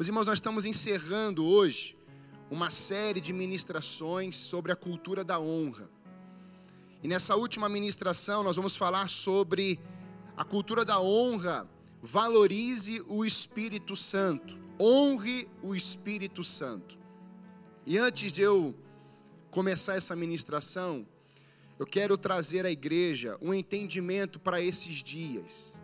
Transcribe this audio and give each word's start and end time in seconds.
Meus 0.00 0.08
irmãos, 0.08 0.26
nós 0.28 0.38
estamos 0.38 0.64
encerrando 0.64 1.44
hoje 1.44 1.94
uma 2.50 2.70
série 2.70 3.20
de 3.20 3.34
ministrações 3.34 4.34
sobre 4.34 4.72
a 4.72 4.74
cultura 4.74 5.22
da 5.22 5.38
honra. 5.38 5.90
E 7.02 7.06
nessa 7.06 7.36
última 7.36 7.68
ministração 7.68 8.42
nós 8.42 8.56
vamos 8.56 8.74
falar 8.74 9.10
sobre 9.10 9.78
a 10.34 10.42
cultura 10.42 10.86
da 10.86 10.98
honra. 10.98 11.68
Valorize 12.00 13.04
o 13.08 13.26
Espírito 13.26 13.94
Santo, 13.94 14.58
honre 14.80 15.46
o 15.62 15.74
Espírito 15.74 16.42
Santo. 16.42 16.98
E 17.84 17.98
antes 17.98 18.32
de 18.32 18.40
eu 18.40 18.74
começar 19.50 19.96
essa 19.96 20.16
ministração, 20.16 21.06
eu 21.78 21.84
quero 21.84 22.16
trazer 22.16 22.64
à 22.64 22.70
igreja 22.70 23.36
um 23.38 23.52
entendimento 23.52 24.40
para 24.40 24.62
esses 24.62 25.02
dias. 25.02 25.74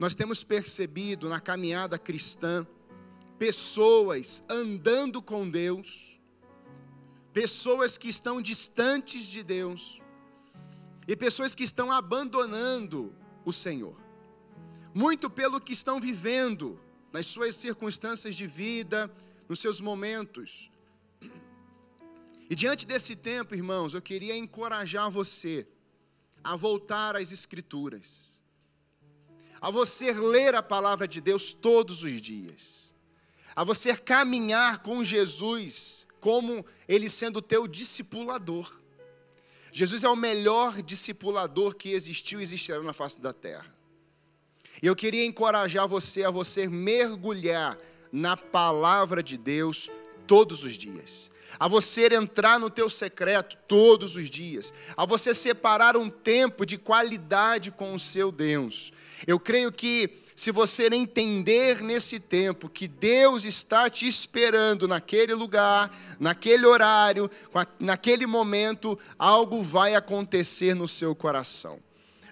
Nós 0.00 0.16
temos 0.16 0.42
percebido 0.42 1.28
na 1.28 1.38
caminhada 1.38 1.96
cristã, 1.96 2.66
pessoas 3.40 4.42
andando 4.50 5.22
com 5.22 5.48
Deus, 5.48 6.20
pessoas 7.32 7.96
que 7.96 8.06
estão 8.06 8.42
distantes 8.42 9.24
de 9.24 9.42
Deus 9.42 9.98
e 11.08 11.16
pessoas 11.16 11.54
que 11.54 11.64
estão 11.64 11.90
abandonando 11.90 13.14
o 13.42 13.50
Senhor. 13.50 13.96
Muito 14.92 15.30
pelo 15.30 15.58
que 15.58 15.72
estão 15.72 15.98
vivendo 15.98 16.78
nas 17.10 17.24
suas 17.28 17.54
circunstâncias 17.54 18.36
de 18.36 18.46
vida, 18.46 19.10
nos 19.48 19.58
seus 19.58 19.80
momentos. 19.80 20.70
E 22.50 22.54
diante 22.54 22.84
desse 22.84 23.16
tempo, 23.16 23.54
irmãos, 23.54 23.94
eu 23.94 24.02
queria 24.02 24.36
encorajar 24.36 25.10
você 25.10 25.66
a 26.44 26.54
voltar 26.56 27.16
às 27.16 27.32
Escrituras, 27.32 28.38
a 29.62 29.70
você 29.70 30.12
ler 30.12 30.54
a 30.54 30.62
palavra 30.62 31.08
de 31.08 31.22
Deus 31.22 31.54
todos 31.54 32.02
os 32.02 32.20
dias 32.20 32.89
a 33.60 33.62
você 33.62 33.94
caminhar 33.94 34.78
com 34.78 35.04
Jesus 35.04 36.06
como 36.18 36.64
ele 36.88 37.10
sendo 37.10 37.42
teu 37.42 37.68
discipulador. 37.68 38.74
Jesus 39.70 40.02
é 40.02 40.08
o 40.08 40.16
melhor 40.16 40.80
discipulador 40.80 41.74
que 41.74 41.90
existiu 41.90 42.40
e 42.40 42.42
existirá 42.42 42.82
na 42.82 42.94
face 42.94 43.20
da 43.20 43.34
terra. 43.34 43.70
E 44.82 44.86
eu 44.86 44.96
queria 44.96 45.26
encorajar 45.26 45.86
você 45.86 46.24
a 46.24 46.30
você 46.30 46.66
mergulhar 46.68 47.76
na 48.10 48.34
palavra 48.34 49.22
de 49.22 49.36
Deus 49.36 49.90
todos 50.26 50.64
os 50.64 50.78
dias. 50.78 51.30
A 51.58 51.68
você 51.68 52.06
entrar 52.14 52.58
no 52.58 52.70
teu 52.70 52.88
secreto 52.88 53.58
todos 53.68 54.16
os 54.16 54.30
dias. 54.30 54.72
A 54.96 55.04
você 55.04 55.34
separar 55.34 55.98
um 55.98 56.08
tempo 56.08 56.64
de 56.64 56.78
qualidade 56.78 57.70
com 57.70 57.92
o 57.92 58.00
seu 58.00 58.32
Deus. 58.32 58.90
Eu 59.26 59.38
creio 59.38 59.70
que 59.70 60.19
se 60.40 60.50
você 60.50 60.86
entender 60.86 61.82
nesse 61.82 62.18
tempo 62.18 62.66
que 62.66 62.88
Deus 62.88 63.44
está 63.44 63.90
te 63.90 64.06
esperando 64.06 64.88
naquele 64.88 65.34
lugar, 65.34 65.94
naquele 66.18 66.64
horário, 66.64 67.30
naquele 67.78 68.26
momento, 68.26 68.98
algo 69.18 69.62
vai 69.62 69.94
acontecer 69.94 70.72
no 70.72 70.88
seu 70.88 71.14
coração. 71.14 71.78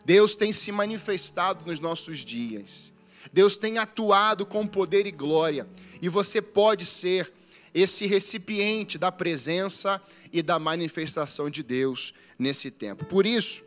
Deus 0.06 0.34
tem 0.34 0.54
se 0.54 0.72
manifestado 0.72 1.66
nos 1.66 1.80
nossos 1.80 2.20
dias. 2.20 2.94
Deus 3.30 3.58
tem 3.58 3.76
atuado 3.76 4.46
com 4.46 4.66
poder 4.66 5.06
e 5.06 5.10
glória, 5.10 5.68
e 6.00 6.08
você 6.08 6.40
pode 6.40 6.86
ser 6.86 7.30
esse 7.74 8.06
recipiente 8.06 8.96
da 8.96 9.12
presença 9.12 10.00
e 10.32 10.40
da 10.40 10.58
manifestação 10.58 11.50
de 11.50 11.62
Deus 11.62 12.14
nesse 12.38 12.70
tempo. 12.70 13.04
Por 13.04 13.26
isso, 13.26 13.62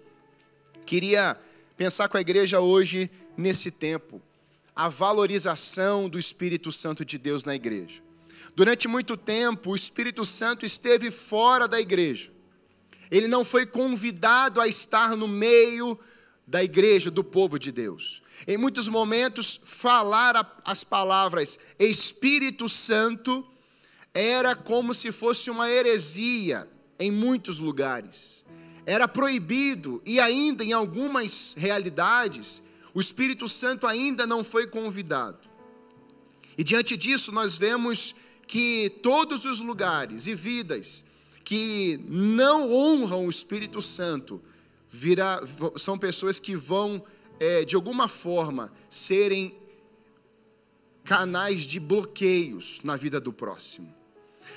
queria 0.83 1.39
pensar 1.77 2.09
com 2.09 2.17
a 2.17 2.21
igreja 2.21 2.59
hoje 2.59 3.07
nesse 3.37 3.69
tempo 3.69 4.19
a 4.75 4.87
valorização 4.87 6.09
do 6.09 6.17
Espírito 6.17 6.71
Santo 6.71 7.03
de 7.03 7.17
Deus 7.17 7.43
na 7.43 7.55
igreja. 7.55 8.01
Durante 8.55 8.87
muito 8.87 9.15
tempo, 9.15 9.71
o 9.71 9.75
Espírito 9.75 10.25
Santo 10.25 10.65
esteve 10.65 11.09
fora 11.11 11.67
da 11.67 11.79
igreja. 11.79 12.31
Ele 13.09 13.27
não 13.27 13.43
foi 13.43 13.65
convidado 13.65 14.59
a 14.61 14.67
estar 14.67 15.15
no 15.15 15.27
meio 15.27 15.99
da 16.47 16.63
igreja, 16.63 17.09
do 17.09 17.23
povo 17.23 17.57
de 17.57 17.71
Deus. 17.71 18.21
Em 18.47 18.57
muitos 18.57 18.87
momentos, 18.87 19.59
falar 19.63 20.61
as 20.65 20.83
palavras 20.83 21.57
Espírito 21.79 22.67
Santo 22.67 23.45
era 24.13 24.55
como 24.55 24.93
se 24.93 25.11
fosse 25.11 25.49
uma 25.49 25.69
heresia 25.69 26.67
em 26.99 27.11
muitos 27.11 27.59
lugares. 27.59 28.45
Era 28.85 29.07
proibido 29.07 30.01
e 30.05 30.19
ainda 30.19 30.63
em 30.63 30.73
algumas 30.73 31.53
realidades 31.57 32.61
o 32.93 32.99
Espírito 32.99 33.47
Santo 33.47 33.87
ainda 33.87 34.27
não 34.27 34.43
foi 34.43 34.67
convidado. 34.67 35.49
E 36.57 36.63
diante 36.63 36.97
disso, 36.97 37.31
nós 37.31 37.55
vemos 37.55 38.13
que 38.47 38.89
todos 39.01 39.45
os 39.45 39.61
lugares 39.61 40.27
e 40.27 40.35
vidas 40.35 41.05
que 41.43 41.99
não 42.07 42.71
honram 42.71 43.25
o 43.25 43.29
Espírito 43.29 43.81
Santo 43.81 44.41
são 45.77 45.97
pessoas 45.97 46.39
que 46.39 46.55
vão, 46.55 47.03
é, 47.39 47.63
de 47.63 47.75
alguma 47.75 48.07
forma, 48.07 48.71
serem 48.89 49.57
canais 51.03 51.63
de 51.63 51.79
bloqueios 51.79 52.79
na 52.83 52.95
vida 52.95 53.19
do 53.19 53.31
próximo. 53.31 53.93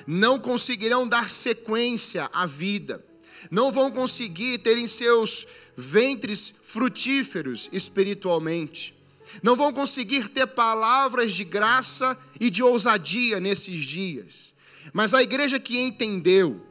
Não 0.06 0.38
conseguirão 0.38 1.06
dar 1.06 1.30
sequência 1.30 2.28
à 2.32 2.46
vida, 2.46 3.04
não 3.50 3.70
vão 3.70 3.90
conseguir 3.90 4.58
ter 4.58 4.78
em 4.78 4.88
seus 4.88 5.46
ventres 5.76 6.52
frutíferos 6.62 7.68
espiritualmente. 7.72 8.94
Não 9.42 9.56
vão 9.56 9.72
conseguir 9.72 10.28
ter 10.28 10.46
palavras 10.46 11.34
de 11.34 11.44
graça 11.44 12.16
e 12.38 12.50
de 12.50 12.62
ousadia 12.62 13.40
nesses 13.40 13.84
dias. 13.84 14.54
Mas 14.92 15.14
a 15.14 15.22
igreja 15.22 15.58
que 15.58 15.78
entendeu 15.78 16.64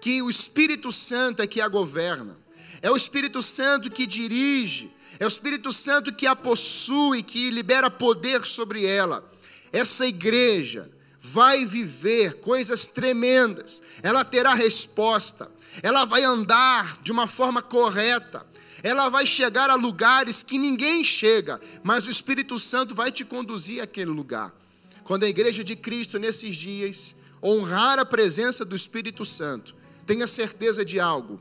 que 0.00 0.22
o 0.22 0.30
Espírito 0.30 0.92
Santo 0.92 1.42
é 1.42 1.46
que 1.46 1.60
a 1.60 1.68
governa, 1.68 2.36
é 2.80 2.90
o 2.90 2.96
Espírito 2.96 3.42
Santo 3.42 3.90
que 3.90 4.06
dirige, 4.06 4.90
é 5.18 5.24
o 5.24 5.28
Espírito 5.28 5.72
Santo 5.72 6.12
que 6.12 6.26
a 6.26 6.36
possui, 6.36 7.22
que 7.22 7.50
libera 7.50 7.90
poder 7.90 8.46
sobre 8.46 8.86
ela. 8.86 9.28
Essa 9.72 10.06
igreja 10.06 10.88
vai 11.20 11.66
viver 11.66 12.34
coisas 12.34 12.86
tremendas, 12.86 13.82
ela 14.02 14.24
terá 14.24 14.54
resposta, 14.54 15.50
ela 15.82 16.04
vai 16.04 16.24
andar 16.24 16.98
de 17.02 17.12
uma 17.12 17.26
forma 17.26 17.62
correta, 17.62 18.46
ela 18.82 19.08
vai 19.08 19.26
chegar 19.26 19.70
a 19.70 19.74
lugares 19.74 20.42
que 20.42 20.58
ninguém 20.58 21.02
chega, 21.02 21.60
mas 21.82 22.06
o 22.06 22.10
Espírito 22.10 22.58
Santo 22.58 22.94
vai 22.94 23.10
te 23.10 23.24
conduzir 23.24 23.82
àquele 23.82 24.10
lugar. 24.10 24.54
Quando 25.02 25.24
a 25.24 25.28
igreja 25.28 25.64
de 25.64 25.74
Cristo, 25.74 26.18
nesses 26.18 26.56
dias, 26.56 27.14
honrar 27.42 27.98
a 27.98 28.04
presença 28.04 28.64
do 28.64 28.76
Espírito 28.76 29.24
Santo, 29.24 29.74
tenha 30.06 30.26
certeza 30.26 30.84
de 30.84 31.00
algo: 31.00 31.40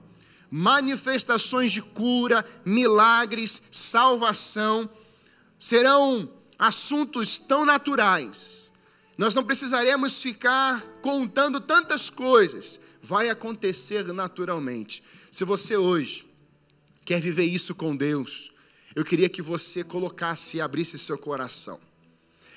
manifestações 0.50 1.72
de 1.72 1.82
cura, 1.82 2.46
milagres, 2.66 3.62
salvação, 3.72 4.90
serão 5.60 6.30
assuntos 6.58 7.38
tão 7.38 7.66
naturais. 7.66 8.72
Nós 9.18 9.34
não 9.34 9.44
precisaremos 9.44 10.22
ficar 10.22 10.82
contando 11.02 11.60
tantas 11.60 12.10
coisas, 12.10 12.80
vai 13.08 13.30
acontecer 13.30 14.04
naturalmente. 14.14 15.02
Se 15.32 15.46
você 15.46 15.78
hoje 15.78 16.28
quer 17.06 17.22
viver 17.22 17.46
isso 17.46 17.74
com 17.74 17.96
Deus, 17.96 18.52
eu 18.94 19.06
queria 19.06 19.30
que 19.30 19.42
você 19.42 19.82
colocasse 19.82 20.58
e 20.58 20.62
abrisse 20.62 21.00
seu 21.00 21.18
coração. 21.18 21.80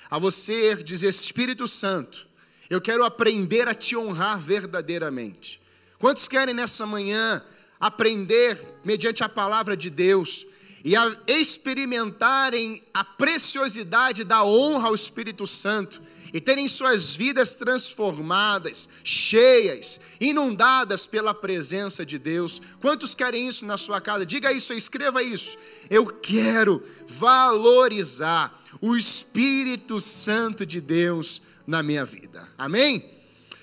A 0.09 0.19
você 0.19 0.75
dizer, 0.83 1.07
Espírito 1.07 1.69
Santo, 1.69 2.27
eu 2.69 2.81
quero 2.81 3.05
aprender 3.05 3.69
a 3.69 3.73
te 3.73 3.95
honrar 3.95 4.41
verdadeiramente. 4.41 5.61
Quantos 5.97 6.27
querem 6.27 6.53
nessa 6.53 6.85
manhã 6.85 7.41
aprender, 7.79 8.61
mediante 8.83 9.23
a 9.23 9.29
palavra 9.29 9.77
de 9.77 9.89
Deus, 9.89 10.45
e 10.83 10.97
a 10.97 11.15
experimentarem 11.27 12.83
a 12.93 13.05
preciosidade 13.05 14.25
da 14.25 14.43
honra 14.43 14.89
ao 14.89 14.95
Espírito 14.95 15.47
Santo 15.47 16.01
e 16.33 16.39
terem 16.39 16.67
suas 16.67 17.15
vidas 17.15 17.55
transformadas, 17.55 18.87
cheias, 19.03 19.99
inundadas 20.19 21.05
pela 21.05 21.33
presença 21.33 22.05
de 22.05 22.17
Deus. 22.17 22.61
Quantos 22.79 23.13
querem 23.13 23.47
isso 23.47 23.65
na 23.65 23.77
sua 23.77 23.99
casa? 23.99 24.25
Diga 24.25 24.51
isso, 24.53 24.73
escreva 24.73 25.21
isso. 25.21 25.57
Eu 25.89 26.05
quero 26.05 26.81
valorizar 27.07 28.57
o 28.79 28.95
Espírito 28.95 29.99
Santo 29.99 30.65
de 30.65 30.79
Deus 30.79 31.41
na 31.67 31.83
minha 31.83 32.05
vida. 32.05 32.47
Amém? 32.57 33.11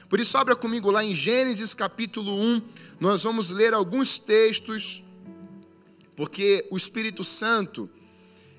Por 0.08 0.20
isso, 0.20 0.36
abra 0.36 0.54
comigo 0.54 0.90
lá 0.90 1.02
em 1.04 1.14
Gênesis 1.14 1.72
capítulo 1.72 2.38
1. 2.38 2.62
Nós 3.00 3.22
vamos 3.22 3.50
ler 3.50 3.72
alguns 3.72 4.18
textos, 4.18 5.02
porque 6.14 6.66
o 6.70 6.76
Espírito 6.76 7.24
Santo, 7.24 7.88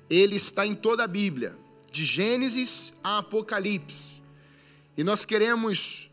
ele 0.08 0.34
está 0.36 0.66
em 0.66 0.74
toda 0.74 1.04
a 1.04 1.08
Bíblia 1.08 1.59
de 1.90 2.04
Gênesis 2.04 2.94
a 3.02 3.18
Apocalipse. 3.18 4.22
E 4.96 5.04
nós 5.04 5.24
queremos 5.24 6.10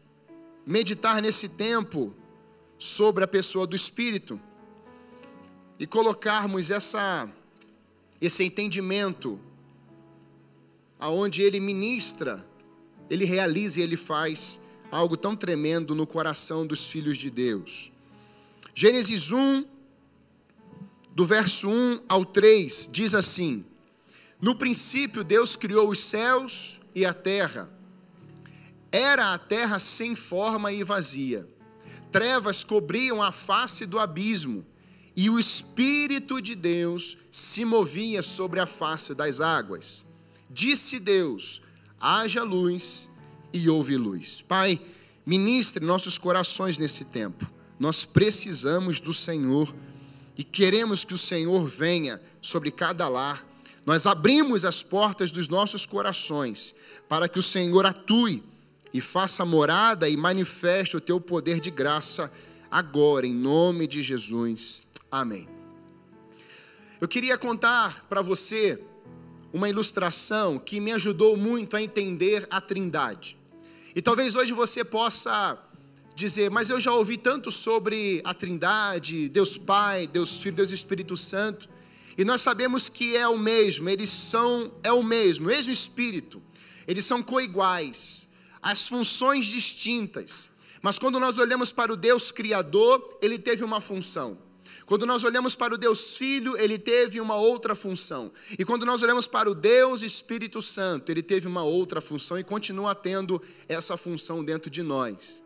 meditar 0.66 1.22
nesse 1.22 1.50
tempo 1.50 2.14
sobre 2.78 3.24
a 3.24 3.28
pessoa 3.28 3.66
do 3.66 3.76
Espírito 3.76 4.40
e 5.80 5.86
colocarmos 5.86 6.70
essa, 6.70 7.30
esse 8.20 8.44
entendimento 8.44 9.40
aonde 11.00 11.42
ele 11.42 11.60
ministra 11.60 12.46
ele 13.10 13.26
realiza 13.26 13.80
e 13.80 13.84
ele 13.84 13.98
faz 13.98 14.60
algo 14.92 15.18
tão 15.18 15.36
tremendo 15.36 15.96
no 15.96 16.06
coração 16.06 16.66
dos 16.66 16.88
filhos 16.88 17.18
de 17.18 17.30
Deus. 17.30 17.92
Gênesis 18.74 19.32
1, 19.32 19.66
do 21.12 21.26
verso 21.26 21.68
1 21.68 22.04
ao 22.08 22.24
3, 22.24 22.90
diz 22.92 23.16
assim: 23.16 23.66
No 24.40 24.56
princípio 24.56 25.24
Deus 25.24 25.56
criou 25.56 25.90
os 25.90 26.00
céus 26.00 26.80
e 26.94 27.06
a 27.06 27.14
terra. 27.14 27.70
Era 28.92 29.34
a 29.34 29.38
terra 29.38 29.80
sem 29.80 30.16
forma 30.16 30.72
e 30.72 30.84
vazia. 30.84 31.48
Trevas 32.12 32.64
cobriam 32.64 33.22
a 33.22 33.32
face 33.32 33.86
do 33.86 34.00
abismo, 34.00 34.66
e 35.16 35.30
o 35.30 35.40
Espírito 35.40 36.42
de 36.42 36.56
Deus 36.56 37.18
se 37.32 37.66
movia 37.66 38.22
sobre 38.22 38.60
a 38.60 38.66
face 38.66 39.14
das 39.14 39.42
águas. 39.42 40.06
Disse 40.50 41.00
Deus: 41.00 41.62
haja 42.00 42.44
luz 42.44 43.10
e 43.52 43.70
houve 43.70 43.98
luz. 43.98 44.42
Pai, 44.42 44.80
ministre 45.26 45.84
nossos 45.84 46.18
corações 46.18 46.78
nesse 46.78 47.04
tempo. 47.04 47.50
Nós 47.80 48.06
precisamos 48.06 49.00
do 49.00 49.14
Senhor 49.14 49.74
e 50.38 50.44
queremos 50.44 51.04
que 51.04 51.14
o 51.14 51.18
Senhor 51.18 51.68
venha 51.68 52.22
sobre 52.42 52.72
cada 52.72 53.08
lar. 53.08 53.46
Nós 53.88 54.06
abrimos 54.06 54.66
as 54.66 54.84
portas 54.84 55.32
dos 55.32 55.48
nossos 55.48 55.86
corações 55.86 56.76
para 57.08 57.30
que 57.30 57.40
o 57.40 57.42
Senhor 57.42 57.86
atue 57.86 58.44
e 58.94 59.00
faça 59.00 59.46
morada 59.46 60.10
e 60.10 60.18
manifeste 60.18 60.98
o 60.98 61.00
teu 61.00 61.22
poder 61.22 61.62
de 61.62 61.72
graça 61.72 62.30
agora, 62.70 63.26
em 63.26 63.34
nome 63.34 63.88
de 63.88 64.04
Jesus. 64.04 64.84
Amém. 65.10 65.48
Eu 67.00 67.08
queria 67.08 67.38
contar 67.38 68.04
para 68.10 68.22
você 68.22 68.78
uma 69.54 69.70
ilustração 69.70 70.60
que 70.60 70.82
me 70.82 70.92
ajudou 70.92 71.38
muito 71.38 71.78
a 71.78 71.82
entender 71.82 72.46
a 72.50 72.60
Trindade. 72.60 73.38
E 73.96 74.02
talvez 74.02 74.36
hoje 74.36 74.52
você 74.52 74.84
possa 74.84 75.58
dizer, 76.14 76.52
mas 76.52 76.70
eu 76.70 76.82
já 76.82 76.92
ouvi 76.92 77.16
tanto 77.16 77.50
sobre 77.50 78.22
a 78.26 78.34
Trindade, 78.34 79.30
Deus 79.30 79.58
Pai, 79.58 80.08
Deus 80.08 80.40
Filho, 80.40 80.58
Deus 80.58 80.72
Espírito 80.72 81.16
Santo, 81.16 81.70
e 82.18 82.26
nós 82.26 82.42
sabemos 82.42 82.90
que 82.90 83.16
é 83.16 83.28
o 83.28 83.38
mesmo, 83.38 83.88
eles 83.88 84.10
são 84.10 84.74
é 84.84 84.92
o 84.92 85.04
mesmo, 85.04 85.46
o 85.46 85.50
mesmo 85.50 85.72
espírito. 85.72 86.42
Eles 86.88 87.06
são 87.06 87.22
coiguais, 87.22 88.28
as 88.62 88.88
funções 88.88 89.46
distintas. 89.46 90.50
Mas 90.82 90.98
quando 90.98 91.20
nós 91.20 91.38
olhamos 91.38 91.72
para 91.72 91.94
o 91.94 91.98
Deus 91.98 92.32
criador, 92.32 93.20
ele 93.22 93.38
teve 93.38 93.64
uma 93.64 93.80
função. 93.80 94.38
Quando 94.88 95.06
nós 95.06 95.26
olhamos 95.26 95.54
para 95.54 95.76
o 95.76 95.78
Deus 95.78 96.16
Filho, 96.16 96.58
ele 96.58 96.80
teve 96.80 97.20
uma 97.20 97.36
outra 97.36 97.76
função. 97.76 98.32
E 98.58 98.64
quando 98.64 98.86
nós 98.86 99.04
olhamos 99.04 99.28
para 99.28 99.52
o 99.52 99.54
Deus 99.54 100.02
Espírito 100.02 100.62
Santo, 100.62 101.12
ele 101.12 101.22
teve 101.22 101.46
uma 101.46 101.62
outra 101.62 102.00
função 102.00 102.40
e 102.40 102.44
continua 102.44 102.96
tendo 102.96 103.42
essa 103.68 103.98
função 103.98 104.44
dentro 104.44 104.72
de 104.72 104.82
nós. 104.82 105.44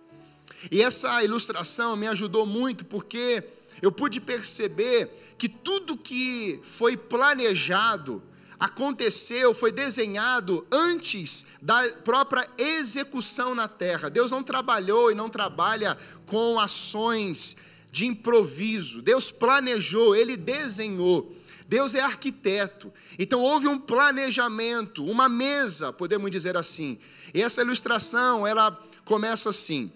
E 0.71 0.81
essa 0.83 1.23
ilustração 1.23 1.97
me 1.97 2.07
ajudou 2.07 2.45
muito 2.45 2.85
porque 2.85 3.43
eu 3.81 3.91
pude 3.91 4.21
perceber 4.21 5.09
que 5.41 5.49
tudo 5.49 5.97
que 5.97 6.59
foi 6.61 6.95
planejado 6.95 8.21
aconteceu, 8.59 9.55
foi 9.55 9.71
desenhado 9.71 10.67
antes 10.71 11.47
da 11.59 11.81
própria 12.03 12.47
execução 12.59 13.55
na 13.55 13.67
terra. 13.67 14.07
Deus 14.07 14.29
não 14.29 14.43
trabalhou 14.43 15.11
e 15.11 15.15
não 15.15 15.31
trabalha 15.31 15.97
com 16.27 16.59
ações 16.59 17.57
de 17.91 18.05
improviso. 18.05 19.01
Deus 19.01 19.31
planejou, 19.31 20.15
ele 20.15 20.37
desenhou. 20.37 21.35
Deus 21.67 21.95
é 21.95 22.01
arquiteto. 22.01 22.93
Então 23.17 23.41
houve 23.41 23.67
um 23.67 23.79
planejamento, 23.79 25.03
uma 25.03 25.27
mesa, 25.27 25.91
podemos 25.91 26.29
dizer 26.29 26.55
assim. 26.55 26.99
E 27.33 27.41
essa 27.41 27.63
ilustração, 27.63 28.45
ela 28.45 28.79
começa 29.03 29.49
assim: 29.49 29.91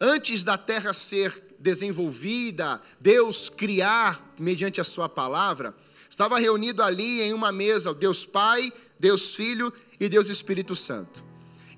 Antes 0.00 0.42
da 0.42 0.58
terra 0.58 0.92
ser 0.92 1.51
desenvolvida, 1.62 2.82
Deus 3.00 3.48
criar 3.48 4.34
mediante 4.38 4.80
a 4.80 4.84
sua 4.84 5.08
palavra, 5.08 5.74
estava 6.10 6.38
reunido 6.38 6.82
ali 6.82 7.22
em 7.22 7.32
uma 7.32 7.52
mesa 7.52 7.94
Deus 7.94 8.26
Pai, 8.26 8.72
Deus 8.98 9.34
Filho 9.34 9.72
e 9.98 10.08
Deus 10.08 10.28
Espírito 10.28 10.74
Santo. 10.74 11.24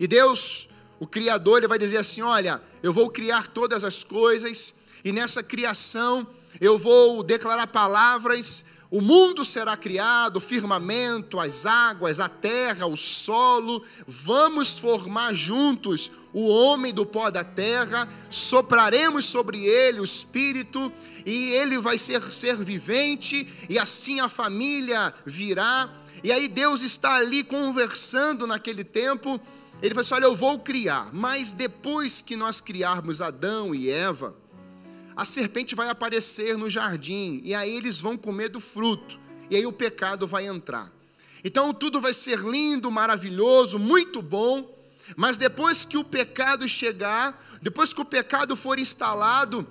E 0.01 0.07
Deus, 0.07 0.69
o 0.99 1.07
Criador, 1.07 1.59
ele 1.59 1.69
vai 1.69 1.79
dizer 1.79 1.99
assim: 1.99 2.23
Olha, 2.23 2.61
eu 2.83 2.93
vou 2.93 3.11
criar 3.11 3.47
todas 3.49 3.85
as 3.85 4.03
coisas, 4.03 4.75
e 5.05 5.13
nessa 5.13 5.43
criação 5.43 6.27
eu 6.61 6.79
vou 6.79 7.23
declarar 7.23 7.67
palavras. 7.67 8.64
O 8.95 9.01
mundo 9.01 9.45
será 9.45 9.77
criado, 9.77 10.37
o 10.37 10.41
firmamento, 10.41 11.41
as 11.41 11.67
águas, 11.67 12.21
a 12.21 12.29
terra, 12.29 12.87
o 12.87 12.97
solo. 12.97 13.85
Vamos 14.07 14.79
formar 14.79 15.35
juntos 15.35 16.13
o 16.33 16.47
homem 16.47 16.95
do 16.95 17.05
pó 17.05 17.29
da 17.29 17.43
terra, 17.43 18.09
sopraremos 18.31 19.25
sobre 19.25 19.67
ele 19.67 19.99
o 19.99 20.05
espírito, 20.05 20.93
e 21.27 21.51
ele 21.55 21.77
vai 21.77 21.99
ser 21.99 22.23
ser 22.31 22.55
vivente, 22.63 23.53
e 23.69 23.81
assim 23.81 24.21
a 24.21 24.29
família 24.29 25.13
virá. 25.27 25.93
E 26.23 26.31
aí 26.31 26.47
Deus 26.47 26.81
está 26.81 27.17
ali 27.17 27.43
conversando 27.43 28.47
naquele 28.47 28.85
tempo. 28.85 29.41
Ele 29.83 29.93
vai 29.93 30.03
assim: 30.03 30.15
Olha, 30.15 30.27
eu 30.27 30.37
vou 30.37 30.61
criar, 30.61 31.11
mas 31.13 31.53
depois 31.53 32.23
que 32.23 32.37
nós 32.37 32.61
criarmos 32.61 33.21
Adão 33.21 33.75
e 33.75 33.91
Eva, 33.91 34.37
a 35.17 35.25
serpente 35.25 35.75
vai 35.75 35.89
aparecer 35.89 36.57
no 36.57 36.69
jardim, 36.69 37.41
e 37.45 37.55
aí 37.55 37.77
eles 37.77 38.01
vão 38.01 38.17
comer 38.17 38.49
do 38.49 38.61
fruto, 38.61 39.19
e 39.51 39.57
aí 39.57 39.67
o 39.67 39.73
pecado 39.73 40.27
vai 40.27 40.47
entrar. 40.47 40.93
Então 41.43 41.73
tudo 41.75 42.01
vai 42.01 42.15
ser 42.15 42.39
lindo, 42.39 42.91
maravilhoso, 42.91 43.79
muito 43.79 44.23
bom, 44.23 44.75
mas 45.17 45.37
depois 45.37 45.85
que 45.85 45.99
o 45.99 46.05
pecado 46.05 46.67
chegar, 46.67 47.43
depois 47.61 47.93
que 47.93 48.01
o 48.01 48.05
pecado 48.05 48.57
for 48.57 48.79
instalado, 48.79 49.67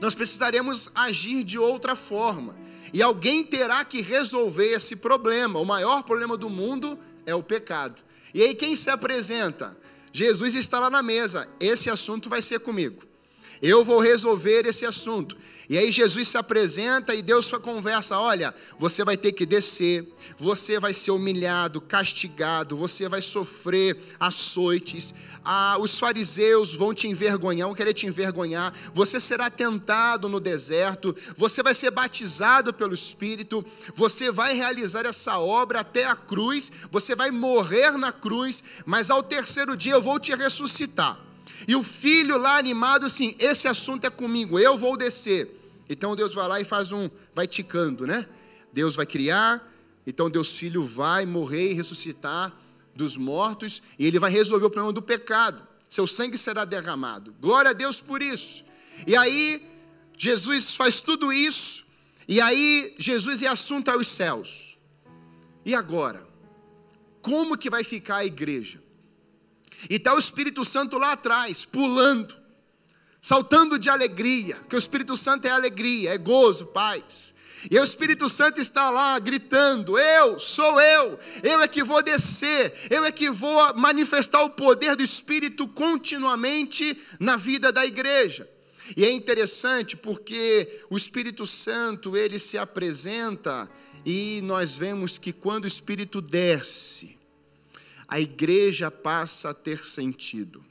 nós 0.00 0.14
precisaremos 0.14 0.88
agir 0.94 1.44
de 1.44 1.58
outra 1.58 1.96
forma. 1.96 2.56
E 2.92 3.02
alguém 3.02 3.42
terá 3.42 3.84
que 3.84 4.00
resolver 4.00 4.72
esse 4.72 4.94
problema. 4.94 5.58
O 5.58 5.64
maior 5.64 6.02
problema 6.04 6.36
do 6.36 6.48
mundo 6.48 6.98
é 7.26 7.34
o 7.34 7.42
pecado. 7.42 8.02
E 8.32 8.42
aí 8.42 8.54
quem 8.54 8.76
se 8.76 8.90
apresenta? 8.90 9.76
Jesus 10.12 10.54
está 10.54 10.78
lá 10.78 10.88
na 10.88 11.02
mesa. 11.02 11.48
Esse 11.58 11.90
assunto 11.90 12.28
vai 12.28 12.40
ser 12.40 12.60
comigo. 12.60 13.02
Eu 13.60 13.84
vou 13.84 14.00
resolver 14.00 14.66
esse 14.66 14.84
assunto. 14.84 15.36
E 15.68 15.78
aí 15.78 15.90
Jesus 15.90 16.28
se 16.28 16.36
apresenta 16.36 17.14
e 17.14 17.22
Deus 17.22 17.46
sua 17.46 17.58
conversa: 17.58 18.18
olha, 18.18 18.54
você 18.78 19.04
vai 19.04 19.16
ter 19.16 19.32
que 19.32 19.46
descer, 19.46 20.06
você 20.36 20.78
vai 20.78 20.92
ser 20.92 21.10
humilhado, 21.10 21.80
castigado, 21.80 22.76
você 22.76 23.08
vai 23.08 23.22
sofrer 23.22 23.96
açoites. 24.20 25.14
Ah, 25.42 25.76
os 25.78 25.98
fariseus 25.98 26.74
vão 26.74 26.94
te 26.94 27.06
envergonhar, 27.06 27.66
vão 27.66 27.74
querer 27.74 27.94
te 27.94 28.06
envergonhar. 28.06 28.74
Você 28.92 29.18
será 29.18 29.48
tentado 29.50 30.28
no 30.28 30.40
deserto, 30.40 31.16
você 31.36 31.62
vai 31.62 31.74
ser 31.74 31.90
batizado 31.90 32.72
pelo 32.72 32.94
Espírito, 32.94 33.64
você 33.94 34.30
vai 34.30 34.54
realizar 34.54 35.06
essa 35.06 35.38
obra 35.38 35.80
até 35.80 36.04
a 36.04 36.16
cruz, 36.16 36.70
você 36.90 37.14
vai 37.14 37.30
morrer 37.30 37.92
na 37.92 38.12
cruz, 38.12 38.62
mas 38.84 39.10
ao 39.10 39.22
terceiro 39.22 39.76
dia 39.76 39.94
eu 39.94 40.02
vou 40.02 40.18
te 40.18 40.34
ressuscitar. 40.34 41.23
E 41.66 41.74
o 41.74 41.82
filho 41.82 42.36
lá 42.38 42.58
animado 42.58 43.06
assim: 43.06 43.34
esse 43.38 43.66
assunto 43.68 44.04
é 44.04 44.10
comigo, 44.10 44.58
eu 44.58 44.76
vou 44.76 44.96
descer. 44.96 45.60
Então 45.88 46.16
Deus 46.16 46.34
vai 46.34 46.48
lá 46.48 46.60
e 46.60 46.64
faz 46.64 46.92
um, 46.92 47.08
vai 47.34 47.46
ticando, 47.46 48.06
né? 48.06 48.26
Deus 48.72 48.94
vai 48.94 49.06
criar, 49.06 49.72
então 50.06 50.28
Deus 50.28 50.56
filho 50.56 50.84
vai 50.84 51.26
morrer 51.26 51.70
e 51.70 51.74
ressuscitar 51.74 52.52
dos 52.94 53.16
mortos, 53.16 53.82
e 53.98 54.06
ele 54.06 54.18
vai 54.18 54.30
resolver 54.30 54.66
o 54.66 54.70
problema 54.70 54.92
do 54.92 55.02
pecado. 55.02 55.66
Seu 55.88 56.06
sangue 56.06 56.38
será 56.38 56.64
derramado. 56.64 57.34
Glória 57.40 57.70
a 57.70 57.74
Deus 57.74 58.00
por 58.00 58.22
isso. 58.22 58.64
E 59.06 59.16
aí 59.16 59.64
Jesus 60.16 60.74
faz 60.74 61.00
tudo 61.00 61.32
isso, 61.32 61.84
e 62.26 62.40
aí 62.40 62.94
Jesus 62.98 63.42
é 63.42 63.46
assunto 63.46 63.88
aos 63.90 64.08
céus. 64.08 64.78
E 65.64 65.74
agora? 65.74 66.26
Como 67.20 67.56
que 67.56 67.70
vai 67.70 67.82
ficar 67.82 68.16
a 68.16 68.26
igreja? 68.26 68.82
E 69.88 69.96
está 69.96 70.14
o 70.14 70.18
Espírito 70.18 70.64
Santo 70.64 70.96
lá 70.96 71.12
atrás, 71.12 71.64
pulando, 71.64 72.36
saltando 73.20 73.78
de 73.78 73.88
alegria, 73.88 74.56
que 74.68 74.76
o 74.76 74.78
Espírito 74.78 75.16
Santo 75.16 75.46
é 75.46 75.50
alegria, 75.50 76.14
é 76.14 76.18
gozo, 76.18 76.66
paz. 76.66 77.34
E 77.70 77.78
o 77.78 77.84
Espírito 77.84 78.28
Santo 78.28 78.60
está 78.60 78.90
lá 78.90 79.18
gritando: 79.18 79.98
Eu 79.98 80.38
sou 80.38 80.80
eu, 80.80 81.18
eu 81.42 81.60
é 81.60 81.68
que 81.68 81.82
vou 81.82 82.02
descer, 82.02 82.74
eu 82.90 83.04
é 83.04 83.10
que 83.10 83.30
vou 83.30 83.74
manifestar 83.74 84.42
o 84.42 84.50
poder 84.50 84.94
do 84.96 85.02
Espírito 85.02 85.66
continuamente 85.68 86.98
na 87.18 87.36
vida 87.36 87.72
da 87.72 87.86
igreja. 87.86 88.48
E 88.96 89.04
é 89.04 89.10
interessante 89.10 89.96
porque 89.96 90.82
o 90.90 90.96
Espírito 90.96 91.46
Santo 91.46 92.16
ele 92.16 92.38
se 92.38 92.58
apresenta 92.58 93.70
e 94.04 94.40
nós 94.42 94.74
vemos 94.74 95.16
que 95.16 95.32
quando 95.32 95.64
o 95.64 95.68
Espírito 95.68 96.20
desce, 96.20 97.16
a 98.14 98.20
igreja 98.20 98.92
passa 98.92 99.50
a 99.50 99.54
ter 99.54 99.84
sentido. 99.84 100.64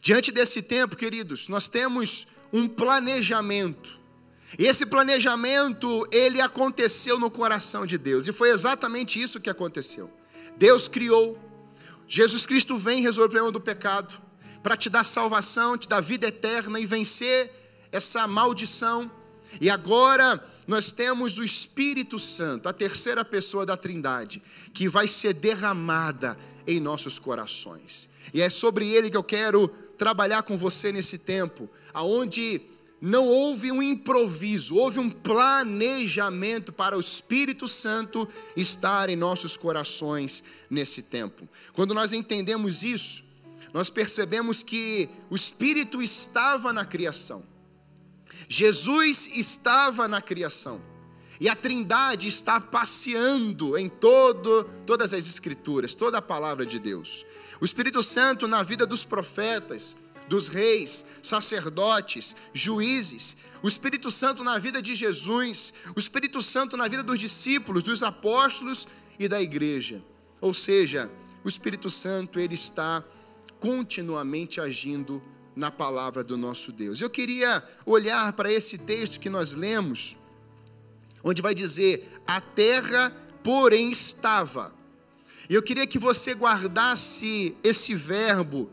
Diante 0.00 0.32
desse 0.32 0.62
tempo, 0.62 0.96
queridos, 0.96 1.46
nós 1.46 1.68
temos 1.68 2.26
um 2.50 2.66
planejamento. 2.66 4.00
E 4.58 4.64
esse 4.64 4.86
planejamento, 4.86 6.08
ele 6.10 6.40
aconteceu 6.40 7.18
no 7.18 7.30
coração 7.30 7.84
de 7.84 7.98
Deus. 7.98 8.26
E 8.26 8.32
foi 8.32 8.48
exatamente 8.48 9.20
isso 9.20 9.38
que 9.38 9.50
aconteceu. 9.50 10.10
Deus 10.56 10.88
criou. 10.88 11.38
Jesus 12.08 12.46
Cristo 12.46 12.78
vem 12.78 13.02
resolver 13.02 13.26
o 13.26 13.30
problema 13.32 13.52
do 13.52 13.60
pecado, 13.60 14.18
para 14.62 14.74
te 14.74 14.88
dar 14.88 15.04
salvação, 15.04 15.76
te 15.76 15.86
dar 15.86 16.00
vida 16.00 16.28
eterna 16.28 16.80
e 16.80 16.86
vencer 16.86 17.52
essa 17.92 18.26
maldição. 18.26 19.10
E 19.60 19.68
agora 19.68 20.42
nós 20.66 20.90
temos 20.90 21.38
o 21.38 21.44
Espírito 21.44 22.18
Santo, 22.18 22.68
a 22.68 22.72
terceira 22.72 23.24
pessoa 23.24 23.64
da 23.64 23.76
Trindade, 23.76 24.42
que 24.72 24.88
vai 24.88 25.06
ser 25.06 25.32
derramada 25.32 26.36
em 26.66 26.80
nossos 26.80 27.18
corações. 27.18 28.08
E 28.34 28.40
é 28.40 28.50
sobre 28.50 28.88
ele 28.88 29.10
que 29.10 29.16
eu 29.16 29.22
quero 29.22 29.68
trabalhar 29.96 30.42
com 30.42 30.56
você 30.56 30.92
nesse 30.92 31.18
tempo, 31.18 31.70
aonde 31.94 32.60
não 33.00 33.26
houve 33.26 33.70
um 33.70 33.82
improviso, 33.82 34.74
houve 34.74 34.98
um 34.98 35.10
planejamento 35.10 36.72
para 36.72 36.96
o 36.96 37.00
Espírito 37.00 37.68
Santo 37.68 38.28
estar 38.56 39.08
em 39.08 39.16
nossos 39.16 39.56
corações 39.56 40.42
nesse 40.68 41.02
tempo. 41.02 41.48
Quando 41.72 41.94
nós 41.94 42.12
entendemos 42.12 42.82
isso, 42.82 43.22
nós 43.72 43.90
percebemos 43.90 44.62
que 44.62 45.08
o 45.28 45.36
Espírito 45.36 46.02
estava 46.02 46.72
na 46.72 46.84
criação. 46.84 47.44
Jesus 48.48 49.28
estava 49.32 50.06
na 50.06 50.20
criação. 50.20 50.80
E 51.38 51.48
a 51.48 51.56
Trindade 51.56 52.28
está 52.28 52.58
passeando 52.58 53.76
em 53.76 53.88
todo, 53.88 54.64
todas 54.86 55.12
as 55.12 55.26
Escrituras, 55.28 55.94
toda 55.94 56.18
a 56.18 56.22
palavra 56.22 56.64
de 56.64 56.78
Deus. 56.78 57.26
O 57.60 57.64
Espírito 57.64 58.02
Santo 58.02 58.48
na 58.48 58.62
vida 58.62 58.86
dos 58.86 59.04
profetas, 59.04 59.96
dos 60.28 60.48
reis, 60.48 61.04
sacerdotes, 61.22 62.34
juízes, 62.52 63.36
o 63.62 63.68
Espírito 63.68 64.10
Santo 64.10 64.42
na 64.42 64.58
vida 64.58 64.80
de 64.80 64.94
Jesus, 64.94 65.72
o 65.94 65.98
Espírito 65.98 66.40
Santo 66.42 66.76
na 66.76 66.88
vida 66.88 67.02
dos 67.02 67.18
discípulos, 67.18 67.82
dos 67.82 68.02
apóstolos 68.02 68.86
e 69.18 69.28
da 69.28 69.40
igreja. 69.40 70.02
Ou 70.40 70.52
seja, 70.52 71.10
o 71.44 71.48
Espírito 71.48 71.88
Santo 71.90 72.38
ele 72.40 72.54
está 72.54 73.04
continuamente 73.60 74.60
agindo 74.60 75.22
na 75.56 75.70
palavra 75.70 76.22
do 76.22 76.36
nosso 76.36 76.70
Deus. 76.70 77.00
Eu 77.00 77.08
queria 77.08 77.64
olhar 77.86 78.32
para 78.34 78.52
esse 78.52 78.76
texto 78.76 79.18
que 79.18 79.30
nós 79.30 79.52
lemos, 79.52 80.16
onde 81.24 81.40
vai 81.40 81.54
dizer: 81.54 82.08
a 82.26 82.40
terra, 82.40 83.10
porém, 83.42 83.90
estava. 83.90 84.72
Eu 85.48 85.62
queria 85.62 85.86
que 85.86 85.98
você 85.98 86.34
guardasse 86.34 87.56
esse 87.64 87.94
verbo 87.94 88.70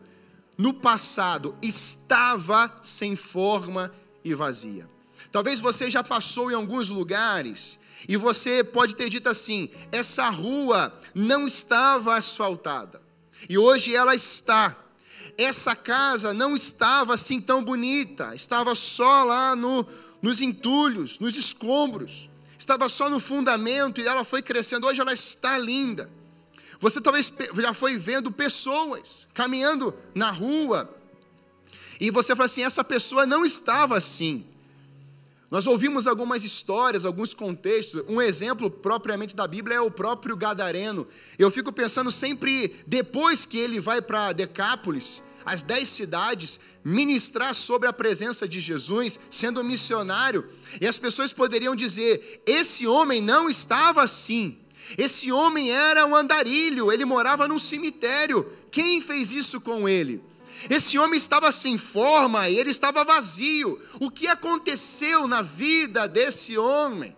no 0.58 0.74
passado, 0.74 1.56
estava 1.62 2.80
sem 2.82 3.16
forma 3.16 3.94
e 4.24 4.34
vazia. 4.34 4.90
Talvez 5.32 5.60
você 5.60 5.90
já 5.90 6.04
passou 6.04 6.52
em 6.52 6.56
alguns 6.56 6.90
lugares 6.90 7.80
e 8.08 8.18
você 8.18 8.64
pode 8.64 8.96
ter 8.96 9.10
dito 9.10 9.30
assim: 9.30 9.70
essa 9.92 10.30
rua 10.30 10.94
não 11.16 11.48
estava 11.48 12.16
asfaltada 12.16 13.02
e 13.50 13.58
hoje 13.58 13.96
ela 13.96 14.16
está. 14.16 14.78
Essa 15.38 15.76
casa 15.76 16.34
não 16.34 16.56
estava 16.56 17.14
assim 17.14 17.42
tão 17.42 17.64
bonita, 17.64 18.34
estava 18.36 18.76
só 18.76 19.24
lá 19.24 19.56
no, 19.56 19.86
nos 20.22 20.42
entulhos, 20.42 21.20
nos 21.20 21.36
escombros, 21.36 22.30
estava 22.58 22.88
só 22.88 23.10
no 23.10 23.20
fundamento 23.20 24.00
e 24.00 24.08
ela 24.08 24.24
foi 24.24 24.42
crescendo. 24.42 24.88
Hoje 24.88 25.02
ela 25.02 25.14
está 25.14 25.58
linda. 25.58 26.10
Você 26.80 27.00
talvez 27.00 27.32
já 27.56 27.74
foi 27.74 27.98
vendo 27.98 28.32
pessoas 28.32 29.28
caminhando 29.34 29.96
na 30.14 30.32
rua 30.32 30.94
e 32.00 32.12
você 32.12 32.36
fala 32.36 32.46
assim: 32.46 32.64
essa 32.64 32.84
pessoa 32.84 33.26
não 33.26 33.46
estava 33.46 33.98
assim. 33.98 34.46
Nós 35.54 35.68
ouvimos 35.68 36.08
algumas 36.08 36.44
histórias, 36.44 37.06
alguns 37.06 37.32
contextos. 37.32 38.04
Um 38.08 38.20
exemplo 38.20 38.72
propriamente 38.72 39.36
da 39.36 39.48
Bíblia 39.48 39.76
é 39.76 39.80
o 39.80 39.92
próprio 39.92 40.36
Gadareno. 40.36 41.08
Eu 41.38 41.52
fico 41.52 41.72
pensando 41.72 42.10
sempre, 42.10 42.76
depois 42.88 43.46
que 43.46 43.60
ele 43.60 43.80
vai 43.80 44.02
para 44.02 44.34
Decápolis, 44.34 45.22
as 45.46 45.62
dez 45.62 45.90
cidades, 45.90 46.60
ministrar 46.84 47.54
sobre 47.54 47.88
a 47.88 47.94
presença 47.94 48.48
de 48.48 48.60
Jesus, 48.60 49.20
sendo 49.30 49.64
missionário, 49.64 50.50
e 50.82 50.88
as 50.88 50.98
pessoas 50.98 51.32
poderiam 51.32 51.76
dizer: 51.76 52.42
esse 52.48 52.88
homem 52.88 53.22
não 53.22 53.48
estava 53.48 54.02
assim. 54.02 54.58
Esse 54.98 55.32
homem 55.32 55.72
era 55.72 56.04
um 56.08 56.16
andarilho, 56.16 56.92
ele 56.92 57.06
morava 57.06 57.48
num 57.48 57.60
cemitério. 57.60 58.52
Quem 58.72 59.00
fez 59.00 59.32
isso 59.32 59.62
com 59.62 59.88
ele? 59.88 60.20
Esse 60.70 60.98
homem 60.98 61.18
estava 61.18 61.52
sem 61.52 61.78
forma 61.78 62.50
ele 62.50 62.70
estava 62.70 63.04
vazio. 63.04 63.82
O 64.00 64.10
que 64.10 64.28
aconteceu 64.28 65.28
na 65.28 65.42
vida 65.42 66.08
desse 66.08 66.58
homem? 66.58 67.16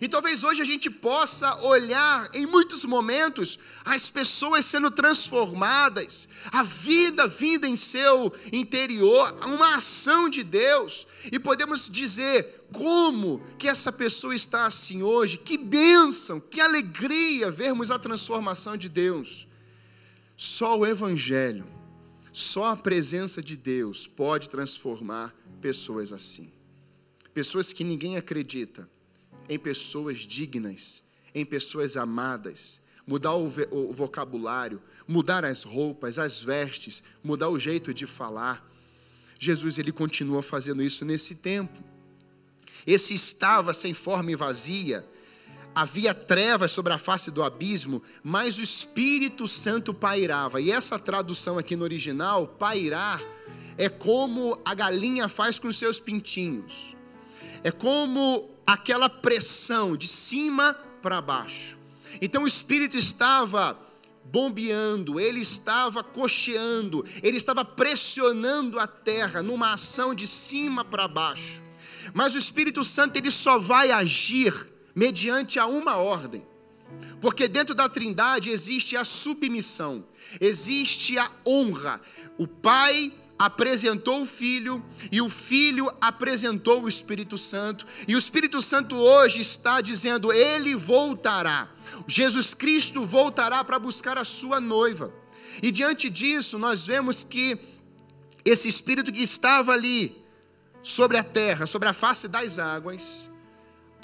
E 0.00 0.08
talvez 0.08 0.44
hoje 0.44 0.60
a 0.60 0.64
gente 0.64 0.90
possa 0.90 1.62
olhar 1.62 2.28
em 2.34 2.44
muitos 2.46 2.84
momentos 2.84 3.58
as 3.84 4.10
pessoas 4.10 4.64
sendo 4.64 4.90
transformadas, 4.90 6.28
a 6.52 6.62
vida 6.62 7.26
vinda 7.26 7.66
em 7.66 7.76
seu 7.76 8.32
interior, 8.52 9.34
uma 9.46 9.76
ação 9.76 10.28
de 10.28 10.42
Deus, 10.42 11.06
e 11.32 11.38
podemos 11.38 11.88
dizer 11.88 12.66
como 12.72 13.42
que 13.58 13.68
essa 13.68 13.90
pessoa 13.90 14.34
está 14.34 14.66
assim 14.66 15.02
hoje, 15.02 15.38
que 15.38 15.56
bênção, 15.56 16.40
que 16.40 16.60
alegria 16.60 17.50
vermos 17.50 17.90
a 17.90 17.98
transformação 17.98 18.76
de 18.76 18.88
Deus. 18.88 19.46
Só 20.36 20.78
o 20.78 20.84
Evangelho, 20.84 21.66
só 22.38 22.66
a 22.66 22.76
presença 22.76 23.42
de 23.42 23.56
Deus 23.56 24.06
pode 24.06 24.50
transformar 24.50 25.34
pessoas 25.58 26.12
assim. 26.12 26.52
Pessoas 27.32 27.72
que 27.72 27.82
ninguém 27.82 28.18
acredita, 28.18 28.86
em 29.48 29.58
pessoas 29.58 30.18
dignas, 30.18 31.02
em 31.34 31.46
pessoas 31.46 31.96
amadas, 31.96 32.82
mudar 33.06 33.34
o, 33.36 33.46
o 33.70 33.90
vocabulário, 33.90 34.82
mudar 35.08 35.46
as 35.46 35.62
roupas, 35.62 36.18
as 36.18 36.42
vestes, 36.42 37.02
mudar 37.24 37.48
o 37.48 37.58
jeito 37.58 37.94
de 37.94 38.06
falar. 38.06 38.70
Jesus 39.38 39.78
ele 39.78 39.90
continua 39.90 40.42
fazendo 40.42 40.82
isso 40.82 41.06
nesse 41.06 41.36
tempo. 41.36 41.82
Esse 42.86 43.14
estava 43.14 43.72
sem 43.72 43.94
forma 43.94 44.30
e 44.30 44.36
vazia, 44.36 45.08
havia 45.76 46.14
trevas 46.14 46.72
sobre 46.72 46.94
a 46.94 46.98
face 46.98 47.30
do 47.30 47.42
abismo, 47.42 48.02
mas 48.24 48.56
o 48.58 48.62
Espírito 48.62 49.46
Santo 49.46 49.92
pairava. 49.92 50.58
E 50.58 50.72
essa 50.72 50.98
tradução 50.98 51.58
aqui 51.58 51.76
no 51.76 51.84
original, 51.84 52.48
pairar, 52.48 53.22
é 53.76 53.86
como 53.86 54.58
a 54.64 54.74
galinha 54.74 55.28
faz 55.28 55.58
com 55.58 55.70
seus 55.70 56.00
pintinhos. 56.00 56.96
É 57.62 57.70
como 57.70 58.56
aquela 58.66 59.10
pressão 59.10 59.98
de 59.98 60.08
cima 60.08 60.72
para 61.02 61.20
baixo. 61.20 61.76
Então 62.22 62.44
o 62.44 62.46
espírito 62.46 62.96
estava 62.96 63.78
bombeando, 64.24 65.20
ele 65.20 65.40
estava 65.40 66.02
cocheando, 66.02 67.04
ele 67.22 67.36
estava 67.36 67.66
pressionando 67.66 68.80
a 68.80 68.86
terra 68.86 69.42
numa 69.42 69.74
ação 69.74 70.14
de 70.14 70.26
cima 70.26 70.82
para 70.86 71.06
baixo. 71.06 71.62
Mas 72.14 72.34
o 72.34 72.38
Espírito 72.38 72.82
Santo 72.82 73.18
ele 73.18 73.30
só 73.30 73.58
vai 73.58 73.90
agir 73.90 74.74
mediante 74.96 75.58
a 75.58 75.66
uma 75.66 75.98
ordem. 75.98 76.42
Porque 77.20 77.46
dentro 77.46 77.74
da 77.74 77.88
Trindade 77.88 78.48
existe 78.48 78.96
a 78.96 79.04
submissão, 79.04 80.06
existe 80.40 81.18
a 81.18 81.30
honra. 81.44 82.00
O 82.38 82.48
Pai 82.48 83.12
apresentou 83.38 84.22
o 84.22 84.26
Filho 84.26 84.82
e 85.12 85.20
o 85.20 85.28
Filho 85.28 85.92
apresentou 86.00 86.82
o 86.82 86.88
Espírito 86.88 87.36
Santo, 87.36 87.86
e 88.08 88.14
o 88.14 88.18
Espírito 88.18 88.62
Santo 88.62 88.96
hoje 88.96 89.40
está 89.40 89.82
dizendo: 89.82 90.32
Ele 90.32 90.74
voltará. 90.74 91.68
Jesus 92.06 92.54
Cristo 92.54 93.04
voltará 93.04 93.62
para 93.62 93.78
buscar 93.78 94.16
a 94.16 94.24
sua 94.24 94.60
noiva. 94.60 95.12
E 95.62 95.70
diante 95.70 96.08
disso, 96.08 96.58
nós 96.58 96.86
vemos 96.86 97.22
que 97.24 97.58
esse 98.44 98.68
Espírito 98.68 99.12
que 99.12 99.22
estava 99.22 99.72
ali 99.72 100.16
sobre 100.82 101.18
a 101.18 101.24
terra, 101.24 101.66
sobre 101.66 101.88
a 101.88 101.92
face 101.92 102.28
das 102.28 102.58
águas, 102.58 103.30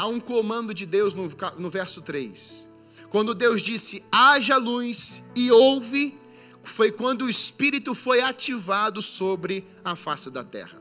há 0.03 0.07
um 0.09 0.19
comando 0.19 0.75
de 0.75 0.85
Deus 0.85 1.15
no, 1.15 1.31
no 1.59 1.71
verso 1.71 2.03
3. 2.03 2.69
Quando 3.09 3.35
Deus 3.35 3.63
disse: 3.63 4.03
haja 4.11 4.57
luz 4.57 5.23
e 5.37 5.53
houve 5.53 6.19
foi 6.65 6.91
quando 6.91 7.23
o 7.23 7.29
Espírito 7.29 7.95
foi 7.95 8.21
ativado 8.21 9.01
sobre 9.01 9.65
a 9.85 9.95
face 9.95 10.29
da 10.29 10.43
terra. 10.43 10.81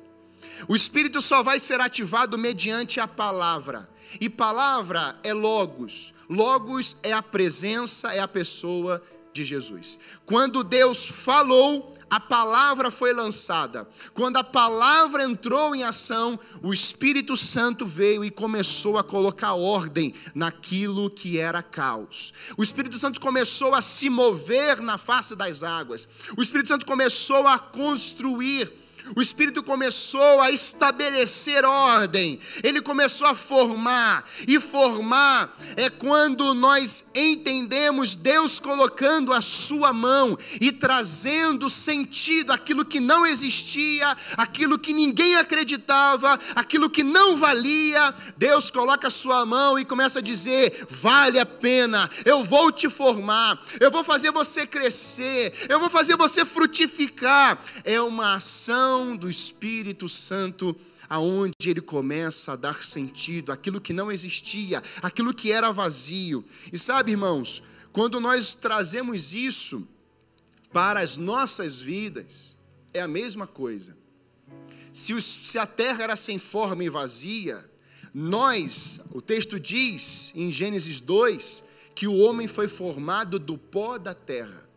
O 0.68 0.76
Espírito 0.76 1.22
só 1.22 1.44
vai 1.44 1.60
ser 1.60 1.80
ativado 1.80 2.36
mediante 2.36 3.00
a 3.00 3.08
palavra. 3.08 3.88
E 4.20 4.28
palavra 4.28 5.16
é 5.24 5.34
logos. 5.34 6.14
Logos 6.28 6.98
é 7.04 7.14
a 7.14 7.22
presença, 7.22 8.14
é 8.14 8.20
a 8.20 8.28
pessoa 8.28 9.02
de 9.34 9.44
Jesus. 9.44 10.00
Quando 10.26 10.64
Deus 10.64 11.06
falou, 11.06 11.96
a 12.12 12.20
palavra 12.20 12.92
foi 12.92 13.14
lançada. 13.14 13.88
Quando 14.14 14.36
a 14.36 14.44
palavra 14.44 15.24
entrou 15.24 15.74
em 15.74 15.84
ação, 15.84 16.38
o 16.62 16.74
Espírito 16.74 17.38
Santo 17.38 17.86
veio 17.86 18.26
e 18.26 18.30
começou 18.30 18.98
a 18.98 19.04
colocar 19.04 19.54
ordem 19.54 20.14
naquilo 20.36 21.10
que 21.10 21.38
era 21.38 21.64
caos. 21.64 22.34
O 22.58 22.64
Espírito 22.64 23.00
Santo 23.00 23.22
começou 23.22 23.74
a 23.74 23.82
se 23.82 24.10
mover 24.10 24.82
na 24.82 24.98
face 24.98 25.38
das 25.38 25.64
águas. 25.64 26.06
O 26.38 26.42
Espírito 26.42 26.68
Santo 26.68 26.86
começou 26.86 27.48
a 27.48 27.58
construir 27.58 28.70
O 29.16 29.22
Espírito 29.22 29.62
começou 29.62 30.40
a 30.40 30.52
estabelecer 30.52 31.66
ordem, 31.66 32.40
ele 32.64 32.82
começou 32.82 33.28
a 33.28 33.36
formar, 33.36 34.26
e 34.48 34.60
formar 34.60 35.58
é 35.76 35.90
quando 35.90 36.54
nós 36.54 37.04
entendemos 37.14 38.16
Deus 38.16 38.60
colocando 38.60 39.34
a 39.34 39.42
Sua 39.42 39.92
mão 39.92 40.38
e 40.60 40.72
trazendo 40.72 41.70
sentido 41.70 42.52
aquilo 42.52 42.86
que 42.86 43.00
não 43.00 43.26
existia, 43.26 44.16
aquilo 44.38 44.80
que 44.80 44.94
ninguém 44.94 45.36
acreditava, 45.36 46.40
aquilo 46.56 46.90
que 46.90 47.04
não 47.04 47.36
valia. 47.36 48.14
Deus 48.38 48.72
coloca 48.72 49.08
a 49.08 49.12
Sua 49.12 49.46
mão 49.46 49.78
e 49.78 49.86
começa 49.86 50.20
a 50.20 50.22
dizer: 50.22 50.86
vale 50.90 51.40
a 51.40 51.46
pena, 51.46 52.10
eu 52.24 52.44
vou 52.44 52.72
te 52.72 52.90
formar, 52.90 53.60
eu 53.80 53.92
vou 53.92 54.04
fazer 54.04 54.32
você 54.32 54.66
crescer, 54.66 55.54
eu 55.68 55.80
vou 55.80 55.90
fazer 55.90 56.16
você 56.16 56.46
frutificar. 56.46 57.60
É 57.84 58.00
uma 58.02 58.36
ação 58.36 59.01
do 59.18 59.30
Espírito 59.30 60.08
Santo, 60.08 60.76
aonde 61.10 61.54
ele 61.68 61.82
começa 61.82 62.54
a 62.54 62.56
dar 62.56 62.84
sentido 62.84 63.52
aquilo 63.52 63.82
que 63.82 63.92
não 63.94 64.12
existia, 64.12 64.82
aquilo 65.02 65.34
que 65.34 65.52
era 65.52 65.72
vazio. 65.72 66.46
E 66.72 66.78
sabe, 66.78 67.12
irmãos, 67.12 67.62
quando 67.92 68.20
nós 68.20 68.54
trazemos 68.54 69.34
isso 69.34 69.86
para 70.72 71.02
as 71.02 71.18
nossas 71.18 71.82
vidas, 71.82 72.58
é 72.94 73.02
a 73.02 73.08
mesma 73.08 73.46
coisa. 73.46 73.98
Se, 74.94 75.20
se 75.22 75.58
a 75.58 75.66
terra 75.66 76.04
era 76.04 76.16
sem 76.16 76.40
forma 76.40 76.84
e 76.84 76.90
vazia, 76.90 77.70
nós, 78.14 79.02
o 79.12 79.22
texto 79.22 79.60
diz 79.60 80.32
em 80.36 80.52
Gênesis 80.52 81.00
2, 81.00 81.64
que 81.94 82.08
o 82.08 82.18
homem 82.18 82.48
foi 82.48 82.68
formado 82.68 83.38
do 83.38 83.58
pó 83.58 83.98
da 83.98 84.14
terra. 84.14 84.70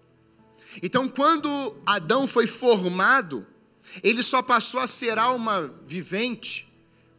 Então, 0.83 1.09
quando 1.09 1.77
Adão 1.87 2.27
foi 2.27 2.47
formado, 2.47 3.47
ele 4.03 4.23
só 4.23 4.43
passou 4.43 4.81
a 4.81 4.87
ser 4.87 5.19
alma 5.19 5.75
vivente 5.87 6.67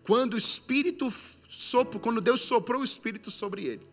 quando 0.04 0.34
o 0.34 0.38
Espírito 0.38 1.12
sopro, 1.50 2.00
quando 2.00 2.22
Deus 2.22 2.42
soprou 2.42 2.82
o 2.82 2.84
Espírito 2.84 3.32
sobre 3.32 3.66
ele. 3.66 3.88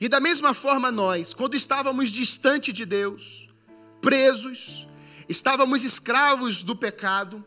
E 0.00 0.08
da 0.08 0.20
mesma 0.20 0.54
forma 0.54 0.90
nós, 0.90 1.34
quando 1.34 1.54
estávamos 1.54 2.10
distante 2.10 2.72
de 2.72 2.84
Deus, 2.84 3.48
presos, 4.00 4.86
estávamos 5.28 5.84
escravos 5.84 6.62
do 6.62 6.74
pecado, 6.74 7.44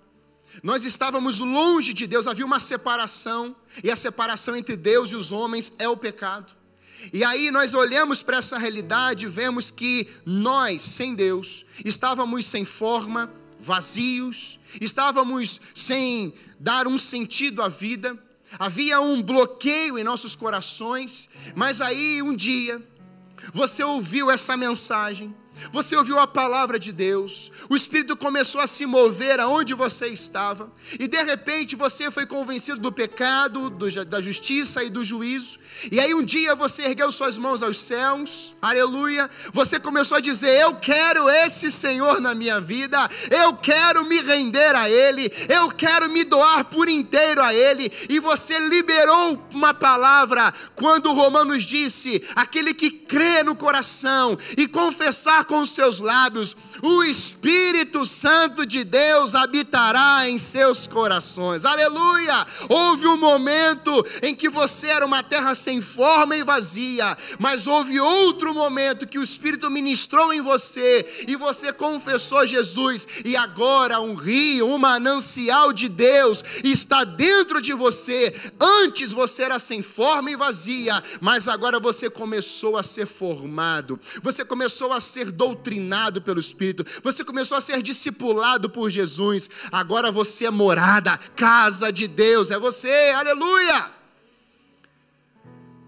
nós 0.63 0.85
estávamos 0.85 1.39
longe 1.39 1.93
de 1.93 2.07
Deus, 2.07 2.27
havia 2.27 2.45
uma 2.45 2.59
separação, 2.59 3.55
e 3.83 3.91
a 3.91 3.95
separação 3.95 4.55
entre 4.55 4.75
Deus 4.75 5.12
e 5.12 5.15
os 5.15 5.31
homens 5.31 5.74
é 5.77 5.88
o 5.88 5.97
pecado. 5.97 6.53
E 7.13 7.24
aí 7.24 7.51
nós 7.51 7.74
olhamos 7.74 8.24
para 8.24 8.38
essa 8.38 8.57
realidade 8.57 9.25
e 9.25 9.29
vemos 9.29 9.69
que 9.69 10.09
nós, 10.25 10.81
sem 10.81 11.13
Deus, 11.13 11.65
estávamos 11.83 12.45
sem 12.45 12.65
forma, 12.65 13.31
vazios, 13.65 14.60
estávamos 14.79 15.60
sem 15.74 16.34
dar 16.60 16.88
um 16.88 16.98
sentido 16.98 17.62
à 17.62 17.67
vida, 17.67 18.17
havia 18.60 19.01
um 19.01 19.22
bloqueio 19.22 19.98
em 19.98 20.03
nossos 20.03 20.36
corações, 20.36 21.29
mas 21.55 21.81
aí 21.81 22.22
um 22.22 22.36
dia 22.36 22.81
você 23.53 23.84
ouviu 23.84 24.29
essa 24.29 24.55
mensagem, 24.55 25.36
você 25.71 25.95
ouviu 25.95 26.19
a 26.19 26.27
palavra 26.27 26.79
de 26.79 26.91
Deus, 26.91 27.51
o 27.69 27.75
Espírito 27.75 28.15
começou 28.15 28.62
a 28.62 28.67
se 28.67 28.85
mover 28.85 29.39
aonde 29.39 29.74
você 29.74 30.07
estava, 30.07 30.71
e 31.00 31.07
de 31.07 31.21
repente 31.24 31.75
você 31.75 32.12
foi 32.12 32.25
convencido 32.25 32.79
do 32.79 32.91
pecado, 32.91 33.69
do, 33.69 34.05
da 34.05 34.21
justiça 34.21 34.83
e 34.83 34.89
do 34.89 35.03
juízo, 35.03 35.59
e 35.91 36.00
aí 36.00 36.13
um 36.13 36.24
dia 36.24 36.55
você 36.55 36.83
ergueu 36.83 37.12
suas 37.12 37.38
mãos 37.38 37.62
aos 37.63 37.79
céus, 37.79 38.53
aleluia, 38.62 39.29
você 39.53 39.79
começou 39.79 40.17
a 40.17 40.21
dizer: 40.21 40.62
Eu 40.62 40.75
quero 40.75 41.29
esse 41.29 41.71
Senhor 41.71 42.19
na 42.19 42.33
minha 42.33 42.59
vida, 42.59 43.09
eu 43.29 43.55
quero 43.55 44.05
me 44.05 44.19
render 44.21 44.75
a 44.75 44.89
Ele, 44.89 45.31
eu 45.50 45.69
quero 45.69 46.09
me 46.09 46.24
doar 46.24 46.65
por 46.65 46.89
inteiro 46.89 47.41
a 47.41 47.53
Ele, 47.53 47.91
e 48.09 48.19
você 48.19 48.59
liberou 48.59 49.47
uma 49.51 49.74
palavra 49.74 50.53
quando 50.75 51.13
Romanos 51.13 51.63
disse: 51.63 52.24
Aquele 52.35 52.74
que 52.74 52.89
crê 52.89 53.43
no 53.43 53.55
coração 53.55 54.38
e 54.57 54.67
confessar 54.67 55.44
com 55.45 55.61
os 55.61 55.71
seus 55.71 55.99
lábios, 55.99 56.55
o 56.82 57.03
Espírito 57.03 58.05
Santo 58.05 58.65
de 58.65 58.84
Deus 58.84 59.36
habitará 59.36 60.30
em 60.30 60.38
seus 60.39 60.88
corações. 60.88 61.65
Aleluia! 61.65 62.45
Houve 62.69 63.08
um 63.08 63.17
momento 63.17 64.06
em 64.21 64.36
que 64.36 64.49
você 64.49 64.88
era 64.88 65.06
uma 65.06 65.23
terra 65.23 65.56
sem 65.56 65.82
forma 65.82 66.36
e 66.36 66.43
vazia, 66.43 67.17
mas 67.39 67.67
houve 67.67 67.99
outro 67.99 68.54
momento 68.54 69.08
que 69.08 69.19
o 69.19 69.23
Espírito 69.23 69.69
ministrou 69.69 70.34
em 70.34 70.41
você 70.41 71.26
e 71.28 71.36
você 71.36 71.71
confessou 71.71 72.45
Jesus, 72.45 73.08
e 73.23 73.36
agora 73.36 73.99
um 73.99 74.15
rio, 74.15 74.67
um 74.67 74.78
manancial 74.78 75.71
de 75.71 75.88
Deus 75.88 76.43
está 76.63 77.04
dentro 77.04 77.62
de 77.62 77.73
você. 77.73 78.34
Antes 78.60 79.13
você 79.13 79.43
era 79.43 79.60
sem 79.60 79.82
forma 79.82 80.32
e 80.32 80.36
vazia, 80.36 81.04
mas 81.21 81.47
agora 81.47 81.80
você 81.80 82.10
começou 82.10 82.78
a 82.78 82.84
ser 82.84 83.06
formado, 83.06 83.99
você 84.21 84.43
começou 84.43 84.91
a 84.91 84.99
ser 84.99 85.32
doutrinado 85.32 86.21
pelo 86.21 86.39
Espírito, 86.39 86.64
você 87.04 87.23
começou 87.23 87.58
a 87.58 87.62
ser 87.62 87.82
discipulado 87.82 88.69
por 88.69 88.89
Jesus, 88.89 89.49
agora 89.71 90.12
você 90.12 90.45
é 90.45 90.51
morada, 90.51 91.17
casa 91.36 91.91
de 91.91 92.08
Deus, 92.08 92.51
é 92.51 92.58
você, 92.58 93.12
aleluia! 93.15 93.91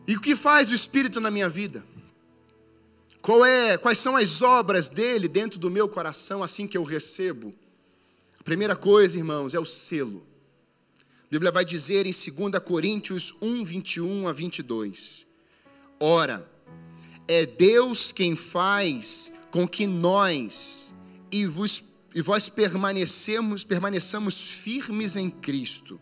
E 0.08 0.16
o 0.16 0.22
que 0.22 0.36
faz 0.36 0.72
o 0.72 0.74
Espírito 0.74 1.20
na 1.20 1.30
minha 1.30 1.50
vida? 1.50 1.84
Qual 3.22 3.46
é, 3.46 3.78
quais 3.78 3.98
são 3.98 4.16
as 4.16 4.42
obras 4.42 4.88
dele 4.88 5.28
dentro 5.28 5.60
do 5.60 5.70
meu 5.70 5.90
coração 5.90 6.42
assim 6.42 6.66
que 6.66 6.78
eu 6.78 6.84
recebo? 6.84 7.54
A 8.40 8.44
primeira 8.44 8.76
coisa, 8.76 9.18
irmãos, 9.18 9.54
é 9.54 9.60
o 9.60 9.66
selo. 9.66 10.26
A 11.00 11.30
Bíblia 11.30 11.52
vai 11.52 11.66
dizer 11.66 12.06
em 12.06 12.12
2 12.12 12.63
Coríntios 12.63 13.36
1, 13.42 13.66
21 13.66 14.28
a 14.30 14.32
22. 14.32 15.28
Ora, 16.00 16.50
é 17.28 17.46
Deus 17.46 18.13
quem 18.13 18.34
faz 18.38 19.30
com 19.52 19.68
que 19.68 19.88
nós 19.88 20.94
e, 21.32 21.46
vos, 21.46 21.84
e 22.14 22.22
vós 22.22 22.50
permanecemos, 22.50 23.64
permaneçamos 23.64 24.42
firmes 24.42 25.16
em 25.16 25.30
Cristo. 25.30 26.00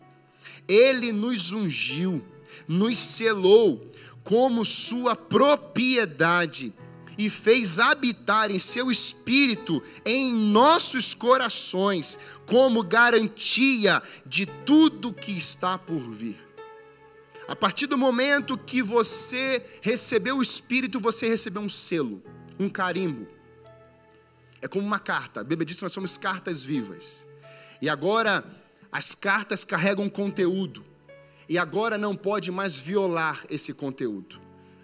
Ele 0.68 1.12
nos 1.12 1.52
ungiu, 1.52 2.24
nos 2.66 2.98
selou 2.98 3.82
como 4.24 4.64
sua 4.64 5.14
propriedade 5.14 6.72
e 7.18 7.30
fez 7.30 7.78
habitar 7.78 8.50
em 8.50 8.58
seu 8.58 8.90
espírito 8.90 9.82
em 10.04 10.32
nossos 10.32 11.14
corações, 11.14 12.18
como 12.44 12.82
garantia 12.82 14.02
de 14.26 14.46
tudo 14.46 15.14
que 15.14 15.32
está 15.32 15.78
por 15.78 15.98
vir. 16.10 16.38
A 17.48 17.54
partir 17.54 17.86
do 17.86 17.96
momento 17.96 18.58
que 18.58 18.82
você 18.82 19.64
recebeu 19.80 20.38
o 20.38 20.42
espírito, 20.42 20.98
você 20.98 21.28
recebeu 21.28 21.62
um 21.62 21.68
selo, 21.68 22.20
um 22.58 22.68
carimbo. 22.68 23.35
É 24.60 24.68
como 24.68 24.86
uma 24.86 24.98
carta. 24.98 25.40
A 25.40 25.44
Bíblia 25.44 25.66
diz 25.66 25.76
que 25.76 25.82
nós 25.82 25.92
somos 25.92 26.16
cartas 26.16 26.64
vivas. 26.64 27.26
E 27.80 27.88
agora 27.88 28.44
as 28.90 29.14
cartas 29.14 29.64
carregam 29.64 30.08
conteúdo. 30.08 30.84
E 31.48 31.58
agora 31.58 31.96
não 31.96 32.16
pode 32.16 32.50
mais 32.50 32.76
violar 32.76 33.44
esse 33.48 33.72
conteúdo. 33.72 34.40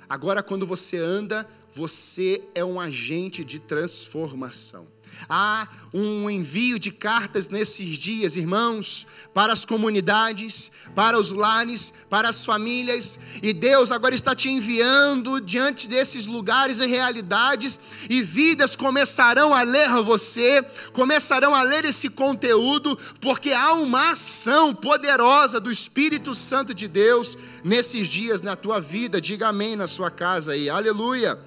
Agora, 0.08 0.42
quando 0.42 0.66
você 0.66 0.98
anda, 0.98 1.48
você 1.72 2.42
é 2.54 2.64
um 2.64 2.78
agente 2.78 3.42
de 3.42 3.58
transformação. 3.58 4.86
Há 5.28 5.68
um 5.94 6.28
envio 6.30 6.78
de 6.78 6.90
cartas 6.90 7.48
nesses 7.48 7.98
dias, 7.98 8.34
irmãos, 8.34 9.06
para 9.34 9.52
as 9.52 9.64
comunidades, 9.64 10.70
para 10.94 11.18
os 11.18 11.30
lares, 11.30 11.92
para 12.08 12.28
as 12.28 12.44
famílias, 12.44 13.20
e 13.42 13.52
Deus 13.52 13.90
agora 13.90 14.14
está 14.14 14.34
te 14.34 14.48
enviando 14.48 15.40
diante 15.40 15.86
desses 15.86 16.26
lugares 16.26 16.78
e 16.78 16.86
realidades, 16.86 17.78
e 18.08 18.22
vidas 18.22 18.74
começarão 18.74 19.54
a 19.54 19.62
ler 19.62 19.90
você, 20.02 20.64
começarão 20.92 21.54
a 21.54 21.62
ler 21.62 21.84
esse 21.84 22.08
conteúdo, 22.08 22.98
porque 23.20 23.52
há 23.52 23.74
uma 23.74 24.12
ação 24.12 24.74
poderosa 24.74 25.60
do 25.60 25.70
Espírito 25.70 26.34
Santo 26.34 26.72
de 26.72 26.88
Deus 26.88 27.36
nesses 27.62 28.08
dias 28.08 28.40
na 28.40 28.56
tua 28.56 28.80
vida. 28.80 29.20
Diga 29.20 29.48
amém 29.48 29.76
na 29.76 29.86
sua 29.86 30.10
casa 30.10 30.52
aí, 30.52 30.70
aleluia. 30.70 31.38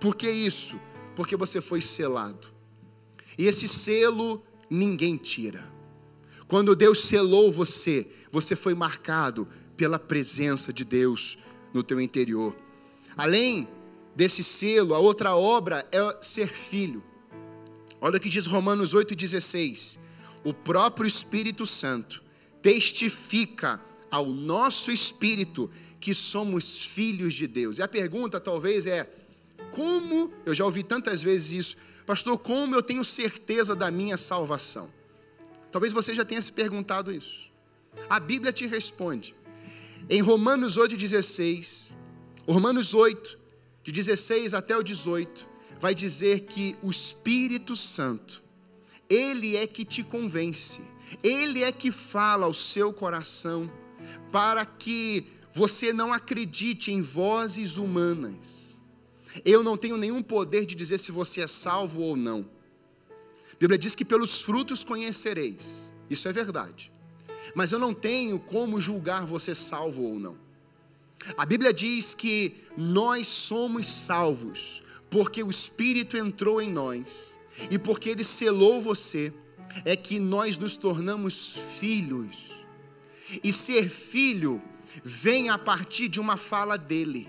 Por 0.00 0.16
que 0.16 0.30
isso? 0.30 0.78
Porque 1.14 1.36
você 1.36 1.60
foi 1.60 1.80
selado. 1.80 2.53
E 3.36 3.46
esse 3.46 3.66
selo 3.68 4.44
ninguém 4.70 5.16
tira. 5.16 5.72
Quando 6.46 6.76
Deus 6.76 7.00
selou 7.00 7.50
você, 7.50 8.06
você 8.30 8.54
foi 8.54 8.74
marcado 8.74 9.48
pela 9.76 9.98
presença 9.98 10.72
de 10.72 10.84
Deus 10.84 11.38
no 11.72 11.82
teu 11.82 12.00
interior. 12.00 12.54
Além 13.16 13.68
desse 14.14 14.44
selo, 14.44 14.94
a 14.94 14.98
outra 14.98 15.36
obra 15.36 15.86
é 15.90 16.18
ser 16.20 16.48
filho. 16.48 17.02
Olha 18.00 18.18
o 18.18 18.20
que 18.20 18.28
diz 18.28 18.46
Romanos 18.46 18.94
8,16. 18.94 19.98
O 20.44 20.52
próprio 20.52 21.06
Espírito 21.06 21.64
Santo 21.64 22.22
testifica 22.60 23.80
ao 24.10 24.26
nosso 24.26 24.92
espírito 24.92 25.70
que 25.98 26.14
somos 26.14 26.84
filhos 26.84 27.34
de 27.34 27.46
Deus. 27.46 27.78
E 27.78 27.82
a 27.82 27.88
pergunta 27.88 28.38
talvez 28.38 28.86
é: 28.86 29.10
como, 29.70 30.32
eu 30.44 30.54
já 30.54 30.64
ouvi 30.64 30.82
tantas 30.82 31.22
vezes 31.22 31.52
isso, 31.52 31.76
Pastor, 32.06 32.38
como 32.38 32.74
eu 32.74 32.82
tenho 32.82 33.04
certeza 33.04 33.74
da 33.74 33.90
minha 33.90 34.16
salvação? 34.16 34.90
Talvez 35.72 35.92
você 35.92 36.14
já 36.14 36.24
tenha 36.24 36.40
se 36.40 36.52
perguntado 36.52 37.10
isso. 37.10 37.50
A 38.08 38.20
Bíblia 38.20 38.52
te 38.52 38.66
responde. 38.66 39.34
Em 40.08 40.20
Romanos 40.20 40.76
8,16, 40.76 41.92
Romanos 42.46 42.92
8, 42.92 43.38
de 43.82 43.90
16 43.90 44.52
até 44.52 44.76
o 44.76 44.82
18, 44.82 45.46
vai 45.80 45.94
dizer 45.94 46.40
que 46.40 46.76
o 46.82 46.90
Espírito 46.90 47.74
Santo, 47.74 48.42
ele 49.08 49.56
é 49.56 49.66
que 49.66 49.84
te 49.84 50.02
convence, 50.02 50.82
ele 51.22 51.62
é 51.62 51.72
que 51.72 51.90
fala 51.90 52.44
ao 52.46 52.54
seu 52.54 52.92
coração, 52.92 53.70
para 54.30 54.66
que 54.66 55.26
você 55.52 55.92
não 55.92 56.12
acredite 56.12 56.92
em 56.92 57.00
vozes 57.00 57.76
humanas. 57.78 58.63
Eu 59.44 59.62
não 59.62 59.76
tenho 59.76 59.96
nenhum 59.96 60.22
poder 60.22 60.66
de 60.66 60.74
dizer 60.74 60.98
se 60.98 61.10
você 61.10 61.40
é 61.40 61.46
salvo 61.46 62.02
ou 62.02 62.16
não. 62.16 62.48
A 63.52 63.56
Bíblia 63.58 63.78
diz 63.78 63.94
que 63.94 64.04
pelos 64.04 64.40
frutos 64.40 64.84
conhecereis. 64.84 65.92
Isso 66.10 66.28
é 66.28 66.32
verdade. 66.32 66.92
Mas 67.54 67.72
eu 67.72 67.78
não 67.78 67.94
tenho 67.94 68.38
como 68.38 68.80
julgar 68.80 69.24
você 69.24 69.54
salvo 69.54 70.02
ou 70.02 70.18
não. 70.18 70.36
A 71.36 71.46
Bíblia 71.46 71.72
diz 71.72 72.12
que 72.12 72.56
nós 72.76 73.26
somos 73.26 73.86
salvos 73.86 74.82
porque 75.08 75.42
o 75.42 75.50
Espírito 75.50 76.16
entrou 76.16 76.60
em 76.60 76.72
nós 76.72 77.36
e 77.70 77.78
porque 77.78 78.10
ele 78.10 78.24
selou 78.24 78.82
você, 78.82 79.32
é 79.84 79.96
que 79.96 80.18
nós 80.18 80.58
nos 80.58 80.76
tornamos 80.76 81.56
filhos. 81.78 82.64
E 83.42 83.52
ser 83.52 83.88
filho 83.88 84.60
vem 85.02 85.48
a 85.48 85.58
partir 85.58 86.08
de 86.08 86.20
uma 86.20 86.36
fala 86.36 86.76
dele. 86.76 87.28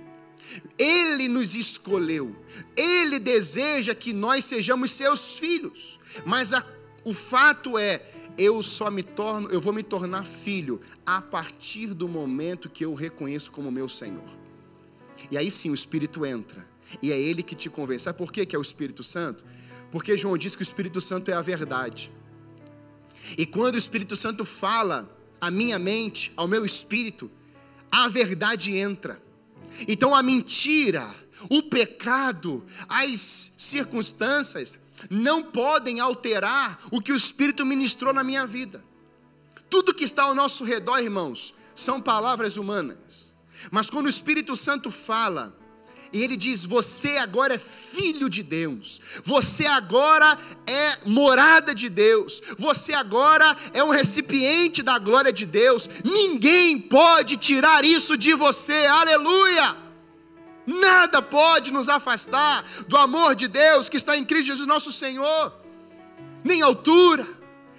Ele 0.77 1.27
nos 1.27 1.55
escolheu, 1.55 2.35
ele 2.75 3.19
deseja 3.19 3.93
que 3.95 4.13
nós 4.13 4.45
sejamos 4.45 4.91
seus 4.91 5.37
filhos, 5.37 5.99
mas 6.25 6.53
a, 6.53 6.65
o 7.03 7.13
fato 7.13 7.77
é, 7.77 8.05
eu 8.37 8.61
só 8.61 8.91
me 8.91 9.03
torno, 9.03 9.49
eu 9.49 9.59
vou 9.59 9.73
me 9.73 9.83
tornar 9.83 10.25
filho 10.25 10.79
a 11.05 11.21
partir 11.21 11.93
do 11.93 12.07
momento 12.07 12.69
que 12.69 12.85
eu 12.85 12.93
reconheço 12.93 13.51
como 13.51 13.71
meu 13.71 13.89
Senhor. 13.89 14.29
E 15.31 15.37
aí 15.37 15.49
sim 15.49 15.69
o 15.69 15.73
Espírito 15.73 16.25
entra, 16.25 16.67
e 17.01 17.11
é 17.11 17.19
ele 17.19 17.41
que 17.41 17.55
te 17.55 17.69
convence. 17.69 18.03
Sabe 18.03 18.17
por 18.17 18.31
que 18.31 18.55
é 18.55 18.59
o 18.59 18.61
Espírito 18.61 19.03
Santo? 19.03 19.43
Porque 19.91 20.17
João 20.17 20.37
diz 20.37 20.55
que 20.55 20.61
o 20.61 20.63
Espírito 20.63 21.01
Santo 21.01 21.31
é 21.31 21.33
a 21.33 21.41
verdade. 21.41 22.11
E 23.37 23.45
quando 23.45 23.75
o 23.75 23.77
Espírito 23.77 24.15
Santo 24.15 24.45
fala 24.45 25.09
à 25.39 25.49
minha 25.49 25.79
mente, 25.79 26.31
ao 26.35 26.47
meu 26.47 26.65
espírito, 26.65 27.29
a 27.91 28.07
verdade 28.07 28.75
entra. 28.75 29.21
Então 29.87 30.15
a 30.15 30.23
mentira, 30.23 31.13
o 31.49 31.63
pecado, 31.63 32.65
as 32.87 33.51
circunstâncias 33.57 34.77
não 35.09 35.43
podem 35.43 35.99
alterar 35.99 36.79
o 36.91 37.01
que 37.01 37.11
o 37.11 37.15
Espírito 37.15 37.65
ministrou 37.65 38.13
na 38.13 38.23
minha 38.23 38.45
vida. 38.45 38.83
Tudo 39.69 39.93
que 39.93 40.03
está 40.03 40.23
ao 40.23 40.35
nosso 40.35 40.63
redor, 40.63 40.99
irmãos, 40.99 41.53
são 41.73 42.01
palavras 42.01 42.57
humanas. 42.57 43.35
Mas 43.71 43.89
quando 43.89 44.05
o 44.05 44.09
Espírito 44.09 44.55
Santo 44.55 44.89
fala, 44.91 45.57
e 46.15 46.23
ele 46.23 46.37
diz: 46.37 46.63
Você 46.63 47.17
agora 47.17 47.55
é 47.55 47.57
filho 47.57 48.29
de 48.29 48.41
Deus, 48.41 49.01
você 49.21 49.65
agora 49.65 50.39
é 50.65 50.97
morada 51.05 51.75
de 51.75 51.89
Deus, 51.89 52.41
você 52.57 52.93
agora 52.93 53.53
é 53.73 53.83
um 53.83 53.89
recipiente 53.89 54.81
da 54.81 54.97
glória 54.97 55.33
de 55.33 55.45
Deus, 55.45 55.89
ninguém 56.05 56.79
pode 56.79 57.35
tirar 57.35 57.83
isso 57.83 58.15
de 58.15 58.33
você, 58.33 58.85
aleluia! 58.85 59.75
Nada 60.65 61.21
pode 61.21 61.73
nos 61.73 61.89
afastar 61.89 62.63
do 62.87 62.95
amor 62.95 63.35
de 63.35 63.49
Deus 63.49 63.89
que 63.89 63.97
está 63.97 64.17
em 64.17 64.23
Cristo 64.23 64.47
Jesus, 64.47 64.65
nosso 64.65 64.93
Senhor, 64.93 65.53
nem 66.45 66.61
altura, 66.61 67.27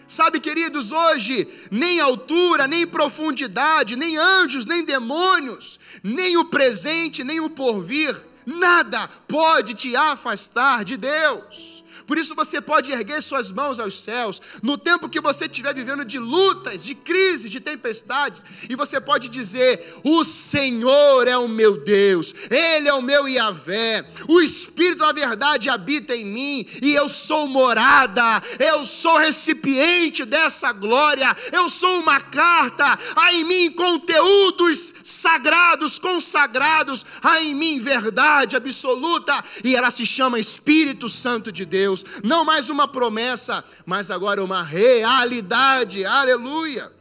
Sabe, 0.09 0.39
queridos, 0.39 0.93
hoje, 0.93 1.49
nem 1.71 2.01
altura, 2.01 2.69
nem 2.69 2.87
profundidade, 2.87 3.97
nem 3.97 4.17
anjos, 4.17 4.65
nem 4.65 4.85
demônios, 4.85 5.81
nem 6.03 6.37
o 6.37 6.45
presente, 6.45 7.25
nem 7.25 7.41
o 7.41 7.51
porvir, 7.51 8.17
nada 8.45 9.09
pode 9.27 9.75
te 9.75 9.97
afastar 9.97 10.85
de 10.85 10.97
Deus. 10.97 11.76
Por 12.07 12.17
isso 12.17 12.35
você 12.35 12.61
pode 12.61 12.93
erguer 12.93 13.21
suas 13.23 13.51
mãos 13.51 13.81
aos 13.81 14.01
céus, 14.01 14.41
no 14.63 14.79
tempo 14.79 15.09
que 15.09 15.21
você 15.21 15.47
estiver 15.47 15.75
vivendo 15.75 16.05
de 16.05 16.19
lutas, 16.19 16.85
de 16.85 16.95
crises, 16.95 17.51
de 17.51 17.59
tempestades, 17.59 18.45
e 18.69 18.77
você 18.77 19.01
pode 19.01 19.29
dizer: 19.29 19.95
O 20.05 20.23
Senhor 20.23 21.27
é 21.27 21.37
o 21.37 21.49
meu 21.49 21.83
Deus, 21.83 22.33
Ele 22.49 22.89
é 22.89 22.95
o 22.95 23.03
meu 23.03 23.27
Iavé, 23.29 24.07
o 24.29 24.41
Espírito 24.41 24.99
da 24.99 25.13
verdade 25.13 25.69
habita 25.69 26.15
em 26.15 26.25
mim, 26.25 26.67
e 26.81 26.95
eu 26.95 27.09
sou 27.09 27.49
morada, 27.49 28.43
eu 28.59 28.87
sou 28.87 29.19
recipiente 29.19 30.25
dessa 30.25 30.73
glória, 30.73 31.37
eu 31.53 31.69
sou 31.69 32.01
uma 32.01 32.21
carta, 32.21 32.99
há 33.17 33.33
em 33.33 33.45
mim 33.45 33.73
conteúdos 33.73 34.95
sagrados, 35.03 35.99
consagrados, 35.99 37.05
há 37.23 37.43
em 37.43 37.55
mim 37.55 37.81
verdade 37.81 38.55
absoluta, 38.55 39.43
e 39.65 39.75
ela 39.75 39.91
se 39.91 40.07
chama 40.07 40.39
Espírito 40.39 41.09
Santo 41.09 41.51
de 41.51 41.65
Deus. 41.65 41.96
Não 42.25 42.45
mais 42.45 42.71
uma 42.71 42.89
promessa, 42.89 43.65
mas 43.85 44.11
agora 44.11 44.43
uma 44.43 44.63
realidade, 44.63 46.05
aleluia. 46.05 46.93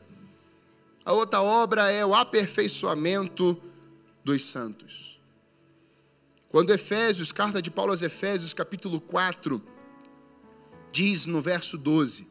A 1.03 1.13
outra 1.13 1.41
obra 1.41 1.91
é 1.91 2.05
o 2.05 2.15
aperfeiçoamento 2.15 3.61
dos 4.23 4.43
santos. 4.43 5.19
Quando 6.49 6.71
Efésios, 6.71 7.31
carta 7.31 7.61
de 7.61 7.69
Paulo 7.69 7.91
aos 7.91 8.01
Efésios, 8.01 8.53
capítulo 8.53 9.01
4, 9.01 9.61
diz 10.91 11.25
no 11.25 11.41
verso 11.41 11.77
12: 11.77 12.27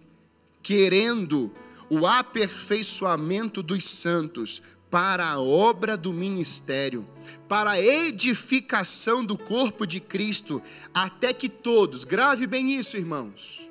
querendo 0.63 1.53
o 1.91 2.07
aperfeiçoamento 2.07 3.63
dos 3.63 3.85
santos 3.85 4.63
para 4.95 5.29
a 5.29 5.41
obra 5.41 5.97
do 5.97 6.13
ministério, 6.13 7.05
para 7.49 7.73
a 7.73 7.81
edificação 7.83 9.25
do 9.25 9.37
corpo 9.37 9.85
de 9.85 9.99
Cristo, 9.99 10.63
até 10.95 11.33
que 11.33 11.49
todos, 11.49 12.05
grave 12.05 12.47
bem 12.47 12.71
isso, 12.71 12.97
irmãos, 12.97 13.69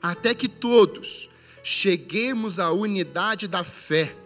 até 0.00 0.32
que 0.32 0.48
todos 0.48 1.28
cheguemos 1.62 2.58
à 2.58 2.72
unidade 2.72 3.46
da 3.46 3.62
fé 3.62 4.16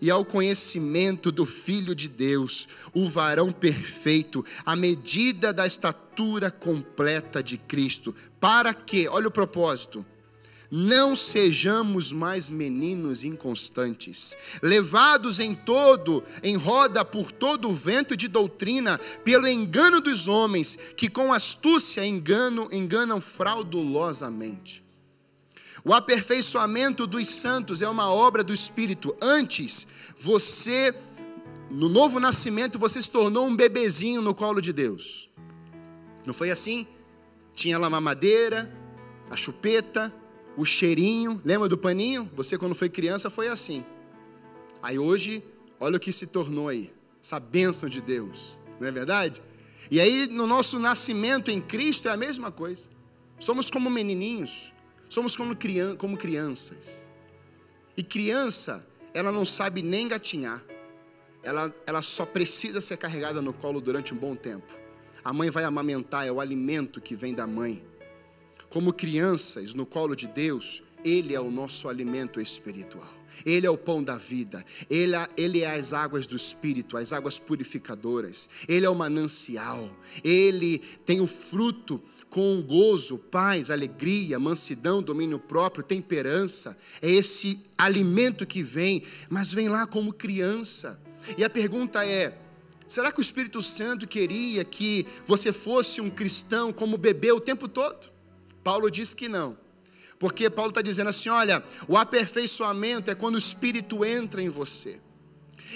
e 0.00 0.12
ao 0.12 0.24
conhecimento 0.24 1.32
do 1.32 1.44
Filho 1.44 1.92
de 1.92 2.06
Deus, 2.06 2.68
o 2.92 3.08
varão 3.08 3.50
perfeito, 3.50 4.44
à 4.64 4.76
medida 4.76 5.52
da 5.52 5.66
estatura 5.66 6.52
completa 6.52 7.42
de 7.42 7.58
Cristo, 7.58 8.14
para 8.38 8.72
que, 8.72 9.08
olha 9.08 9.26
o 9.26 9.32
propósito, 9.32 10.06
não 10.76 11.14
sejamos 11.14 12.10
mais 12.10 12.50
meninos 12.50 13.22
inconstantes, 13.22 14.36
levados 14.60 15.38
em 15.38 15.54
todo, 15.54 16.24
em 16.42 16.56
roda 16.56 17.04
por 17.04 17.30
todo 17.30 17.68
o 17.68 17.72
vento 17.72 18.16
de 18.16 18.26
doutrina, 18.26 18.98
pelo 19.22 19.46
engano 19.46 20.00
dos 20.00 20.26
homens, 20.26 20.76
que 20.96 21.08
com 21.08 21.32
astúcia 21.32 22.04
engano, 22.04 22.68
enganam 22.72 23.20
fraudulosamente. 23.20 24.82
O 25.84 25.94
aperfeiçoamento 25.94 27.06
dos 27.06 27.30
santos 27.30 27.80
é 27.80 27.88
uma 27.88 28.12
obra 28.12 28.42
do 28.42 28.52
Espírito. 28.52 29.16
Antes, 29.22 29.86
você, 30.18 30.92
no 31.70 31.88
novo 31.88 32.18
nascimento, 32.18 32.80
você 32.80 33.00
se 33.00 33.12
tornou 33.12 33.46
um 33.46 33.54
bebezinho 33.54 34.20
no 34.20 34.34
colo 34.34 34.60
de 34.60 34.72
Deus. 34.72 35.30
Não 36.26 36.34
foi 36.34 36.50
assim? 36.50 36.84
Tinha 37.54 37.78
lá 37.78 37.86
a 37.86 37.90
mamadeira, 37.90 38.68
a 39.30 39.36
chupeta, 39.36 40.12
o 40.56 40.64
cheirinho, 40.64 41.40
lembra 41.44 41.68
do 41.68 41.76
paninho? 41.76 42.30
Você, 42.36 42.56
quando 42.56 42.74
foi 42.74 42.88
criança, 42.88 43.28
foi 43.28 43.48
assim. 43.48 43.84
Aí 44.82 44.98
hoje, 44.98 45.42
olha 45.80 45.96
o 45.96 46.00
que 46.00 46.12
se 46.12 46.26
tornou 46.26 46.68
aí, 46.68 46.92
essa 47.22 47.40
bênção 47.40 47.88
de 47.88 48.00
Deus, 48.00 48.60
não 48.78 48.86
é 48.86 48.90
verdade? 48.90 49.42
E 49.90 50.00
aí, 50.00 50.26
no 50.28 50.46
nosso 50.46 50.78
nascimento 50.78 51.50
em 51.50 51.60
Cristo, 51.60 52.08
é 52.08 52.12
a 52.12 52.16
mesma 52.16 52.50
coisa. 52.50 52.88
Somos 53.38 53.70
como 53.70 53.90
menininhos, 53.90 54.72
somos 55.08 55.36
como, 55.36 55.54
crian 55.56 55.96
como 55.96 56.16
crianças. 56.16 56.90
E 57.96 58.02
criança, 58.02 58.86
ela 59.12 59.30
não 59.30 59.44
sabe 59.44 59.82
nem 59.82 60.08
gatinhar, 60.08 60.62
ela, 61.42 61.74
ela 61.86 62.02
só 62.02 62.24
precisa 62.24 62.80
ser 62.80 62.96
carregada 62.96 63.42
no 63.42 63.52
colo 63.52 63.80
durante 63.80 64.14
um 64.14 64.16
bom 64.16 64.34
tempo. 64.34 64.72
A 65.22 65.32
mãe 65.32 65.50
vai 65.50 65.64
amamentar, 65.64 66.26
é 66.26 66.32
o 66.32 66.40
alimento 66.40 67.00
que 67.00 67.14
vem 67.14 67.34
da 67.34 67.46
mãe. 67.46 67.82
Como 68.68 68.92
crianças 68.92 69.74
no 69.74 69.86
colo 69.86 70.14
de 70.14 70.26
Deus, 70.26 70.82
Ele 71.04 71.34
é 71.34 71.40
o 71.40 71.50
nosso 71.50 71.88
alimento 71.88 72.40
espiritual. 72.40 73.12
Ele 73.44 73.66
é 73.66 73.70
o 73.70 73.76
pão 73.76 74.02
da 74.02 74.16
vida, 74.16 74.64
ele, 74.88 75.14
é, 75.14 75.28
ele 75.36 75.60
é 75.62 75.74
as 75.74 75.92
águas 75.92 76.26
do 76.26 76.36
Espírito, 76.36 76.96
as 76.96 77.12
águas 77.12 77.38
purificadoras, 77.38 78.48
Ele 78.68 78.86
é 78.86 78.88
o 78.88 78.94
manancial, 78.94 79.90
Ele 80.22 80.78
tem 81.04 81.20
o 81.20 81.26
fruto 81.26 82.00
com 82.30 82.60
gozo, 82.62 83.16
paz, 83.16 83.70
alegria, 83.70 84.38
mansidão, 84.38 85.02
domínio 85.02 85.38
próprio, 85.38 85.84
temperança. 85.84 86.76
É 87.00 87.08
esse 87.08 87.60
alimento 87.78 88.44
que 88.44 88.62
vem, 88.62 89.04
mas 89.28 89.52
vem 89.52 89.68
lá 89.68 89.86
como 89.86 90.12
criança. 90.12 91.00
E 91.38 91.44
a 91.44 91.50
pergunta 91.50 92.04
é: 92.04 92.36
será 92.88 93.12
que 93.12 93.20
o 93.20 93.22
Espírito 93.22 93.62
Santo 93.62 94.08
queria 94.08 94.64
que 94.64 95.06
você 95.24 95.52
fosse 95.52 96.00
um 96.00 96.10
cristão 96.10 96.72
como 96.72 96.98
bebê 96.98 97.30
o 97.30 97.40
tempo 97.40 97.68
todo? 97.68 98.13
Paulo 98.64 98.90
diz 98.90 99.12
que 99.12 99.28
não. 99.28 99.56
Porque 100.18 100.48
Paulo 100.48 100.70
está 100.70 100.80
dizendo 100.80 101.10
assim: 101.10 101.28
olha, 101.28 101.62
o 101.86 101.96
aperfeiçoamento 101.96 103.10
é 103.10 103.14
quando 103.14 103.34
o 103.34 103.38
Espírito 103.38 104.04
entra 104.04 104.42
em 104.42 104.48
você. 104.48 104.98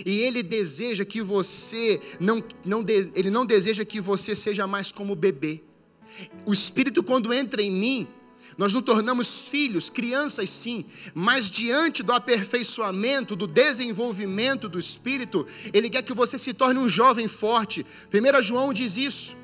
E 0.06 0.20
ele 0.20 0.42
deseja 0.42 1.04
que 1.04 1.20
você 1.20 2.00
não, 2.18 2.42
não 2.64 2.84
ele 3.14 3.30
não 3.30 3.44
deseja 3.44 3.84
que 3.84 4.00
você 4.00 4.34
seja 4.34 4.66
mais 4.66 4.90
como 4.90 5.14
bebê. 5.14 5.62
O 6.46 6.52
Espírito, 6.52 7.02
quando 7.02 7.32
entra 7.32 7.60
em 7.60 7.70
mim, 7.70 8.08
nós 8.56 8.72
nos 8.74 8.82
tornamos 8.82 9.48
filhos, 9.48 9.88
crianças 9.88 10.50
sim, 10.50 10.84
mas 11.14 11.48
diante 11.48 12.02
do 12.02 12.12
aperfeiçoamento, 12.12 13.36
do 13.36 13.46
desenvolvimento 13.46 14.68
do 14.68 14.78
Espírito, 14.78 15.46
Ele 15.72 15.90
quer 15.90 16.02
que 16.02 16.12
você 16.12 16.38
se 16.38 16.52
torne 16.52 16.80
um 16.80 16.88
jovem 16.88 17.28
forte. 17.28 17.86
1 18.12 18.42
João 18.42 18.72
diz 18.72 18.96
isso. 18.96 19.36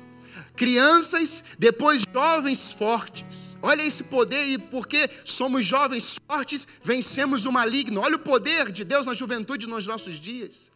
Crianças, 0.55 1.43
depois 1.59 2.03
jovens 2.11 2.71
fortes. 2.71 3.57
Olha 3.61 3.81
esse 3.81 4.03
poder 4.03 4.45
e 4.47 4.57
porque 4.57 5.09
somos 5.23 5.65
jovens 5.65 6.17
fortes, 6.27 6.67
vencemos 6.83 7.45
o 7.45 7.51
maligno. 7.51 8.01
Olha 8.01 8.15
o 8.15 8.19
poder 8.19 8.71
de 8.71 8.83
Deus 8.83 9.05
na 9.05 9.13
juventude 9.13 9.67
nos 9.67 9.87
nossos 9.87 10.19
dias. 10.19 10.71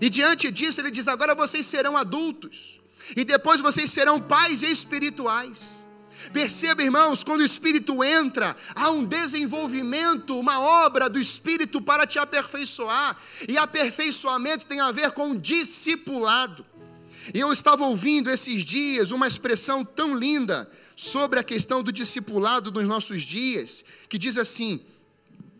E 0.00 0.08
diante 0.08 0.50
disso, 0.50 0.80
ele 0.80 0.90
diz: 0.90 1.08
agora 1.08 1.34
vocês 1.34 1.66
serão 1.66 1.96
adultos, 1.96 2.80
e 3.16 3.24
depois 3.24 3.60
vocês 3.60 3.90
serão 3.90 4.20
pais 4.20 4.62
espirituais. 4.62 5.86
Perceba, 6.32 6.82
irmãos, 6.82 7.24
quando 7.24 7.40
o 7.40 7.44
Espírito 7.44 8.02
entra, 8.04 8.56
há 8.74 8.90
um 8.90 9.04
desenvolvimento, 9.04 10.38
uma 10.38 10.60
obra 10.60 11.08
do 11.08 11.18
Espírito 11.18 11.80
para 11.80 12.06
te 12.06 12.18
aperfeiçoar, 12.18 13.16
e 13.48 13.58
aperfeiçoamento 13.58 14.66
tem 14.66 14.80
a 14.80 14.92
ver 14.92 15.10
com 15.12 15.36
discipulado. 15.36 16.64
E 17.32 17.38
eu 17.38 17.52
estava 17.52 17.84
ouvindo 17.84 18.30
esses 18.30 18.64
dias 18.64 19.10
uma 19.10 19.26
expressão 19.26 19.84
tão 19.84 20.14
linda 20.14 20.70
sobre 20.96 21.38
a 21.38 21.44
questão 21.44 21.82
do 21.82 21.92
discipulado 21.92 22.72
nos 22.72 22.86
nossos 22.86 23.22
dias, 23.22 23.84
que 24.08 24.18
diz 24.18 24.36
assim: 24.36 24.80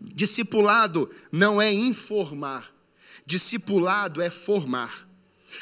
discipulado 0.01 1.11
não 1.31 1.61
é 1.61 1.73
informar, 1.73 2.73
discipulado 3.25 4.21
é 4.21 4.31
formar. 4.31 5.09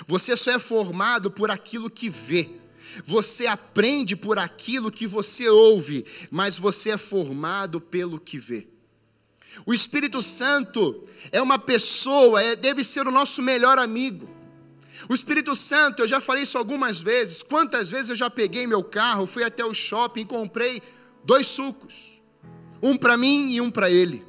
Você 0.06 0.36
só 0.36 0.52
é 0.52 0.58
formado 0.58 1.30
por 1.30 1.50
aquilo 1.50 1.90
que 1.90 2.08
vê. 2.08 2.48
Você 3.04 3.46
aprende 3.46 4.16
por 4.16 4.38
aquilo 4.38 4.90
que 4.90 5.06
você 5.06 5.48
ouve, 5.48 6.04
mas 6.30 6.56
você 6.56 6.90
é 6.90 6.96
formado 6.96 7.80
pelo 7.80 8.18
que 8.18 8.38
vê. 8.38 8.66
O 9.66 9.74
Espírito 9.74 10.22
Santo 10.22 11.04
é 11.30 11.40
uma 11.42 11.58
pessoa, 11.58 12.42
é, 12.42 12.56
deve 12.56 12.82
ser 12.82 13.06
o 13.06 13.10
nosso 13.10 13.42
melhor 13.42 13.78
amigo. 13.78 14.39
O 15.10 15.14
Espírito 15.14 15.56
Santo, 15.56 16.02
eu 16.02 16.06
já 16.06 16.20
falei 16.20 16.44
isso 16.44 16.56
algumas 16.56 17.00
vezes. 17.00 17.42
Quantas 17.42 17.90
vezes 17.90 18.10
eu 18.10 18.14
já 18.14 18.30
peguei 18.30 18.64
meu 18.64 18.84
carro, 18.84 19.26
fui 19.26 19.42
até 19.42 19.64
o 19.64 19.74
shopping 19.74 20.20
e 20.20 20.24
comprei 20.24 20.80
dois 21.24 21.48
sucos, 21.48 22.22
um 22.80 22.96
para 22.96 23.16
mim 23.16 23.50
e 23.50 23.60
um 23.60 23.72
para 23.72 23.90
ele. 23.90 24.24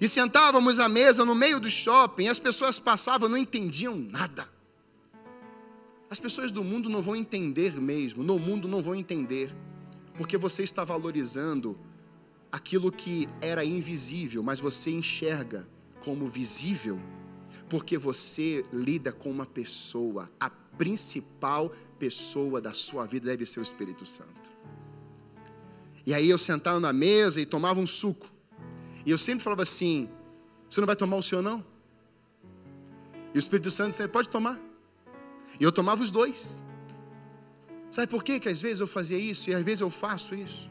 E 0.00 0.08
sentávamos 0.08 0.80
à 0.80 0.88
mesa 0.88 1.26
no 1.26 1.34
meio 1.34 1.60
do 1.60 1.68
shopping, 1.68 2.24
e 2.24 2.28
as 2.30 2.38
pessoas 2.38 2.80
passavam, 2.80 3.28
não 3.28 3.36
entendiam 3.36 3.94
nada. 3.94 4.48
As 6.08 6.18
pessoas 6.18 6.50
do 6.50 6.64
mundo 6.64 6.88
não 6.88 7.02
vão 7.02 7.14
entender 7.14 7.78
mesmo, 7.78 8.22
no 8.22 8.38
mundo 8.38 8.66
não 8.66 8.80
vão 8.80 8.94
entender, 8.94 9.54
porque 10.16 10.38
você 10.38 10.62
está 10.62 10.84
valorizando 10.84 11.78
aquilo 12.50 12.90
que 12.90 13.28
era 13.42 13.62
invisível, 13.62 14.42
mas 14.42 14.58
você 14.58 14.90
enxerga 14.90 15.68
como 16.00 16.26
visível, 16.26 16.98
porque 17.74 17.98
você 17.98 18.64
lida 18.72 19.10
com 19.10 19.28
uma 19.28 19.44
pessoa, 19.44 20.30
a 20.38 20.48
principal 20.48 21.74
pessoa 21.98 22.60
da 22.60 22.72
sua 22.72 23.04
vida 23.04 23.26
deve 23.26 23.44
ser 23.44 23.58
o 23.58 23.64
Espírito 23.64 24.06
Santo. 24.06 24.52
E 26.06 26.14
aí 26.14 26.30
eu 26.30 26.38
sentava 26.38 26.78
na 26.78 26.92
mesa 26.92 27.40
e 27.40 27.44
tomava 27.44 27.80
um 27.80 27.86
suco. 27.86 28.30
E 29.04 29.10
eu 29.10 29.18
sempre 29.18 29.42
falava 29.42 29.62
assim: 29.62 30.08
Você 30.70 30.80
não 30.80 30.86
vai 30.86 30.94
tomar 30.94 31.16
o 31.16 31.22
seu, 31.22 31.42
não? 31.42 31.66
E 33.34 33.38
o 33.38 33.40
Espírito 33.40 33.72
Santo 33.72 33.90
disse: 33.90 34.06
Pode 34.06 34.28
tomar. 34.28 34.56
E 35.58 35.64
eu 35.64 35.72
tomava 35.72 36.00
os 36.00 36.12
dois. 36.12 36.62
Sabe 37.90 38.06
por 38.06 38.22
quê 38.22 38.38
que 38.38 38.48
às 38.48 38.62
vezes 38.62 38.78
eu 38.78 38.86
fazia 38.86 39.18
isso 39.18 39.50
e 39.50 39.54
às 39.54 39.64
vezes 39.64 39.80
eu 39.80 39.90
faço 39.90 40.36
isso? 40.36 40.70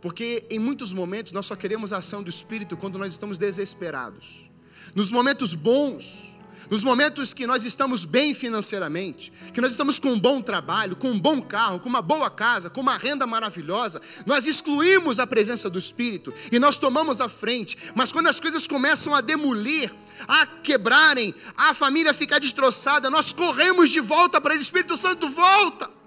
Porque 0.00 0.44
em 0.50 0.58
muitos 0.58 0.92
momentos 0.92 1.30
nós 1.30 1.46
só 1.46 1.54
queremos 1.54 1.92
a 1.92 1.98
ação 1.98 2.24
do 2.24 2.28
Espírito 2.28 2.76
quando 2.76 2.98
nós 2.98 3.12
estamos 3.12 3.38
desesperados. 3.38 4.50
Nos 4.94 5.10
momentos 5.10 5.54
bons, 5.54 6.32
nos 6.70 6.82
momentos 6.82 7.34
que 7.34 7.46
nós 7.46 7.64
estamos 7.64 8.04
bem 8.04 8.32
financeiramente, 8.32 9.32
que 9.52 9.60
nós 9.60 9.72
estamos 9.72 9.98
com 9.98 10.12
um 10.12 10.18
bom 10.18 10.40
trabalho, 10.40 10.96
com 10.96 11.10
um 11.10 11.20
bom 11.20 11.42
carro, 11.42 11.78
com 11.78 11.88
uma 11.88 12.00
boa 12.00 12.30
casa, 12.30 12.70
com 12.70 12.80
uma 12.80 12.96
renda 12.96 13.26
maravilhosa, 13.26 14.00
nós 14.24 14.46
excluímos 14.46 15.18
a 15.18 15.26
presença 15.26 15.68
do 15.68 15.78
Espírito 15.78 16.32
e 16.50 16.58
nós 16.58 16.78
tomamos 16.78 17.20
a 17.20 17.28
frente. 17.28 17.76
Mas 17.94 18.10
quando 18.10 18.28
as 18.28 18.40
coisas 18.40 18.66
começam 18.66 19.14
a 19.14 19.20
demolir, 19.20 19.92
a 20.26 20.46
quebrarem, 20.46 21.34
a 21.56 21.74
família 21.74 22.14
ficar 22.14 22.38
destroçada, 22.38 23.10
nós 23.10 23.32
corremos 23.34 23.90
de 23.90 24.00
volta 24.00 24.40
para 24.40 24.54
ele, 24.54 24.62
Espírito 24.62 24.96
Santo, 24.96 25.28
volta. 25.28 26.01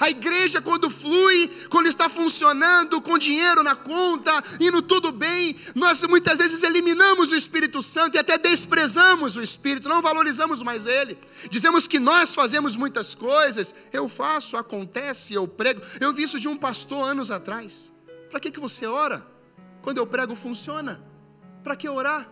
A 0.00 0.10
igreja, 0.10 0.60
quando 0.60 0.90
flui, 0.90 1.48
quando 1.68 1.86
está 1.86 2.08
funcionando, 2.08 3.00
com 3.00 3.18
dinheiro 3.18 3.62
na 3.62 3.74
conta, 3.74 4.32
indo 4.60 4.82
tudo 4.82 5.10
bem, 5.10 5.56
nós 5.74 6.02
muitas 6.04 6.36
vezes 6.36 6.62
eliminamos 6.62 7.30
o 7.30 7.34
Espírito 7.34 7.82
Santo 7.82 8.16
e 8.16 8.18
até 8.18 8.36
desprezamos 8.36 9.36
o 9.36 9.42
Espírito, 9.42 9.88
não 9.88 10.02
valorizamos 10.02 10.62
mais 10.62 10.86
ele. 10.86 11.18
Dizemos 11.50 11.86
que 11.86 11.98
nós 11.98 12.34
fazemos 12.34 12.76
muitas 12.76 13.14
coisas, 13.14 13.74
eu 13.92 14.08
faço, 14.08 14.56
acontece, 14.56 15.34
eu 15.34 15.48
prego. 15.48 15.80
Eu 16.00 16.12
vi 16.12 16.24
isso 16.24 16.38
de 16.38 16.48
um 16.48 16.56
pastor 16.56 17.10
anos 17.10 17.30
atrás. 17.30 17.92
Para 18.30 18.40
que, 18.40 18.50
que 18.50 18.60
você 18.60 18.86
ora? 18.86 19.26
Quando 19.82 19.98
eu 19.98 20.06
prego, 20.06 20.34
funciona. 20.34 21.02
Para 21.62 21.76
que 21.76 21.88
orar? 21.88 22.30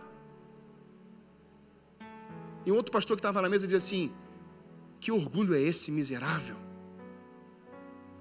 E 2.65 2.71
um 2.71 2.75
outro 2.75 2.91
pastor 2.91 3.15
que 3.15 3.21
estava 3.21 3.41
na 3.41 3.49
mesa 3.49 3.65
dizia 3.65 3.77
assim: 3.77 4.11
Que 4.99 5.11
orgulho 5.11 5.55
é 5.55 5.61
esse 5.61 5.89
miserável? 5.89 6.66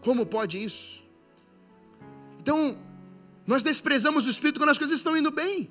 Como 0.06 0.24
pode 0.24 0.62
isso? 0.62 1.02
Então, 2.40 2.78
nós 3.44 3.64
desprezamos 3.64 4.24
o 4.24 4.30
Espírito 4.30 4.60
quando 4.60 4.70
as 4.70 4.78
coisas 4.78 4.96
estão 5.00 5.16
indo 5.16 5.32
bem. 5.32 5.68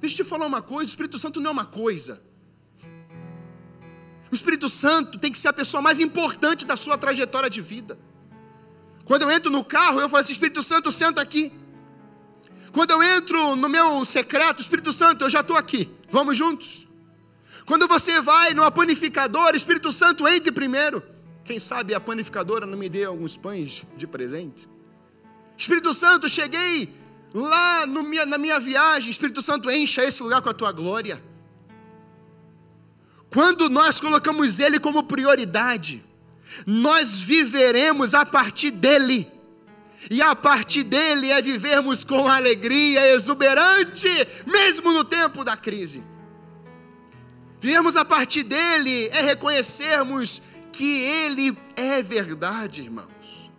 Deixa 0.00 0.14
eu 0.14 0.24
te 0.24 0.28
falar 0.30 0.46
uma 0.46 0.62
coisa: 0.62 0.88
o 0.88 0.92
Espírito 0.94 1.18
Santo 1.18 1.42
não 1.42 1.50
é 1.50 1.52
uma 1.52 1.66
coisa. 1.66 2.22
O 4.32 4.34
Espírito 4.34 4.66
Santo 4.70 5.18
tem 5.18 5.30
que 5.30 5.38
ser 5.38 5.48
a 5.48 5.52
pessoa 5.52 5.82
mais 5.82 6.00
importante 6.00 6.64
da 6.64 6.74
sua 6.74 6.96
trajetória 6.96 7.50
de 7.50 7.60
vida. 7.60 7.98
Quando 9.04 9.22
eu 9.22 9.30
entro 9.30 9.50
no 9.50 9.62
carro, 9.62 10.00
eu 10.00 10.08
falo 10.08 10.22
assim: 10.22 10.32
Espírito 10.32 10.62
Santo, 10.62 10.90
senta 10.90 11.20
aqui. 11.20 11.52
Quando 12.72 12.92
eu 12.92 13.02
entro 13.02 13.56
no 13.56 13.68
meu 13.68 14.06
secreto, 14.06 14.62
Espírito 14.62 14.90
Santo, 14.90 15.22
eu 15.22 15.28
já 15.28 15.40
estou 15.40 15.58
aqui. 15.58 15.90
Vamos 16.10 16.34
juntos? 16.34 16.88
Quando 17.66 17.86
você 17.86 18.22
vai 18.22 18.54
no 18.54 18.72
panificador, 18.72 19.54
Espírito 19.54 19.92
Santo, 19.92 20.26
entre 20.26 20.50
primeiro. 20.50 21.12
Quem 21.44 21.58
sabe 21.58 21.94
a 21.94 22.00
panificadora 22.00 22.64
não 22.64 22.78
me 22.78 22.88
dê 22.88 23.04
alguns 23.04 23.36
pães 23.36 23.84
de 23.96 24.06
presente? 24.06 24.68
Espírito 25.56 25.92
Santo, 25.92 26.28
cheguei 26.28 26.92
lá 27.34 27.86
minha, 27.86 28.24
na 28.24 28.38
minha 28.38 28.58
viagem. 28.58 29.10
Espírito 29.10 29.42
Santo, 29.42 29.70
encha 29.70 30.02
esse 30.02 30.22
lugar 30.22 30.40
com 30.40 30.48
a 30.48 30.54
tua 30.54 30.72
glória. 30.72 31.22
Quando 33.30 33.68
nós 33.68 34.00
colocamos 34.00 34.58
Ele 34.58 34.78
como 34.78 35.02
prioridade, 35.02 36.02
nós 36.66 37.18
viveremos 37.18 38.14
a 38.14 38.24
partir 38.24 38.70
dEle. 38.70 39.28
E 40.10 40.22
a 40.22 40.34
partir 40.36 40.82
dele 40.82 41.30
é 41.30 41.40
vivermos 41.40 42.04
com 42.04 42.28
alegria 42.28 43.06
exuberante, 43.14 44.08
mesmo 44.46 44.92
no 44.92 45.02
tempo 45.02 45.44
da 45.44 45.56
crise. 45.56 46.02
Vivermos 47.60 47.96
a 47.96 48.04
partir 48.04 48.42
dele 48.42 49.08
é 49.08 49.22
reconhecermos 49.22 50.42
que 50.76 50.84
Ele 50.84 51.56
é 51.76 52.02
verdade, 52.02 52.82
irmãos. 52.82 53.50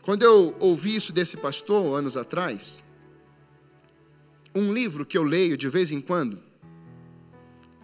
Quando 0.00 0.22
eu 0.22 0.56
ouvi 0.60 0.94
isso 0.94 1.12
desse 1.12 1.36
pastor, 1.36 1.98
anos 1.98 2.16
atrás, 2.16 2.82
um 4.54 4.72
livro 4.72 5.04
que 5.04 5.18
eu 5.18 5.24
leio 5.24 5.56
de 5.56 5.68
vez 5.68 5.90
em 5.90 6.00
quando, 6.00 6.40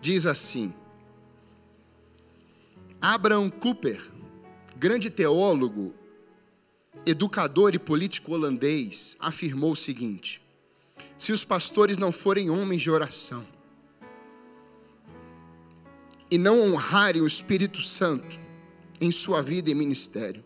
diz 0.00 0.26
assim: 0.26 0.72
Abraham 3.00 3.50
Cooper, 3.50 4.00
grande 4.76 5.10
teólogo, 5.10 5.92
educador 7.04 7.74
e 7.74 7.80
político 7.80 8.32
holandês, 8.32 9.16
afirmou 9.18 9.72
o 9.72 9.76
seguinte: 9.76 10.40
se 11.18 11.32
os 11.32 11.44
pastores 11.44 11.98
não 11.98 12.12
forem 12.12 12.48
homens 12.48 12.80
de 12.80 12.90
oração, 12.92 13.44
e 16.30 16.38
não 16.38 16.60
honrarem 16.60 17.22
o 17.22 17.26
Espírito 17.26 17.82
Santo 17.82 18.38
em 19.00 19.12
sua 19.12 19.42
vida 19.42 19.70
e 19.70 19.74
ministério. 19.74 20.44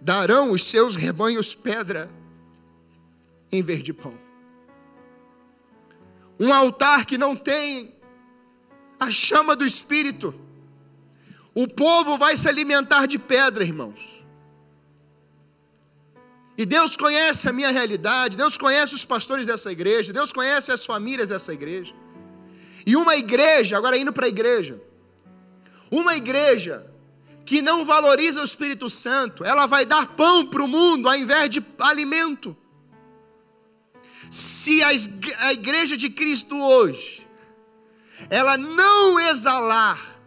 Darão 0.00 0.50
os 0.50 0.64
seus 0.64 0.94
rebanhos 0.94 1.54
pedra 1.54 2.10
em 3.50 3.62
vez 3.62 3.82
de 3.82 3.92
pão. 3.92 4.18
Um 6.38 6.52
altar 6.52 7.06
que 7.06 7.16
não 7.16 7.34
tem 7.34 7.94
a 8.98 9.10
chama 9.10 9.56
do 9.56 9.64
Espírito. 9.64 10.34
O 11.54 11.66
povo 11.66 12.18
vai 12.18 12.36
se 12.36 12.48
alimentar 12.48 13.06
de 13.06 13.18
pedra, 13.18 13.64
irmãos. 13.64 14.24
E 16.58 16.64
Deus 16.64 16.96
conhece 16.96 17.48
a 17.48 17.52
minha 17.52 17.70
realidade, 17.70 18.36
Deus 18.36 18.56
conhece 18.56 18.94
os 18.94 19.04
pastores 19.04 19.46
dessa 19.46 19.70
igreja, 19.70 20.12
Deus 20.12 20.32
conhece 20.32 20.72
as 20.72 20.84
famílias 20.84 21.28
dessa 21.28 21.52
igreja. 21.52 21.94
E 22.86 22.94
uma 22.94 23.16
igreja, 23.16 23.76
agora 23.76 23.98
indo 23.98 24.12
para 24.12 24.26
a 24.26 24.28
igreja, 24.28 24.80
uma 25.90 26.16
igreja 26.16 26.88
que 27.44 27.60
não 27.60 27.84
valoriza 27.84 28.40
o 28.40 28.44
Espírito 28.44 28.88
Santo, 28.88 29.44
ela 29.44 29.66
vai 29.66 29.84
dar 29.84 30.06
pão 30.14 30.46
para 30.46 30.62
o 30.62 30.68
mundo 30.68 31.08
ao 31.08 31.16
invés 31.16 31.50
de 31.50 31.64
alimento. 31.80 32.56
Se 34.30 34.82
a 34.82 35.52
igreja 35.52 35.96
de 35.96 36.10
Cristo 36.10 36.56
hoje, 36.56 37.26
ela 38.30 38.56
não 38.56 39.18
exalar 39.18 40.20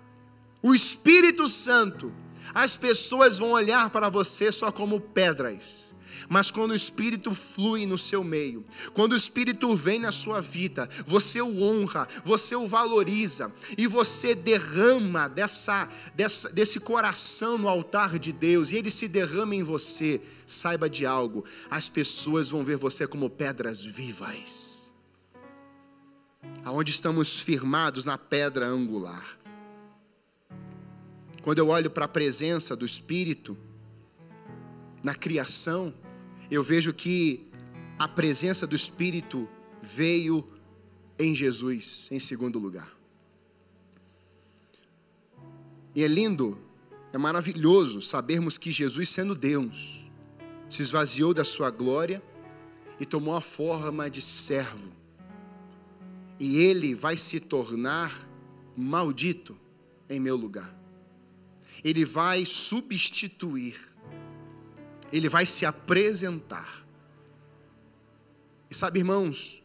o 0.61 0.73
Espírito 0.73 1.47
Santo, 1.47 2.13
as 2.53 2.75
pessoas 2.75 3.37
vão 3.37 3.51
olhar 3.51 3.89
para 3.89 4.09
você 4.09 4.51
só 4.51 4.71
como 4.71 4.99
pedras. 4.99 5.88
Mas 6.29 6.51
quando 6.51 6.71
o 6.71 6.75
Espírito 6.75 7.33
flui 7.33 7.87
no 7.87 7.97
seu 7.97 8.23
meio, 8.23 8.63
quando 8.93 9.13
o 9.13 9.15
Espírito 9.15 9.75
vem 9.75 9.99
na 9.99 10.11
sua 10.11 10.39
vida, 10.39 10.87
você 11.07 11.41
o 11.41 11.63
honra, 11.63 12.07
você 12.23 12.55
o 12.55 12.67
valoriza 12.67 13.51
e 13.75 13.87
você 13.87 14.35
derrama 14.35 15.27
dessa, 15.27 15.89
dessa, 16.13 16.49
desse 16.51 16.79
coração 16.79 17.57
no 17.57 17.67
altar 17.67 18.19
de 18.19 18.31
Deus 18.31 18.71
e 18.71 18.75
ele 18.75 18.91
se 18.91 19.07
derrama 19.07 19.55
em 19.55 19.63
você. 19.63 20.21
Saiba 20.45 20.87
de 20.87 21.05
algo, 21.05 21.43
as 21.69 21.89
pessoas 21.89 22.49
vão 22.49 22.63
ver 22.63 22.77
você 22.77 23.07
como 23.07 23.29
pedras 23.29 23.83
vivas, 23.83 24.93
aonde 26.63 26.91
estamos 26.91 27.39
firmados 27.39 28.05
na 28.05 28.17
pedra 28.17 28.67
angular. 28.67 29.37
Quando 31.41 31.59
eu 31.59 31.69
olho 31.69 31.89
para 31.89 32.05
a 32.05 32.07
presença 32.07 32.75
do 32.75 32.85
Espírito 32.85 33.57
na 35.03 35.15
criação, 35.15 35.93
eu 36.49 36.63
vejo 36.63 36.93
que 36.93 37.47
a 37.97 38.07
presença 38.07 38.65
do 38.65 38.75
Espírito 38.75 39.47
veio 39.81 40.47
em 41.17 41.35
Jesus, 41.35 42.07
em 42.11 42.19
segundo 42.19 42.57
lugar. 42.57 42.89
E 45.93 46.03
é 46.03 46.07
lindo, 46.07 46.57
é 47.11 47.17
maravilhoso 47.17 48.01
sabermos 48.01 48.57
que 48.57 48.71
Jesus, 48.71 49.09
sendo 49.09 49.35
Deus, 49.35 50.07
se 50.69 50.81
esvaziou 50.81 51.33
da 51.33 51.43
sua 51.43 51.69
glória 51.69 52.21
e 52.99 53.05
tomou 53.05 53.35
a 53.35 53.41
forma 53.41 54.09
de 54.09 54.21
servo. 54.21 54.91
E 56.39 56.57
ele 56.57 56.95
vai 56.95 57.17
se 57.17 57.39
tornar 57.39 58.27
maldito 58.77 59.57
em 60.09 60.19
meu 60.19 60.37
lugar. 60.37 60.73
Ele 61.83 62.05
vai 62.05 62.45
substituir 62.45 63.88
ele 65.11 65.29
vai 65.29 65.45
se 65.45 65.65
apresentar. 65.65 66.85
E 68.69 68.75
sabe, 68.75 68.99
irmãos, 68.99 69.63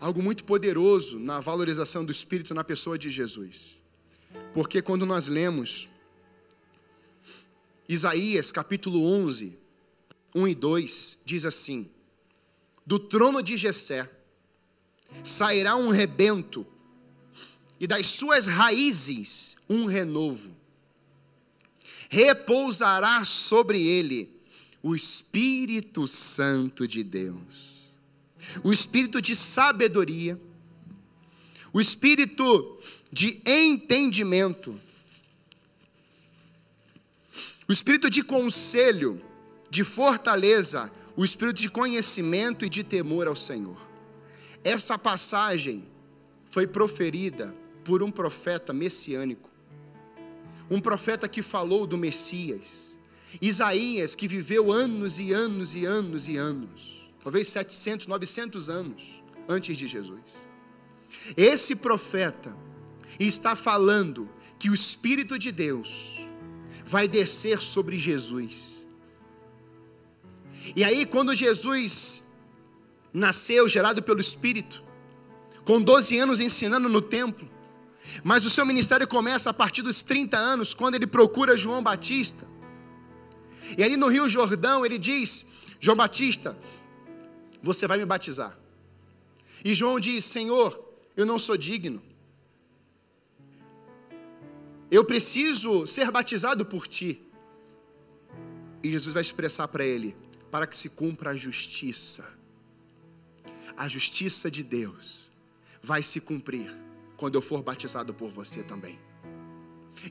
algo 0.00 0.22
muito 0.22 0.44
poderoso 0.44 1.18
na 1.18 1.40
valorização 1.40 2.04
do 2.04 2.10
Espírito 2.10 2.54
na 2.54 2.64
pessoa 2.64 2.98
de 2.98 3.10
Jesus. 3.10 3.82
Porque 4.52 4.80
quando 4.80 5.04
nós 5.04 5.26
lemos 5.26 5.88
Isaías 7.88 8.50
capítulo 8.50 9.04
11, 9.04 9.58
1 10.34 10.48
e 10.48 10.54
2, 10.54 11.18
diz 11.24 11.44
assim: 11.44 11.90
Do 12.86 12.98
trono 12.98 13.42
de 13.42 13.56
Jessé 13.56 14.10
sairá 15.22 15.76
um 15.76 15.88
rebento, 15.88 16.66
e 17.78 17.86
das 17.86 18.06
suas 18.06 18.46
raízes 18.46 19.56
um 19.68 19.84
renovo 19.84 20.61
repousará 22.12 23.24
sobre 23.24 23.82
ele 23.82 24.28
o 24.82 24.94
Espírito 24.94 26.06
Santo 26.06 26.86
de 26.86 27.02
Deus, 27.02 27.96
o 28.62 28.70
Espírito 28.70 29.22
de 29.22 29.34
sabedoria, 29.34 30.38
o 31.72 31.80
Espírito 31.80 32.78
de 33.10 33.40
entendimento, 33.46 34.78
o 37.66 37.72
Espírito 37.72 38.10
de 38.10 38.22
conselho, 38.22 39.18
de 39.70 39.82
fortaleza, 39.82 40.92
o 41.16 41.24
Espírito 41.24 41.60
de 41.60 41.70
conhecimento 41.70 42.66
e 42.66 42.68
de 42.68 42.84
temor 42.84 43.26
ao 43.26 43.34
Senhor. 43.34 43.88
Essa 44.62 44.98
passagem 44.98 45.82
foi 46.44 46.66
proferida 46.66 47.56
por 47.82 48.02
um 48.02 48.10
profeta 48.10 48.74
messiânico 48.74 49.50
um 50.72 50.80
profeta 50.80 51.28
que 51.28 51.42
falou 51.42 51.86
do 51.86 51.98
Messias. 51.98 52.96
Isaías, 53.40 54.14
que 54.14 54.26
viveu 54.26 54.72
anos 54.72 55.18
e 55.18 55.30
anos 55.32 55.74
e 55.74 55.84
anos 55.84 56.28
e 56.28 56.36
anos, 56.38 57.10
talvez 57.22 57.48
700, 57.48 58.06
900 58.06 58.70
anos 58.70 59.22
antes 59.46 59.76
de 59.76 59.86
Jesus. 59.86 60.20
Esse 61.36 61.76
profeta 61.76 62.56
está 63.20 63.54
falando 63.54 64.30
que 64.58 64.70
o 64.70 64.74
Espírito 64.74 65.38
de 65.38 65.52
Deus 65.52 66.26
vai 66.86 67.06
descer 67.06 67.60
sobre 67.60 67.98
Jesus. 67.98 68.86
E 70.74 70.82
aí, 70.84 71.04
quando 71.04 71.34
Jesus 71.34 72.22
nasceu, 73.12 73.68
gerado 73.68 74.02
pelo 74.02 74.20
Espírito, 74.20 74.82
com 75.64 75.82
12 75.82 76.16
anos 76.18 76.40
ensinando 76.40 76.88
no 76.88 77.02
templo, 77.02 77.48
mas 78.22 78.44
o 78.44 78.50
seu 78.50 78.66
ministério 78.66 79.06
começa 79.06 79.50
a 79.50 79.54
partir 79.54 79.82
dos 79.82 80.02
30 80.02 80.36
anos, 80.36 80.74
quando 80.74 80.94
ele 80.94 81.06
procura 81.06 81.56
João 81.56 81.82
Batista. 81.82 82.46
E 83.76 83.82
ali 83.82 83.96
no 83.96 84.08
Rio 84.08 84.28
Jordão, 84.28 84.84
ele 84.84 84.98
diz: 84.98 85.46
João 85.80 85.96
Batista, 85.96 86.56
você 87.62 87.86
vai 87.86 87.98
me 87.98 88.04
batizar. 88.04 88.58
E 89.64 89.72
João 89.72 89.98
diz: 89.98 90.24
Senhor, 90.24 90.70
eu 91.16 91.24
não 91.24 91.38
sou 91.38 91.56
digno. 91.56 92.02
Eu 94.90 95.04
preciso 95.04 95.86
ser 95.86 96.10
batizado 96.10 96.66
por 96.66 96.86
ti. 96.86 97.22
E 98.82 98.90
Jesus 98.90 99.14
vai 99.14 99.22
expressar 99.22 99.68
para 99.68 99.84
ele: 99.84 100.16
para 100.50 100.66
que 100.66 100.76
se 100.76 100.88
cumpra 100.88 101.30
a 101.30 101.36
justiça. 101.36 102.24
A 103.76 103.88
justiça 103.88 104.50
de 104.50 104.62
Deus 104.62 105.30
vai 105.80 106.02
se 106.02 106.20
cumprir 106.20 106.81
quando 107.22 107.36
eu 107.36 107.40
for 107.40 107.62
batizado 107.62 108.12
por 108.12 108.30
você 108.30 108.64
também. 108.64 108.98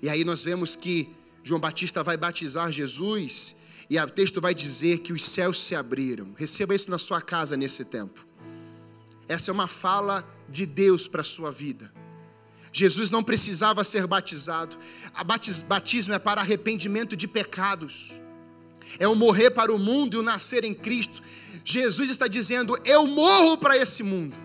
E 0.01 0.07
aí 0.07 0.23
nós 0.23 0.45
vemos 0.45 0.77
que 0.77 1.13
João 1.43 1.59
Batista 1.59 2.01
vai 2.01 2.15
batizar 2.15 2.71
Jesus, 2.71 3.53
e 3.89 3.99
o 3.99 4.09
texto 4.09 4.39
vai 4.39 4.55
dizer 4.55 4.99
que 4.99 5.11
os 5.11 5.25
céus 5.25 5.59
se 5.59 5.75
abriram. 5.75 6.31
Receba 6.37 6.73
isso 6.73 6.89
na 6.89 6.97
sua 6.97 7.21
casa 7.21 7.57
nesse 7.57 7.83
tempo. 7.83 8.25
Essa 9.27 9.51
é 9.51 9.53
uma 9.53 9.67
fala 9.67 10.25
de 10.47 10.65
Deus 10.65 11.05
para 11.05 11.19
a 11.19 11.25
sua 11.25 11.51
vida. 11.51 11.91
Jesus 12.71 13.11
não 13.11 13.21
precisava 13.21 13.83
ser 13.83 14.07
batizado. 14.07 14.77
A 15.13 15.21
batismo 15.25 16.13
é 16.13 16.19
para 16.19 16.39
arrependimento 16.39 17.17
de 17.17 17.27
pecados. 17.27 18.21
É 18.97 19.05
o 19.05 19.15
morrer 19.15 19.51
para 19.51 19.73
o 19.73 19.77
mundo 19.77 20.13
e 20.13 20.17
o 20.17 20.23
nascer 20.23 20.63
em 20.63 20.73
Cristo. 20.73 21.21
Jesus 21.65 22.09
está 22.09 22.29
dizendo: 22.29 22.77
Eu 22.85 23.05
morro 23.05 23.57
para 23.57 23.75
esse 23.75 24.01
mundo, 24.01 24.37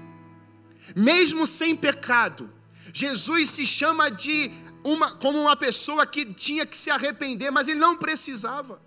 mesmo 0.97 1.47
sem 1.47 1.77
pecado, 1.77 2.56
Jesus 2.93 3.51
se 3.51 3.67
chama 3.67 4.11
de 4.11 4.51
uma, 4.85 5.11
como 5.13 5.41
uma 5.41 5.57
pessoa 5.57 6.07
que 6.07 6.25
tinha 6.25 6.65
que 6.65 6.77
se 6.77 6.91
arrepender, 6.91 7.51
mas 7.51 7.69
ele 7.69 7.81
não 7.81 7.97
precisava. 7.97 8.81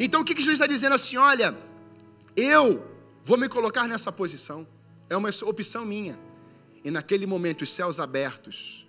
Então 0.00 0.22
o 0.22 0.24
que, 0.24 0.34
que 0.34 0.40
Jesus 0.40 0.60
está 0.60 0.66
dizendo 0.66 0.94
assim? 0.94 1.16
Olha, 1.16 1.56
eu 2.36 2.84
vou 3.22 3.36
me 3.36 3.48
colocar 3.48 3.86
nessa 3.86 4.10
posição, 4.10 4.66
é 5.08 5.16
uma 5.16 5.30
opção 5.44 5.84
minha. 5.84 6.18
E 6.84 6.90
naquele 6.90 7.26
momento, 7.26 7.62
os 7.62 7.70
céus 7.70 7.98
abertos, 7.98 8.86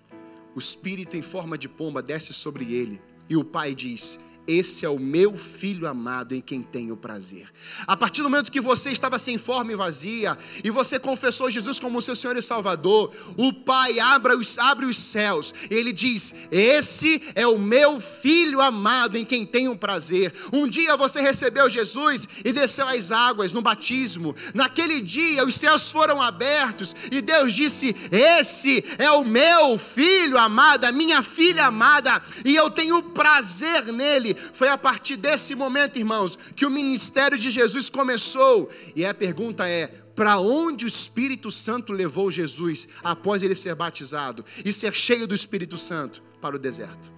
o 0.54 0.60
Espírito 0.60 1.15
em 1.15 1.21
forma 1.21 1.58
de 1.58 1.69
pomba 1.69 2.01
desce 2.01 2.34
sobre 2.34 2.73
ele, 2.73 3.01
e 3.30 3.38
o 3.38 3.43
Pai 3.43 3.73
diz: 3.73 4.19
esse 4.47 4.86
é 4.86 4.89
o 4.89 4.99
meu 4.99 5.36
filho 5.36 5.88
amado 5.88 6.36
em 6.36 6.41
quem 6.41 6.62
tenho 6.62 6.95
prazer. 6.95 7.47
A 7.88 7.97
partir 7.97 8.21
do 8.21 8.29
momento 8.29 8.51
que 8.51 8.62
você 8.62 8.91
estava 8.91 9.17
sem 9.17 9.38
forma 9.38 9.71
e 9.71 9.75
vazia, 9.75 10.38
e 10.63 10.69
você 10.69 10.99
confessou 10.99 11.49
Jesus 11.49 11.79
como 11.79 12.01
seu 12.01 12.15
Senhor 12.15 12.38
e 12.38 12.41
Salvador, 12.41 13.12
o 13.38 13.51
Pai 13.51 13.99
abre 13.99 14.36
os, 14.36 14.58
abre 14.58 14.86
os 14.86 14.97
céus, 14.97 15.53
Ele 15.70 15.91
diz: 15.91 16.34
Esse 16.51 17.22
é 17.34 17.47
o 17.47 17.57
meu 17.57 17.99
filho 17.99 18.61
amado 18.61 19.17
em 19.17 19.26
quem 19.26 19.45
tenho 19.45 19.76
prazer. 19.76 20.32
Um 20.53 20.67
dia 20.67 20.95
você 20.95 21.22
recebeu 21.22 21.70
Jesus 21.70 22.28
e 22.43 22.53
desceu 22.53 22.88
as 22.88 23.11
águas 23.11 23.51
no 23.51 23.61
batismo. 23.61 24.36
Naquele 24.53 25.01
dia 25.01 25.43
os 25.43 25.55
céus 25.55 25.89
foram 25.89 26.22
abertos, 26.22 26.95
e 27.11 27.22
Deus 27.22 27.53
disse: 27.53 27.95
Esse 28.11 28.84
é 28.99 29.09
o 29.09 29.24
meu 29.24 29.80
filho 29.80 30.38
amado, 30.38 30.86
a 30.86 30.91
minha 30.91 31.24
filha 31.24 31.65
amada, 31.65 32.22
e 32.43 32.55
eu 32.55 32.70
tenho 32.70 33.01
prazer 33.01 33.86
nele 33.91 34.34
foi 34.53 34.67
a 34.67 34.77
partir 34.77 35.15
desse 35.15 35.55
momento, 35.55 35.97
irmãos, 35.97 36.38
que 36.55 36.65
o 36.65 36.69
ministério 36.69 37.38
de 37.38 37.49
Jesus 37.49 37.89
começou. 37.89 38.69
E 38.95 39.05
a 39.05 39.13
pergunta 39.13 39.67
é: 39.67 39.88
para 40.15 40.39
onde 40.39 40.86
o 40.86 40.88
Espírito 40.88 41.51
Santo 41.51 41.91
levou 41.91 42.31
Jesus 42.31 42.88
após 43.03 43.43
ele 43.43 43.55
ser 43.55 43.75
batizado 43.75 44.45
e 44.63 44.71
ser 44.71 44.93
cheio 44.93 45.27
do 45.27 45.36
Espírito 45.36 45.77
Santo? 45.77 46.23
Para 46.41 46.55
o 46.55 46.59
deserto. 46.59 47.11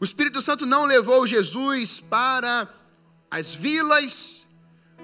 O 0.00 0.04
Espírito 0.04 0.42
Santo 0.42 0.66
não 0.66 0.84
levou 0.84 1.26
Jesus 1.26 2.00
para 2.00 2.68
as 3.30 3.54
vilas, 3.54 4.46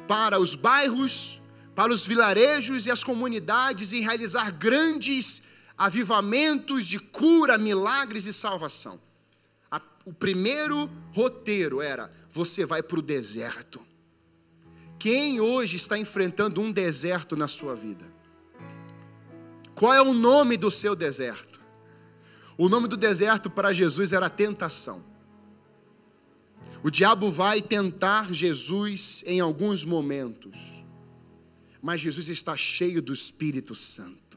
para 0.07 0.39
os 0.39 0.55
bairros, 0.55 1.41
para 1.75 1.93
os 1.93 2.07
vilarejos 2.07 2.87
e 2.87 2.91
as 2.91 3.03
comunidades 3.03 3.93
e 3.93 4.01
realizar 4.01 4.51
grandes 4.51 5.43
avivamentos 5.79 6.87
de 6.87 6.99
cura, 6.99 7.57
milagres 7.57 8.27
e 8.27 8.33
salvação. 8.33 9.01
O 10.05 10.13
primeiro 10.13 10.91
roteiro 11.13 11.81
era: 11.81 12.11
você 12.31 12.65
vai 12.65 12.83
para 12.83 12.99
o 12.99 13.03
deserto. 13.03 13.81
Quem 14.99 15.41
hoje 15.41 15.77
está 15.77 15.97
enfrentando 15.99 16.61
um 16.61 16.71
deserto 16.71 17.37
na 17.37 17.49
sua 17.49 17.75
vida? 17.75 18.05
Qual 19.75 19.95
é 19.95 20.03
o 20.03 20.13
nome 20.13 20.57
do 20.57 20.71
seu 20.71 20.95
deserto? 20.95 21.61
O 22.59 22.69
nome 22.69 22.87
do 22.87 22.97
deserto 22.97 23.49
para 23.49 23.73
Jesus 23.73 24.13
era 24.13 24.29
tentação. 24.29 25.03
O 26.83 26.91
diabo 26.91 27.31
vai 27.31 27.63
tentar 27.63 28.33
Jesus 28.33 29.23
em 29.27 29.41
alguns 29.41 29.85
momentos, 29.85 30.85
mas 31.81 32.01
Jesus 32.01 32.29
está 32.29 32.57
cheio 32.57 33.01
do 33.01 33.13
Espírito 33.13 33.75
Santo. 33.75 34.30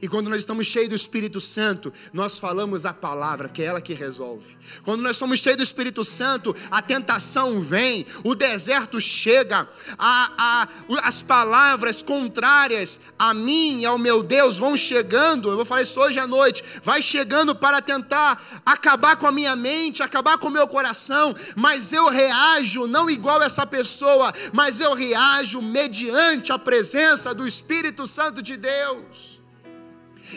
E 0.00 0.08
quando 0.08 0.30
nós 0.30 0.38
estamos 0.40 0.66
cheios 0.66 0.88
do 0.88 0.94
Espírito 0.94 1.40
Santo, 1.40 1.92
nós 2.12 2.38
falamos 2.38 2.86
a 2.86 2.94
palavra, 2.94 3.48
que 3.48 3.62
é 3.62 3.66
ela 3.66 3.80
que 3.80 3.92
resolve. 3.92 4.56
Quando 4.82 5.02
nós 5.02 5.16
somos 5.16 5.40
cheios 5.40 5.56
do 5.58 5.62
Espírito 5.62 6.04
Santo, 6.04 6.54
a 6.70 6.80
tentação 6.80 7.60
vem, 7.60 8.06
o 8.24 8.34
deserto 8.34 9.00
chega, 9.00 9.68
a, 9.98 10.32
a, 10.38 10.68
as 11.02 11.22
palavras 11.22 12.00
contrárias 12.02 13.00
a 13.18 13.34
mim 13.34 13.80
e 13.80 13.86
ao 13.86 13.98
meu 13.98 14.22
Deus 14.22 14.56
vão 14.56 14.76
chegando. 14.76 15.50
Eu 15.50 15.56
vou 15.56 15.64
falar 15.64 15.82
isso 15.82 16.00
hoje 16.00 16.18
à 16.18 16.26
noite. 16.26 16.62
Vai 16.82 17.02
chegando 17.02 17.54
para 17.54 17.82
tentar 17.82 18.62
acabar 18.64 19.16
com 19.16 19.26
a 19.26 19.32
minha 19.32 19.54
mente, 19.56 20.02
acabar 20.02 20.38
com 20.38 20.48
o 20.48 20.50
meu 20.50 20.66
coração, 20.66 21.34
mas 21.56 21.92
eu 21.92 22.08
reajo 22.08 22.86
não 22.86 23.10
igual 23.10 23.42
essa 23.42 23.66
pessoa, 23.66 24.32
mas 24.52 24.80
eu 24.80 24.94
reajo 24.94 25.60
mediante 25.60 26.52
a 26.52 26.58
presença 26.58 27.34
do 27.34 27.46
Espírito 27.46 28.06
Santo 28.06 28.42
de 28.42 28.56
Deus. 28.56 29.31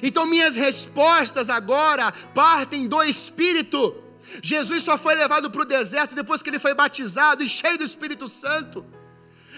Então, 0.02 0.26
minhas 0.26 0.56
respostas 0.56 1.50
agora 1.50 2.12
partem 2.34 2.88
do 2.88 3.02
Espírito. 3.04 3.96
Jesus 4.41 4.84
só 4.84 4.98
foi 4.98 5.16
levado 5.16 5.50
para 5.52 5.62
o 5.62 5.66
deserto 5.66 6.16
depois 6.16 6.41
que 6.41 6.50
ele 6.50 6.60
foi 6.60 6.74
batizado 6.74 7.43
e 7.43 7.50
cheio 7.50 7.78
do 7.78 7.84
Espírito 7.84 8.28
Santo. 8.28 8.86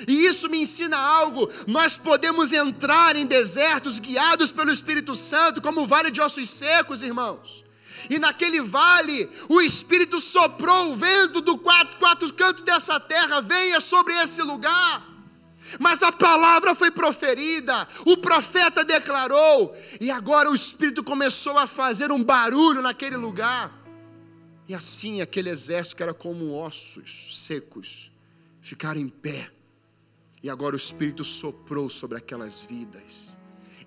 E 0.07 0.25
isso 0.25 0.49
me 0.49 0.59
ensina 0.59 0.97
algo. 0.97 1.49
Nós 1.65 1.97
podemos 1.97 2.51
entrar 2.51 3.15
em 3.15 3.25
desertos 3.25 3.97
guiados 3.97 4.51
pelo 4.51 4.71
Espírito 4.71 5.15
Santo, 5.15 5.61
como 5.61 5.81
o 5.81 5.87
vale 5.87 6.11
de 6.11 6.21
ossos 6.21 6.49
secos, 6.49 7.01
irmãos. 7.01 7.63
E 8.09 8.19
naquele 8.19 8.61
vale, 8.61 9.29
o 9.49 9.59
Espírito 9.59 10.19
soprou 10.19 10.91
o 10.91 10.95
vento 10.95 11.41
do 11.41 11.57
quatro, 11.57 11.97
quatro 11.97 12.31
cantos 12.33 12.61
dessa 12.61 12.99
terra, 12.99 13.41
venha 13.41 13.79
sobre 13.79 14.13
esse 14.21 14.41
lugar. 14.41 15.16
Mas 15.79 16.01
a 16.01 16.11
palavra 16.11 16.73
foi 16.73 16.91
proferida, 16.91 17.87
o 18.05 18.17
profeta 18.17 18.85
declarou, 18.85 19.75
e 19.99 20.09
agora 20.09 20.49
o 20.49 20.55
Espírito 20.55 21.03
começou 21.03 21.57
a 21.57 21.67
fazer 21.67 22.11
um 22.11 22.23
barulho 22.23 22.81
naquele 22.81 23.17
lugar. 23.17 23.73
E 24.67 24.73
assim 24.73 25.21
aquele 25.21 25.49
exército 25.49 25.95
que 25.95 26.03
era 26.03 26.13
como 26.13 26.53
ossos 26.53 27.45
secos 27.45 28.11
ficaram 28.61 28.99
em 28.99 29.09
pé. 29.09 29.49
E 30.43 30.49
agora 30.49 30.75
o 30.75 30.77
Espírito 30.77 31.23
soprou 31.23 31.89
sobre 31.89 32.17
aquelas 32.17 32.61
vidas. 32.61 33.37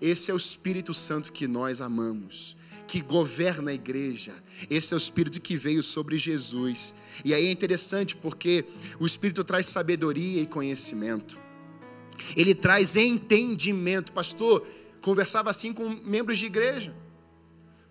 Esse 0.01 0.31
é 0.31 0.35
o 0.35 0.37
Espírito 0.37 0.95
Santo 0.95 1.33
que 1.33 1.47
nós 1.47 1.81
amamos, 1.81 2.57
que 2.87 3.03
governa 3.03 3.71
a 3.71 3.75
igreja. 3.75 4.35
Esse 4.69 4.95
é 4.95 4.97
o 4.97 4.99
Espírito 4.99 5.41
que 5.41 5.57
veio 5.57 5.83
sobre 5.83 6.19
Jesus. 6.19 6.95
E 7.25 7.35
aí 7.35 7.47
é 7.47 7.51
interessante 7.51 8.17
porque 8.17 8.65
o 8.99 9.07
Espírito 9.07 9.45
traz 9.45 9.67
sabedoria 9.67 10.41
e 10.41 10.47
conhecimento 10.47 11.39
ele 12.37 12.55
traz 12.55 12.97
entendimento. 12.97 14.13
Pastor, 14.13 14.67
conversava 15.01 15.51
assim 15.51 15.73
com 15.73 15.89
membros 16.05 16.39
de 16.39 16.47
igreja. 16.47 16.95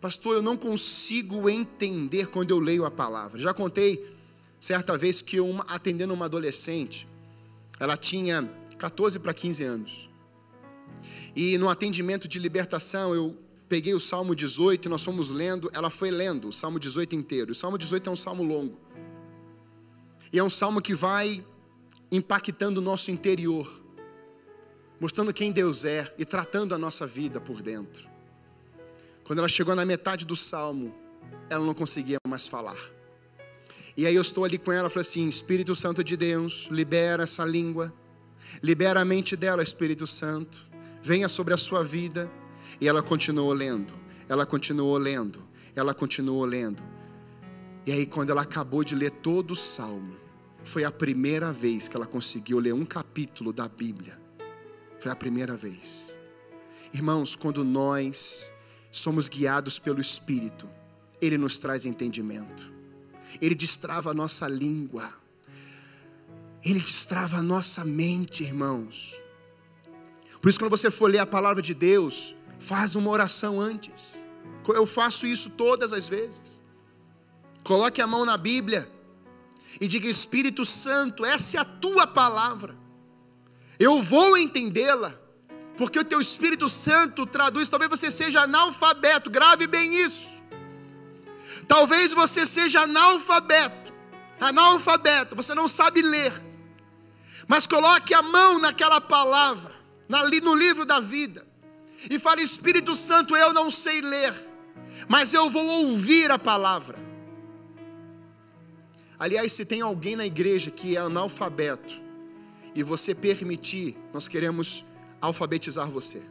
Pastor, 0.01 0.35
eu 0.35 0.41
não 0.41 0.55
consigo 0.55 1.49
entender 1.49 2.27
quando 2.27 2.51
eu 2.51 2.59
leio 2.59 2.85
a 2.85 2.91
palavra. 2.91 3.39
Já 3.39 3.53
contei 3.53 4.15
certa 4.59 4.97
vez 4.97 5.21
que 5.21 5.37
atendendo 5.67 6.13
uma 6.13 6.25
adolescente, 6.25 7.07
ela 7.79 7.97
tinha 7.97 8.49
14 8.77 9.19
para 9.19 9.33
15 9.33 9.63
anos. 9.63 10.09
E 11.35 11.57
no 11.57 11.69
atendimento 11.69 12.27
de 12.27 12.39
libertação, 12.39 13.13
eu 13.13 13.37
peguei 13.67 13.93
o 13.93 13.99
Salmo 13.99 14.35
18 14.35 14.87
e 14.87 14.89
nós 14.89 15.03
fomos 15.03 15.29
lendo, 15.29 15.69
ela 15.73 15.89
foi 15.89 16.09
lendo 16.09 16.47
o 16.47 16.53
Salmo 16.53 16.79
18 16.79 17.15
inteiro. 17.15 17.51
O 17.51 17.55
Salmo 17.55 17.77
18 17.77 18.09
é 18.09 18.13
um 18.13 18.15
salmo 18.15 18.43
longo. 18.43 18.77
E 20.31 20.39
é 20.39 20.43
um 20.43 20.49
salmo 20.49 20.81
que 20.81 20.93
vai 20.93 21.45
impactando 22.11 22.79
o 22.79 22.83
nosso 22.83 23.11
interior 23.11 23.78
mostrando 24.99 25.33
quem 25.33 25.51
Deus 25.51 25.85
é 25.85 26.05
e 26.17 26.25
tratando 26.25 26.75
a 26.75 26.77
nossa 26.77 27.07
vida 27.07 27.39
por 27.39 27.61
dentro. 27.61 28.07
Quando 29.23 29.39
ela 29.39 29.47
chegou 29.47 29.75
na 29.75 29.85
metade 29.85 30.25
do 30.25 30.35
salmo, 30.35 30.93
ela 31.49 31.65
não 31.65 31.73
conseguia 31.73 32.17
mais 32.27 32.47
falar. 32.47 32.77
E 33.95 34.05
aí 34.05 34.15
eu 34.15 34.21
estou 34.21 34.43
ali 34.43 34.57
com 34.57 34.71
ela, 34.71 34.89
falei 34.89 35.01
assim: 35.01 35.27
Espírito 35.27 35.75
Santo 35.75 36.03
de 36.03 36.17
Deus, 36.17 36.67
libera 36.71 37.23
essa 37.23 37.45
língua, 37.45 37.93
libera 38.61 38.99
a 38.99 39.05
mente 39.05 39.35
dela, 39.35 39.63
Espírito 39.63 40.05
Santo, 40.05 40.57
venha 41.01 41.29
sobre 41.29 41.53
a 41.53 41.57
sua 41.57 41.83
vida. 41.83 42.29
E 42.79 42.87
ela 42.87 43.01
continuou 43.01 43.51
lendo, 43.51 43.93
ela 44.27 44.45
continuou 44.45 44.97
lendo, 44.97 45.43
ela 45.75 45.93
continuou 45.93 46.45
lendo. 46.45 46.81
E 47.85 47.91
aí, 47.91 48.05
quando 48.05 48.29
ela 48.29 48.43
acabou 48.43 48.83
de 48.83 48.95
ler 48.95 49.11
todo 49.11 49.51
o 49.51 49.55
salmo, 49.55 50.15
foi 50.63 50.83
a 50.83 50.91
primeira 50.91 51.51
vez 51.51 51.87
que 51.87 51.95
ela 51.95 52.05
conseguiu 52.05 52.59
ler 52.59 52.73
um 52.73 52.85
capítulo 52.85 53.51
da 53.51 53.67
Bíblia 53.67 54.18
foi 54.99 55.11
a 55.11 55.15
primeira 55.15 55.55
vez. 55.55 56.15
Irmãos, 56.93 57.35
quando 57.35 57.63
nós 57.63 58.51
somos 58.91 59.27
guiados 59.27 59.79
pelo 59.79 60.01
Espírito, 60.01 60.67
Ele 61.21 61.37
nos 61.37 61.59
traz 61.59 61.85
entendimento, 61.85 62.71
Ele 63.41 63.55
destrava 63.55 64.11
a 64.11 64.13
nossa 64.13 64.47
língua, 64.47 65.13
Ele 66.63 66.79
destrava 66.79 67.37
a 67.37 67.43
nossa 67.43 67.85
mente, 67.85 68.43
irmãos. 68.43 69.21
Por 70.41 70.49
isso, 70.49 70.59
quando 70.59 70.71
você 70.71 70.89
for 70.89 71.07
ler 71.07 71.19
a 71.19 71.25
palavra 71.25 71.61
de 71.61 71.73
Deus, 71.73 72.35
faz 72.57 72.95
uma 72.95 73.09
oração 73.09 73.59
antes. 73.59 74.17
Eu 74.67 74.85
faço 74.85 75.25
isso 75.25 75.49
todas 75.49 75.91
as 75.91 76.07
vezes. 76.07 76.61
Coloque 77.63 78.01
a 78.01 78.07
mão 78.07 78.25
na 78.25 78.37
Bíblia 78.37 78.89
e 79.79 79.87
diga: 79.87 80.07
Espírito 80.07 80.63
Santo, 80.63 81.25
essa 81.25 81.57
é 81.57 81.59
a 81.59 81.65
tua 81.65 82.05
palavra. 82.07 82.75
Eu 83.79 84.01
vou 84.01 84.37
entendê-la, 84.37 85.15
porque 85.77 85.97
o 85.97 86.03
teu 86.03 86.19
Espírito 86.19 86.67
Santo 86.67 87.25
traduz. 87.25 87.69
Talvez 87.69 87.89
você 87.89 88.11
seja 88.11 88.41
analfabeto, 88.41 89.29
grave 89.29 89.65
bem 89.65 89.95
isso. 89.95 90.43
Talvez 91.65 92.13
você 92.13 92.45
seja 92.45 92.81
analfabeto, 92.81 93.93
analfabeto, 94.39 95.35
você 95.35 95.53
não 95.53 95.67
sabe 95.67 96.01
ler, 96.01 96.33
mas 97.47 97.67
coloque 97.67 98.13
a 98.13 98.21
mão 98.21 98.59
naquela 98.59 98.99
palavra, 98.99 99.73
no 100.07 100.55
livro 100.55 100.83
da 100.83 100.99
vida, 100.99 101.45
e 102.09 102.17
fale: 102.17 102.41
Espírito 102.41 102.95
Santo, 102.95 103.35
eu 103.35 103.53
não 103.53 103.69
sei 103.69 104.01
ler, 104.01 104.33
mas 105.07 105.33
eu 105.33 105.49
vou 105.49 105.65
ouvir 105.65 106.31
a 106.31 106.39
palavra. 106.39 106.97
Aliás, 109.17 109.53
se 109.53 109.63
tem 109.63 109.81
alguém 109.81 110.15
na 110.15 110.25
igreja 110.25 110.71
que 110.71 110.95
é 110.95 110.99
analfabeto, 110.99 112.08
e 112.75 112.83
você 112.83 113.15
permitir, 113.15 113.97
nós 114.13 114.27
queremos 114.27 114.85
alfabetizar 115.21 115.89
você. 115.89 116.21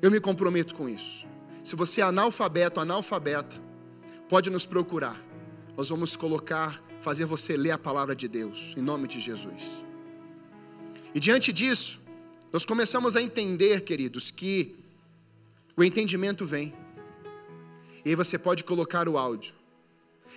Eu 0.00 0.10
me 0.10 0.20
comprometo 0.20 0.74
com 0.74 0.88
isso. 0.88 1.26
Se 1.64 1.74
você 1.74 2.00
é 2.00 2.04
analfabeto, 2.04 2.80
analfabeta, 2.80 3.56
pode 4.28 4.50
nos 4.50 4.64
procurar. 4.64 5.20
Nós 5.76 5.88
vamos 5.88 6.16
colocar, 6.16 6.82
fazer 7.00 7.24
você 7.24 7.56
ler 7.56 7.72
a 7.72 7.78
palavra 7.78 8.14
de 8.14 8.28
Deus, 8.28 8.74
em 8.76 8.82
nome 8.82 9.08
de 9.08 9.20
Jesus. 9.20 9.84
E 11.14 11.20
diante 11.20 11.52
disso, 11.52 12.00
nós 12.52 12.64
começamos 12.64 13.16
a 13.16 13.22
entender, 13.22 13.82
queridos, 13.82 14.30
que 14.30 14.76
o 15.76 15.84
entendimento 15.84 16.44
vem. 16.44 16.74
E 18.04 18.10
aí 18.10 18.14
você 18.14 18.38
pode 18.38 18.64
colocar 18.64 19.08
o 19.08 19.18
áudio. 19.18 19.54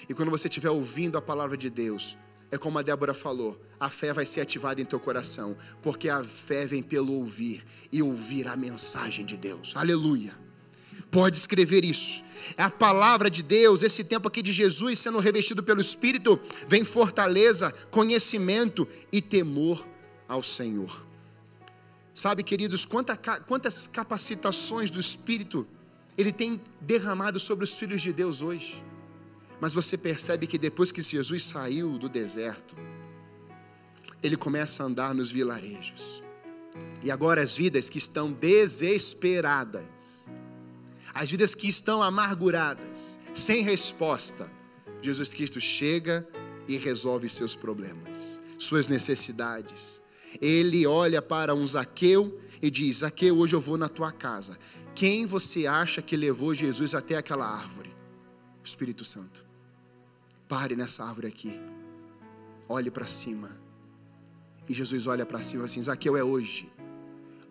E 0.10 0.14
quando 0.14 0.30
você 0.30 0.48
estiver 0.48 0.70
ouvindo 0.70 1.18
a 1.18 1.22
palavra 1.22 1.56
de 1.58 1.70
Deus, 1.70 2.18
é 2.52 2.58
como 2.58 2.78
a 2.78 2.82
Débora 2.82 3.14
falou: 3.14 3.60
a 3.80 3.90
fé 3.90 4.14
vai 4.14 4.26
ser 4.26 4.42
ativada 4.42 4.82
em 4.82 4.86
teu 4.86 5.00
coração, 5.00 5.58
porque 5.82 6.10
a 6.10 6.24
fé 6.24 6.66
vem 6.66 6.84
pelo 6.84 7.14
ouvir 7.14 7.66
e 7.92 8.04
ouvir 8.04 8.48
a 8.48 8.58
mensagem 8.58 9.26
de 9.26 9.38
Deus. 9.38 9.74
Aleluia. 9.76 10.36
Pode 11.10 11.38
escrever 11.38 11.84
isso. 11.84 12.24
É 12.56 12.64
a 12.64 12.70
palavra 12.70 13.30
de 13.30 13.42
Deus, 13.42 13.84
esse 13.84 14.04
tempo 14.04 14.28
aqui 14.28 14.42
de 14.42 14.52
Jesus 14.52 15.00
sendo 15.00 15.20
revestido 15.20 15.64
pelo 15.64 15.82
Espírito, 15.82 16.40
vem 16.68 16.86
fortaleza, 16.86 17.72
conhecimento 17.90 18.88
e 19.12 19.22
temor 19.22 19.86
ao 20.28 20.44
Senhor. 20.44 21.06
Sabe, 22.14 22.44
queridos, 22.44 22.86
quantas 22.86 23.88
capacitações 23.88 24.90
do 24.90 25.00
Espírito 25.00 25.66
Ele 26.18 26.32
tem 26.32 26.62
derramado 26.80 27.40
sobre 27.40 27.64
os 27.64 27.78
filhos 27.78 28.02
de 28.02 28.12
Deus 28.12 28.42
hoje. 28.42 28.84
Mas 29.62 29.76
você 29.76 29.96
percebe 29.96 30.48
que 30.48 30.58
depois 30.58 30.92
que 30.92 31.04
Jesus 31.04 31.44
saiu 31.44 32.00
do 32.00 32.10
deserto, 32.10 32.76
ele 34.24 34.36
começa 34.36 34.82
a 34.82 34.88
andar 34.88 35.14
nos 35.14 35.32
vilarejos. 35.32 36.24
E 37.04 37.12
agora 37.12 37.42
as 37.42 37.56
vidas 37.56 37.88
que 37.88 38.00
estão 38.00 38.32
desesperadas, 38.32 39.86
as 41.14 41.30
vidas 41.30 41.54
que 41.54 41.68
estão 41.68 42.02
amarguradas, 42.02 43.20
sem 43.36 43.62
resposta, 43.62 44.52
Jesus 45.00 45.30
Cristo 45.30 45.62
chega 45.62 46.28
e 46.68 46.76
resolve 46.78 47.30
seus 47.30 47.56
problemas, 47.56 48.42
suas 48.58 48.88
necessidades. 48.88 50.02
Ele 50.42 50.88
olha 50.88 51.22
para 51.22 51.54
um 51.54 51.68
Zaqueu 51.68 52.40
e 52.62 52.72
diz: 52.72 52.98
Zaqueu, 52.98 53.38
hoje 53.38 53.56
eu 53.56 53.62
vou 53.62 53.78
na 53.78 53.90
tua 53.90 54.12
casa. 54.12 54.58
Quem 54.96 55.28
você 55.28 55.68
acha 55.68 56.02
que 56.02 56.18
levou 56.18 56.56
Jesus 56.56 56.96
até 56.96 57.16
aquela 57.16 57.46
árvore? 57.46 57.96
O 58.64 58.66
Espírito 58.66 59.06
Santo. 59.06 59.51
Pare 60.52 60.76
nessa 60.76 61.06
árvore 61.06 61.28
aqui. 61.28 61.58
Olhe 62.68 62.92
para 62.92 63.06
cima. 63.06 63.58
E 64.68 64.74
Jesus 64.74 65.08
olha 65.08 65.26
para 65.26 65.42
cima 65.42 65.64
assim: 65.64 65.82
Zaqueu 65.82 66.18
é 66.18 66.24
hoje. 66.26 66.70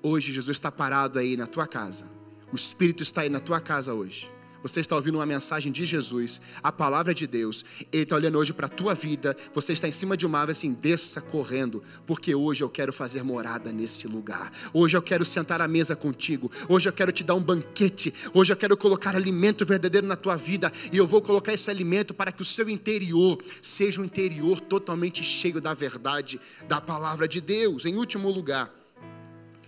Hoje 0.03 0.31
Jesus 0.31 0.59
está 0.59 0.71
parado 0.71 1.19
aí 1.19 1.35
na 1.35 1.47
tua 1.47 1.67
casa. 1.67 2.05
O 2.53 2.57
Espírito 2.57 3.03
está 3.03 3.23
aí 3.23 3.31
na 3.31 3.41
tua 3.41 3.59
casa 3.59 3.95
hoje. 3.95 4.31
Você 4.63 4.81
está 4.81 4.95
ouvindo 4.95 5.17
uma 5.17 5.27
mensagem 5.27 5.73
de 5.73 5.85
Jesus, 5.85 6.41
a 6.63 6.71
palavra 6.71 7.15
de 7.15 7.27
Deus. 7.27 7.65
Ele 7.91 8.03
está 8.03 8.17
olhando 8.17 8.39
hoje 8.39 8.53
para 8.53 8.67
a 8.67 8.69
tua 8.69 8.95
vida. 8.95 9.37
Você 9.55 9.73
está 9.73 9.89
em 9.89 9.93
cima 9.93 10.17
de 10.17 10.27
uma 10.27 10.39
árvore 10.39 10.53
assim, 10.53 10.73
desça 10.73 11.21
correndo, 11.21 11.83
porque 12.07 12.35
hoje 12.35 12.63
eu 12.63 12.69
quero 12.69 12.93
fazer 12.93 13.23
morada 13.23 13.73
nesse 13.73 14.07
lugar. 14.07 14.53
Hoje 14.75 14.97
eu 14.97 15.03
quero 15.03 15.25
sentar 15.25 15.63
à 15.63 15.69
mesa 15.69 15.97
contigo. 15.97 16.51
Hoje 16.69 16.89
eu 16.89 16.93
quero 16.93 17.11
te 17.11 17.25
dar 17.25 17.35
um 17.35 17.43
banquete. 17.43 18.13
Hoje 18.35 18.53
eu 18.53 18.57
quero 18.57 18.77
colocar 18.77 19.17
alimento 19.17 19.65
verdadeiro 19.65 20.07
na 20.07 20.17
tua 20.17 20.37
vida. 20.37 20.71
E 20.93 20.97
eu 20.97 21.07
vou 21.07 21.23
colocar 21.23 21.55
esse 21.55 21.71
alimento 21.71 22.13
para 22.13 22.31
que 22.31 22.43
o 22.43 22.45
seu 22.45 22.69
interior 22.69 23.39
seja 23.63 24.01
um 24.01 24.05
interior 24.05 24.61
totalmente 24.61 25.25
cheio 25.25 25.61
da 25.61 25.73
verdade, 25.73 26.39
da 26.69 26.81
palavra 26.81 27.27
de 27.27 27.41
Deus. 27.41 27.87
Em 27.87 27.97
último 27.97 28.31
lugar, 28.31 28.71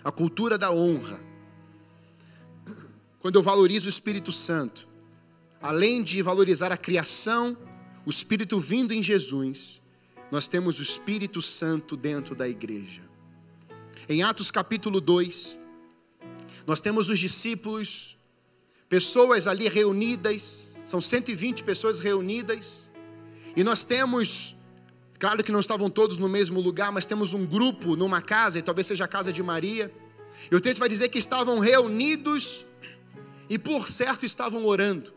a 0.05 0.12
cultura 0.12 0.59
da 0.59 0.70
honra 0.70 1.31
quando 3.22 3.36
eu 3.36 3.42
valorizo 3.42 3.86
o 3.86 3.88
Espírito 3.88 4.32
Santo, 4.32 4.88
além 5.60 6.02
de 6.02 6.20
valorizar 6.20 6.72
a 6.72 6.76
criação, 6.76 7.56
o 8.04 8.10
Espírito 8.10 8.58
vindo 8.58 8.92
em 8.92 9.00
Jesus, 9.00 9.80
nós 10.28 10.48
temos 10.48 10.80
o 10.80 10.82
Espírito 10.82 11.40
Santo 11.40 11.96
dentro 11.96 12.34
da 12.34 12.48
igreja. 12.48 13.00
Em 14.08 14.24
Atos 14.24 14.50
capítulo 14.50 15.00
2, 15.00 15.56
nós 16.66 16.80
temos 16.80 17.08
os 17.08 17.18
discípulos, 17.20 18.18
pessoas 18.88 19.46
ali 19.46 19.68
reunidas, 19.68 20.80
são 20.84 21.00
120 21.00 21.62
pessoas 21.62 22.00
reunidas, 22.00 22.90
e 23.54 23.62
nós 23.62 23.84
temos, 23.84 24.56
claro 25.16 25.44
que 25.44 25.52
não 25.52 25.60
estavam 25.60 25.88
todos 25.88 26.18
no 26.18 26.28
mesmo 26.28 26.60
lugar, 26.60 26.90
mas 26.90 27.06
temos 27.06 27.32
um 27.32 27.46
grupo 27.46 27.94
numa 27.94 28.20
casa, 28.20 28.58
e 28.58 28.62
talvez 28.62 28.88
seja 28.88 29.04
a 29.04 29.08
casa 29.08 29.32
de 29.32 29.44
Maria, 29.44 29.94
e 30.50 30.56
o 30.56 30.60
texto 30.60 30.80
vai 30.80 30.88
dizer 30.88 31.08
que 31.08 31.20
estavam 31.20 31.60
reunidos 31.60 32.66
e 33.53 33.59
por 33.59 33.90
certo 33.90 34.24
estavam 34.24 34.64
orando. 34.64 35.12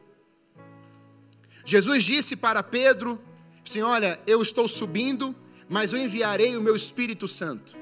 Jesus 1.64 2.04
disse 2.04 2.36
para 2.36 2.62
Pedro: 2.62 3.18
assim, 3.66 3.82
Olha, 3.82 4.20
eu 4.28 4.42
estou 4.42 4.68
subindo, 4.68 5.34
mas 5.70 5.94
eu 5.94 6.00
enviarei 6.00 6.58
o 6.58 6.62
meu 6.62 6.76
Espírito 6.76 7.30
Santo. 7.30 7.78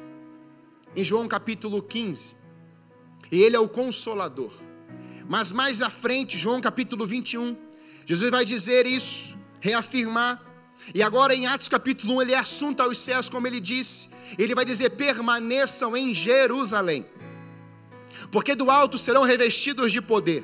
Em 0.95 1.03
João 1.03 1.27
capítulo 1.27 1.81
15. 1.81 2.35
E 3.31 3.41
ele 3.41 3.55
é 3.55 3.59
o 3.59 3.67
consolador. 3.67 4.53
Mas 5.27 5.51
mais 5.51 5.81
à 5.81 5.89
frente, 5.89 6.37
João 6.37 6.61
capítulo 6.61 7.03
21, 7.07 7.57
Jesus 8.05 8.29
vai 8.29 8.45
dizer 8.45 8.85
isso, 8.85 9.35
reafirmar. 9.59 10.39
E 10.93 11.01
agora 11.01 11.33
em 11.33 11.47
Atos 11.47 11.67
capítulo 11.67 12.17
1, 12.17 12.21
ele 12.21 12.33
é 12.33 12.37
assunto 12.37 12.81
aos 12.81 12.99
céus, 12.99 13.27
como 13.27 13.47
ele 13.47 13.59
disse. 13.59 14.07
Ele 14.37 14.53
vai 14.53 14.65
dizer: 14.65 14.91
permaneçam 14.91 15.97
em 15.97 16.13
Jerusalém 16.13 17.07
porque 18.33 18.55
do 18.55 18.71
alto 18.71 18.97
serão 18.97 19.21
revestidos 19.21 19.91
de 19.91 20.01
poder. 20.01 20.43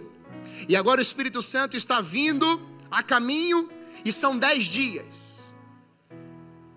E 0.67 0.75
agora 0.75 0.99
o 0.99 1.01
Espírito 1.01 1.41
Santo 1.41 1.75
está 1.75 1.99
vindo 1.99 2.61
a 2.91 3.01
caminho, 3.01 3.67
e 4.05 4.11
são 4.11 4.37
dez 4.37 4.65
dias. 4.65 5.39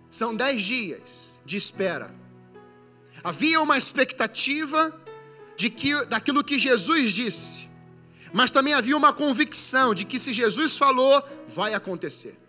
São 0.08 0.34
dez 0.34 0.62
dias 0.62 1.38
de 1.44 1.58
espera. 1.58 2.14
Havia 3.22 3.60
uma 3.60 3.76
expectativa 3.76 4.98
de 5.54 5.68
que, 5.68 6.02
daquilo 6.06 6.42
que 6.42 6.58
Jesus 6.58 7.12
disse, 7.12 7.68
mas 8.32 8.50
também 8.50 8.72
havia 8.72 8.96
uma 8.96 9.12
convicção 9.12 9.94
de 9.94 10.06
que 10.06 10.18
se 10.18 10.32
Jesus 10.32 10.78
falou, 10.78 11.22
vai 11.46 11.74
acontecer. 11.74 12.41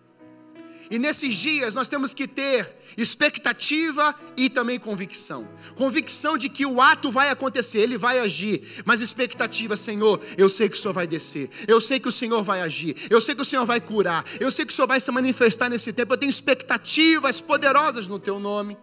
E 0.90 0.98
nesses 0.98 1.34
dias 1.34 1.74
nós 1.74 1.88
temos 1.88 2.12
que 2.12 2.26
ter 2.26 2.74
expectativa 2.96 4.14
e 4.36 4.48
também 4.48 4.78
convicção. 4.78 5.48
Convicção 5.74 6.38
de 6.38 6.48
que 6.48 6.64
o 6.64 6.80
ato 6.80 7.10
vai 7.10 7.30
acontecer, 7.30 7.80
ele 7.80 7.98
vai 7.98 8.18
agir, 8.18 8.82
mas 8.84 9.00
expectativa, 9.00 9.76
Senhor, 9.76 10.20
eu 10.36 10.48
sei 10.48 10.68
que 10.68 10.76
o 10.76 10.80
Senhor 10.80 10.94
vai 10.94 11.06
descer, 11.06 11.50
eu 11.66 11.80
sei 11.80 11.98
que 11.98 12.08
o 12.08 12.12
Senhor 12.12 12.42
vai 12.42 12.60
agir, 12.60 12.96
eu 13.10 13.20
sei 13.20 13.34
que 13.34 13.42
o 13.42 13.44
Senhor 13.44 13.66
vai 13.66 13.80
curar, 13.80 14.24
eu 14.38 14.50
sei 14.50 14.64
que 14.64 14.72
o 14.72 14.74
Senhor 14.74 14.86
vai 14.86 15.00
se 15.00 15.10
manifestar 15.10 15.68
nesse 15.68 15.92
tempo, 15.92 16.12
eu 16.12 16.18
tenho 16.18 16.30
expectativas 16.30 17.40
poderosas 17.40 18.06
no 18.06 18.18
teu 18.18 18.38
nome. 18.38 18.76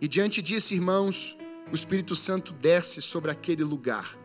E 0.00 0.08
diante 0.08 0.42
disso, 0.42 0.74
irmãos, 0.74 1.36
o 1.70 1.74
Espírito 1.74 2.14
Santo 2.14 2.52
desce 2.52 3.00
sobre 3.00 3.30
aquele 3.30 3.62
lugar 3.64 4.23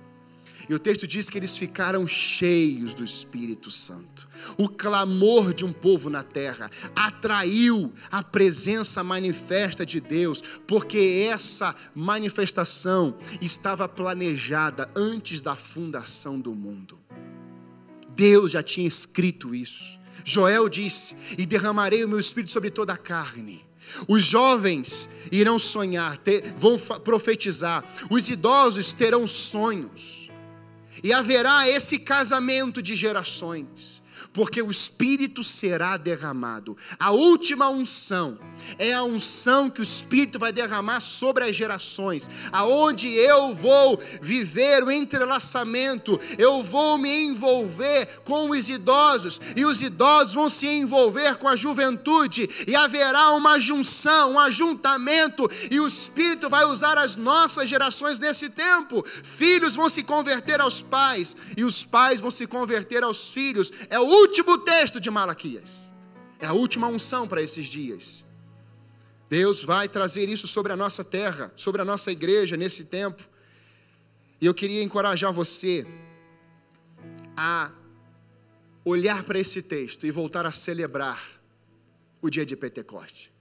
e 0.69 0.73
o 0.75 0.77
texto 0.77 1.07
diz 1.07 1.31
que 1.31 1.37
eles 1.39 1.57
ficaram 1.57 2.05
cheios 2.05 2.93
do 2.93 3.03
Espírito 3.03 3.71
Santo. 3.71 4.29
O 4.55 4.69
clamor 4.69 5.51
de 5.51 5.65
um 5.65 5.73
povo 5.73 6.11
na 6.11 6.21
terra 6.21 6.69
atraiu 6.95 7.91
a 8.11 8.21
presença 8.21 9.03
manifesta 9.03 9.83
de 9.83 9.99
Deus, 9.99 10.43
porque 10.67 11.25
essa 11.27 11.75
manifestação 11.95 13.17
estava 13.41 13.89
planejada 13.89 14.87
antes 14.95 15.41
da 15.41 15.55
fundação 15.55 16.39
do 16.39 16.53
mundo. 16.53 16.99
Deus 18.11 18.51
já 18.51 18.61
tinha 18.61 18.87
escrito 18.87 19.55
isso. 19.55 19.97
Joel 20.23 20.69
disse: 20.69 21.15
E 21.35 21.47
derramarei 21.47 22.03
o 22.03 22.07
meu 22.07 22.19
espírito 22.19 22.51
sobre 22.51 22.69
toda 22.69 22.93
a 22.93 22.97
carne. 22.97 23.65
Os 24.07 24.21
jovens 24.21 25.09
irão 25.31 25.57
sonhar, 25.57 26.15
ter, 26.19 26.53
vão 26.55 26.77
profetizar. 26.77 27.83
Os 28.07 28.29
idosos 28.29 28.93
terão 28.93 29.25
sonhos 29.25 30.28
e 31.03 31.13
haverá 31.13 31.67
esse 31.67 31.99
casamento 31.99 32.81
de 32.81 32.95
gerações, 32.95 33.98
porque 34.33 34.61
o 34.61 34.69
Espírito 34.69 35.43
será 35.43 35.97
derramado. 35.97 36.77
A 36.99 37.11
última 37.11 37.69
unção 37.69 38.37
é 38.77 38.93
a 38.93 39.03
unção 39.03 39.69
que 39.69 39.81
o 39.81 39.83
Espírito 39.83 40.37
vai 40.37 40.51
derramar 40.51 40.99
sobre 40.99 41.43
as 41.43 41.55
gerações, 41.55 42.29
aonde 42.51 43.09
eu 43.09 43.55
vou 43.55 43.99
viver 44.21 44.83
o 44.83 44.91
entrelaçamento, 44.91 46.19
eu 46.37 46.61
vou 46.63 46.97
me 46.97 47.25
envolver 47.25 48.21
com 48.23 48.51
os 48.51 48.69
idosos, 48.69 49.39
e 49.55 49.65
os 49.65 49.81
idosos 49.81 50.33
vão 50.33 50.49
se 50.49 50.67
envolver 50.67 51.35
com 51.37 51.47
a 51.47 51.55
juventude, 51.55 52.49
e 52.67 52.75
haverá 52.75 53.31
uma 53.31 53.59
junção, 53.59 54.33
um 54.33 54.39
ajuntamento, 54.39 55.49
e 55.71 55.79
o 55.79 55.87
Espírito 55.87 56.49
vai 56.49 56.65
usar 56.65 56.97
as 56.97 57.15
nossas 57.15 57.69
gerações 57.69 58.19
nesse 58.19 58.49
tempo. 58.49 59.03
Filhos 59.23 59.75
vão 59.75 59.89
se 59.89 60.03
converter 60.03 60.61
aos 60.61 60.81
pais, 60.81 61.35
e 61.57 61.63
os 61.63 61.83
pais 61.83 62.19
vão 62.19 62.31
se 62.31 62.45
converter 62.45 63.03
aos 63.03 63.29
filhos. 63.29 63.71
É 63.89 63.99
o 63.99 64.18
último 64.21 64.57
texto 64.59 64.99
de 64.99 65.09
Malaquias. 65.09 65.93
É 66.39 66.45
a 66.45 66.53
última 66.53 66.87
unção 66.87 67.27
para 67.27 67.41
esses 67.41 67.67
dias. 67.67 68.25
Deus 69.29 69.63
vai 69.63 69.87
trazer 69.87 70.27
isso 70.29 70.47
sobre 70.47 70.71
a 70.71 70.75
nossa 70.75 71.03
terra, 71.03 71.51
sobre 71.55 71.81
a 71.81 71.85
nossa 71.85 72.11
igreja 72.11 72.57
nesse 72.57 72.85
tempo. 72.85 73.23
E 74.41 74.45
eu 74.45 74.53
queria 74.53 74.81
encorajar 74.81 75.31
você 75.31 75.85
a 77.35 77.71
olhar 78.83 79.23
para 79.23 79.37
esse 79.37 79.61
texto 79.61 80.07
e 80.07 80.11
voltar 80.11 80.45
a 80.45 80.51
celebrar 80.51 81.21
o 82.21 82.29
dia 82.29 82.45
de 82.45 82.55
Pentecoste. 82.55 83.31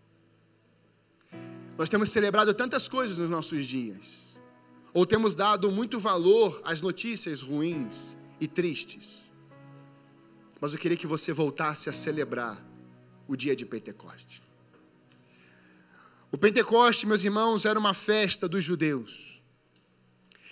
Nós 1.77 1.89
temos 1.89 2.11
celebrado 2.11 2.53
tantas 2.53 2.89
coisas 2.89 3.19
nos 3.19 3.31
nossos 3.31 3.65
dias, 3.65 4.39
ou 4.93 5.07
temos 5.07 5.35
dado 5.35 5.71
muito 5.71 5.99
valor 5.99 6.61
às 6.65 6.83
notícias 6.83 7.41
ruins 7.41 8.19
e 8.41 8.49
tristes. 8.49 9.28
Mas 10.61 10.73
eu 10.73 10.79
queria 10.79 10.97
que 10.97 11.07
você 11.07 11.33
voltasse 11.33 11.89
a 11.89 11.93
celebrar 11.93 12.63
o 13.27 13.37
dia 13.37 13.55
de 13.55 13.65
Pentecoste. 13.65 14.43
O 16.31 16.37
Pentecoste, 16.37 17.07
meus 17.07 17.25
irmãos, 17.25 17.65
era 17.65 17.79
uma 17.79 17.95
festa 17.95 18.49
dos 18.49 18.65
judeus. 18.65 19.41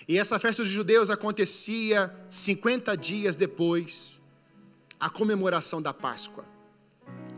E 0.09 0.17
essa 0.19 0.39
festa 0.39 0.63
dos 0.63 0.71
judeus 0.71 1.11
acontecia 1.11 2.15
50 2.31 2.97
dias 2.97 3.37
depois 3.37 4.23
a 4.99 5.11
comemoração 5.11 5.83
da 5.83 5.93
Páscoa. 5.93 6.45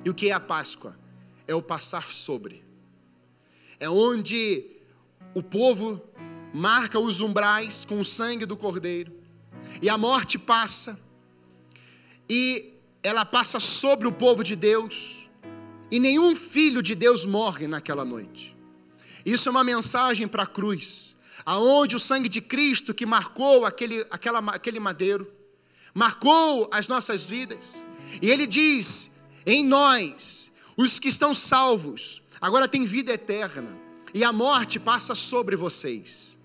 E 0.05 0.11
o 0.11 0.15
que 0.15 0.29
é 0.29 0.33
a 0.33 0.41
Páscoa? 0.41 0.97
É 1.47 1.55
o 1.55 1.63
passar 1.63 2.11
sobre. 2.11 2.63
É 3.81 3.89
onde 3.89 4.65
o 5.35 5.43
povo 5.43 6.03
marca 6.53 6.99
os 6.99 7.21
umbrais 7.21 7.85
com 7.85 7.99
o 7.99 8.05
sangue 8.05 8.47
do 8.47 8.57
cordeiro. 8.57 9.13
E 9.83 9.89
a 9.89 9.99
morte 9.99 10.39
passa. 10.39 10.99
E 12.29 12.75
ela 13.03 13.25
passa 13.25 13.59
sobre 13.59 14.07
o 14.07 14.13
povo 14.13 14.43
de 14.43 14.55
Deus, 14.55 15.29
e 15.91 15.99
nenhum 15.99 16.37
filho 16.37 16.83
de 16.83 16.95
Deus 16.95 17.25
morre 17.25 17.67
naquela 17.67 18.05
noite. 18.05 18.57
Isso 19.25 19.49
é 19.49 19.51
uma 19.51 19.65
mensagem 19.65 20.29
para 20.29 20.43
a 20.43 20.47
cruz, 20.47 21.17
aonde 21.45 21.97
o 21.97 21.99
sangue 21.99 22.29
de 22.29 22.41
Cristo 22.41 22.93
que 22.93 23.07
marcou 23.07 23.65
aquele, 23.65 24.07
aquela, 24.11 24.39
aquele 24.51 24.81
madeiro, 24.81 25.31
marcou 25.95 26.69
as 26.73 26.89
nossas 26.89 27.25
vidas, 27.25 27.87
e 28.21 28.31
ele 28.31 28.47
diz: 28.47 29.11
em 29.47 29.65
nós, 29.65 30.51
os 30.77 30.99
que 30.99 31.09
estão 31.09 31.33
salvos, 31.33 32.23
agora 32.41 32.69
tem 32.69 32.85
vida 32.85 33.13
eterna, 33.13 33.77
e 34.13 34.23
a 34.23 34.33
morte 34.33 34.79
passa 34.79 35.15
sobre 35.15 35.57
vocês. 35.57 36.39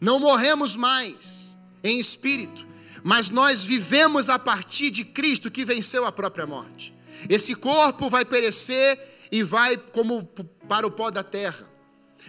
Não 0.00 0.18
morremos 0.18 0.74
mais 0.74 1.56
em 1.82 1.98
espírito, 1.98 2.66
mas 3.02 3.30
nós 3.30 3.62
vivemos 3.62 4.28
a 4.28 4.38
partir 4.38 4.90
de 4.90 5.04
Cristo 5.04 5.50
que 5.50 5.64
venceu 5.64 6.04
a 6.04 6.12
própria 6.12 6.46
morte. 6.46 6.94
Esse 7.28 7.54
corpo 7.54 8.08
vai 8.08 8.24
perecer 8.24 8.98
e 9.30 9.42
vai 9.42 9.76
como 9.76 10.24
para 10.68 10.86
o 10.86 10.90
pó 10.90 11.10
da 11.10 11.22
terra, 11.22 11.68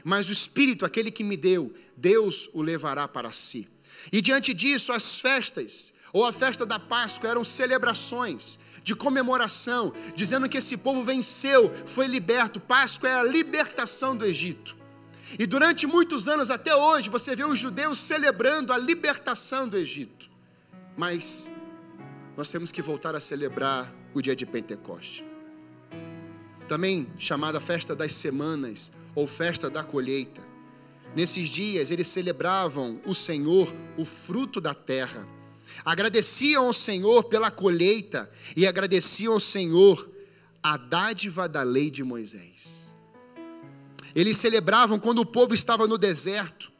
mas 0.04 0.30
o 0.30 0.32
espírito, 0.32 0.86
aquele 0.86 1.12
que 1.12 1.24
me 1.24 1.38
deu, 1.38 1.74
Deus 1.96 2.50
o 2.54 2.62
levará 2.62 3.08
para 3.08 3.32
si. 3.32 3.68
E 4.12 4.22
diante 4.22 4.54
disso, 4.54 4.92
as 4.92 5.20
festas, 5.20 5.94
ou 6.14 6.26
a 6.26 6.34
festa 6.34 6.66
da 6.66 6.80
Páscoa, 6.80 7.30
eram 7.30 7.44
celebrações 7.44 8.60
de 8.84 8.96
comemoração, 8.96 9.94
dizendo 10.16 10.50
que 10.50 10.58
esse 10.58 10.76
povo 10.76 11.04
venceu, 11.04 11.72
foi 11.86 12.08
liberto. 12.08 12.60
Páscoa 12.60 13.10
é 13.10 13.20
a 13.20 13.24
libertação 13.24 14.16
do 14.16 14.26
Egito. 14.26 14.76
E 15.38 15.46
durante 15.46 15.86
muitos 15.86 16.28
anos, 16.28 16.50
até 16.50 16.76
hoje, 16.76 17.10
você 17.10 17.36
vê 17.36 17.46
os 17.46 17.60
judeus 17.60 18.00
celebrando 18.00 18.74
a 18.74 18.78
libertação 18.78 19.68
do 19.68 19.78
Egito. 19.78 20.31
Mas 20.96 21.50
nós 22.36 22.50
temos 22.50 22.72
que 22.72 22.82
voltar 22.82 23.16
a 23.16 23.20
celebrar 23.20 23.94
o 24.14 24.22
dia 24.22 24.36
de 24.36 24.46
Pentecoste. 24.46 25.26
Também 26.68 27.08
chamada 27.18 27.60
festa 27.60 27.96
das 27.96 28.14
semanas 28.14 28.92
ou 29.14 29.28
festa 29.28 29.70
da 29.70 29.84
colheita. 29.84 30.42
Nesses 31.16 31.50
dias 31.50 31.92
eles 31.92 32.08
celebravam 32.08 33.02
o 33.06 33.14
Senhor, 33.14 33.74
o 33.98 34.06
fruto 34.06 34.62
da 34.62 34.74
terra. 34.74 35.28
Agradeciam 35.84 36.66
ao 36.66 36.74
Senhor 36.74 37.26
pela 37.26 37.52
colheita 37.52 38.32
e 38.56 38.66
agradeciam 38.66 39.34
ao 39.34 39.40
Senhor 39.40 40.10
a 40.64 40.78
dádiva 40.78 41.50
da 41.50 41.64
lei 41.64 41.90
de 41.90 42.04
Moisés. 42.04 42.96
Eles 44.16 44.38
celebravam 44.38 45.00
quando 45.00 45.20
o 45.20 45.26
povo 45.26 45.54
estava 45.54 45.88
no 45.88 45.98
deserto 45.98 46.71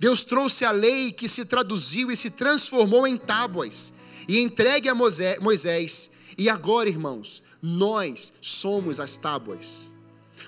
Deus 0.00 0.24
trouxe 0.24 0.64
a 0.64 0.70
lei 0.70 1.12
que 1.12 1.28
se 1.28 1.44
traduziu 1.44 2.10
e 2.10 2.16
se 2.16 2.30
transformou 2.30 3.06
em 3.06 3.18
tábuas 3.18 3.92
e 4.26 4.40
entregue 4.40 4.88
a 4.88 4.94
Moisés. 4.94 6.10
E 6.38 6.48
agora, 6.48 6.88
irmãos, 6.88 7.42
nós 7.60 8.32
somos 8.40 8.98
as 8.98 9.18
tábuas. 9.18 9.92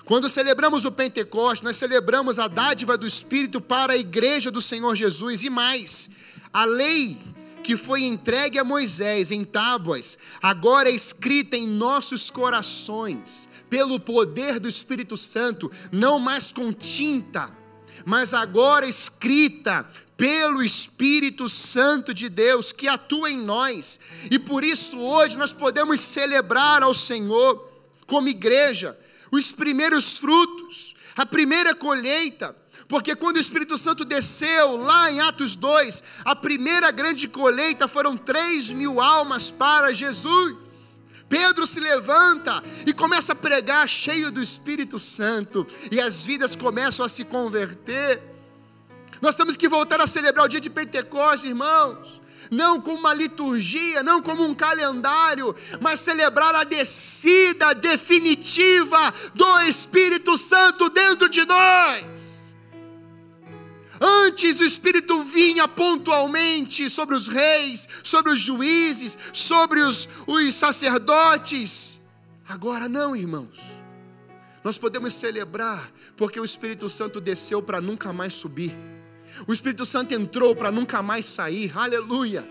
Quando 0.05 0.27
celebramos 0.27 0.85
o 0.85 0.91
Pentecostes, 0.91 1.61
nós 1.61 1.77
celebramos 1.77 2.39
a 2.39 2.47
dádiva 2.47 2.97
do 2.97 3.05
Espírito 3.05 3.61
para 3.61 3.93
a 3.93 3.97
igreja 3.97 4.49
do 4.49 4.59
Senhor 4.59 4.95
Jesus 4.95 5.43
e 5.43 5.51
mais. 5.51 6.09
A 6.51 6.65
lei 6.65 7.21
que 7.61 7.77
foi 7.77 8.05
entregue 8.05 8.57
a 8.57 8.63
Moisés 8.63 9.29
em 9.29 9.45
tábuas, 9.45 10.17
agora 10.41 10.89
é 10.89 10.95
escrita 10.95 11.55
em 11.55 11.67
nossos 11.67 12.31
corações, 12.31 13.47
pelo 13.69 13.99
poder 13.99 14.59
do 14.59 14.67
Espírito 14.67 15.15
Santo, 15.15 15.71
não 15.91 16.17
mais 16.17 16.51
com 16.51 16.73
tinta 16.73 17.61
mas 18.05 18.33
agora 18.33 18.87
escrita 18.87 19.85
pelo 20.17 20.63
Espírito 20.63 21.49
Santo 21.49 22.13
de 22.13 22.29
Deus 22.29 22.71
que 22.71 22.87
atua 22.87 23.29
em 23.29 23.37
nós. 23.37 23.99
E 24.29 24.39
por 24.39 24.63
isso 24.63 24.97
hoje 24.99 25.37
nós 25.37 25.53
podemos 25.53 25.99
celebrar 25.99 26.83
ao 26.83 26.93
Senhor 26.93 27.69
como 28.05 28.27
igreja 28.27 28.97
os 29.31 29.51
primeiros 29.51 30.17
frutos, 30.17 30.95
a 31.15 31.25
primeira 31.25 31.73
colheita. 31.73 32.55
Porque 32.87 33.15
quando 33.15 33.37
o 33.37 33.39
Espírito 33.39 33.77
Santo 33.77 34.05
desceu 34.05 34.77
lá 34.77 35.11
em 35.11 35.19
Atos 35.19 35.55
2, 35.55 36.03
a 36.23 36.35
primeira 36.35 36.91
grande 36.91 37.27
colheita 37.27 37.87
foram 37.87 38.15
3 38.15 38.71
mil 38.71 39.01
almas 39.01 39.49
para 39.49 39.93
Jesus. 39.93 40.62
Pedro 41.33 41.65
se 41.65 41.79
levanta 41.79 42.63
e 42.85 42.93
começa 42.93 43.33
a 43.33 43.35
pregar 43.35 43.89
cheio 43.89 44.29
do 44.29 44.39
Espírito 44.39 44.99
Santo, 44.99 45.65
e 45.89 45.99
as 45.99 46.23
vidas 46.23 46.55
começam 46.55 47.03
a 47.03 47.09
se 47.09 47.25
converter. 47.25 48.21
Nós 49.19 49.35
temos 49.35 49.57
que 49.57 49.67
voltar 49.67 49.99
a 49.99 50.05
celebrar 50.05 50.45
o 50.45 50.47
dia 50.47 50.61
de 50.61 50.69
Pentecostes, 50.69 51.45
irmãos. 51.45 52.21
Não 52.51 52.79
como 52.79 52.99
uma 52.99 53.15
liturgia, 53.15 54.03
não 54.03 54.21
como 54.21 54.45
um 54.45 54.53
calendário, 54.53 55.55
mas 55.81 56.01
celebrar 56.01 56.53
a 56.53 56.63
descida 56.63 57.73
definitiva 57.73 59.11
do 59.33 59.61
Espírito 59.61 60.37
Santo 60.37 60.87
dentro 60.87 61.27
de 61.27 61.43
nós. 61.47 62.42
Antes 63.99 64.59
o 64.59 64.63
Espírito 64.63 65.23
vinha 65.23 65.67
pontualmente 65.67 66.89
sobre 66.89 67.15
os 67.15 67.27
reis, 67.27 67.87
sobre 68.03 68.31
os 68.31 68.41
juízes, 68.41 69.17
sobre 69.31 69.81
os, 69.81 70.09
os 70.25 70.53
sacerdotes. 70.55 71.99
Agora 72.47 72.89
não, 72.89 73.15
irmãos. 73.15 73.59
Nós 74.63 74.77
podemos 74.77 75.13
celebrar 75.13 75.91
porque 76.15 76.39
o 76.39 76.45
Espírito 76.45 76.87
Santo 76.87 77.19
desceu 77.19 77.61
para 77.61 77.81
nunca 77.81 78.13
mais 78.13 78.33
subir. 78.33 78.73
O 79.47 79.53
Espírito 79.53 79.85
Santo 79.85 80.13
entrou 80.13 80.55
para 80.55 80.71
nunca 80.71 81.01
mais 81.01 81.25
sair. 81.25 81.77
Aleluia. 81.77 82.47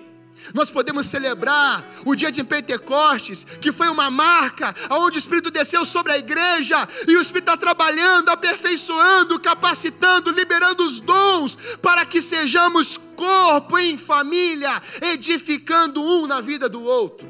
Nós 0.54 0.70
podemos 0.70 1.06
celebrar 1.06 1.84
o 2.04 2.14
dia 2.14 2.30
de 2.30 2.42
Pentecostes, 2.42 3.44
que 3.60 3.72
foi 3.72 3.88
uma 3.88 4.10
marca 4.10 4.74
onde 4.90 5.16
o 5.16 5.20
Espírito 5.20 5.50
desceu 5.50 5.84
sobre 5.84 6.12
a 6.12 6.18
igreja 6.18 6.88
e 7.06 7.16
o 7.16 7.20
Espírito 7.20 7.50
está 7.50 7.56
trabalhando, 7.56 8.28
aperfeiçoando, 8.28 9.38
capacitando, 9.40 10.30
liberando 10.30 10.84
os 10.84 11.00
dons 11.00 11.56
para 11.80 12.04
que 12.04 12.20
sejamos 12.20 12.98
corpo 13.16 13.78
em 13.78 13.96
família, 13.96 14.82
edificando 15.00 16.02
um 16.02 16.26
na 16.26 16.40
vida 16.40 16.68
do 16.68 16.82
outro. 16.82 17.28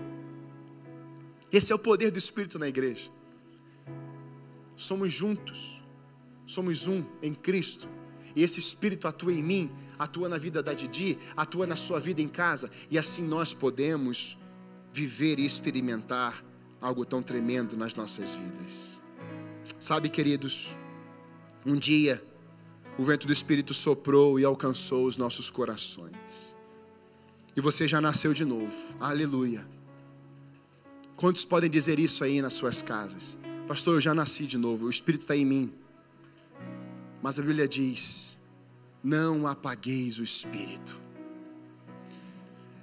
Esse 1.53 1.71
é 1.71 1.75
o 1.75 1.79
poder 1.79 2.11
do 2.11 2.19
Espírito 2.19 2.59
na 2.59 2.67
igreja. 2.67 3.11
Somos 4.75 5.13
juntos, 5.13 5.85
somos 6.47 6.87
um 6.87 7.05
em 7.23 7.35
Cristo, 7.35 7.89
e 8.35 8.43
esse 8.43 8.59
Espírito 8.59 9.07
atua 9.07 9.33
em 9.33 9.43
mim 9.43 9.71
atua 10.03 10.29
na 10.29 10.37
vida 10.37 10.63
da 10.63 10.73
Didi, 10.73 11.19
atua 11.37 11.67
na 11.67 11.77
sua 11.77 12.01
vida 12.01 12.21
em 12.21 12.29
casa, 12.29 12.71
e 12.91 12.99
assim 12.99 13.23
nós 13.23 13.55
podemos 13.55 14.37
viver 14.93 15.39
e 15.39 15.47
experimentar 15.47 16.45
algo 16.81 17.05
tão 17.05 17.23
tremendo 17.23 17.77
nas 17.77 17.95
nossas 17.95 18.35
vidas. 18.35 19.01
Sabe, 19.79 20.09
queridos, 20.09 20.77
um 21.65 21.77
dia 21.77 22.23
o 22.99 23.05
vento 23.05 23.27
do 23.27 23.33
Espírito 23.33 23.73
soprou 23.73 24.39
e 24.39 24.45
alcançou 24.45 25.07
os 25.07 25.17
nossos 25.17 25.49
corações. 25.51 26.57
E 27.57 27.61
você 27.61 27.87
já 27.87 28.01
nasceu 28.01 28.33
de 28.35 28.45
novo. 28.45 28.75
Aleluia. 28.99 29.67
Quantos 31.17 31.45
podem 31.45 31.71
dizer 31.71 31.99
isso 31.99 32.25
aí 32.25 32.43
nas 32.43 32.55
suas 32.55 32.83
casas? 32.83 33.39
Pastor, 33.69 33.95
eu 33.95 34.01
já 34.01 34.13
nasci 34.13 34.47
de 34.47 34.59
novo, 34.59 34.87
o 34.87 34.91
Espírito 34.91 35.23
está 35.23 35.37
em 35.37 35.47
mim. 35.47 35.73
Mas 37.23 37.39
a 37.39 37.43
Bíblia 37.43 37.69
diz 37.69 38.33
não 39.03 39.47
apagueis 39.49 40.19
o 40.19 40.23
espírito. 40.23 41.01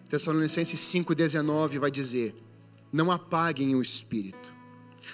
Tessalonicenses 0.10 0.80
5,19 0.80 1.80
vai 1.80 1.90
dizer: 1.90 2.36
Não 2.92 3.12
apaguem 3.12 3.76
o 3.76 3.82
espírito, 3.82 4.52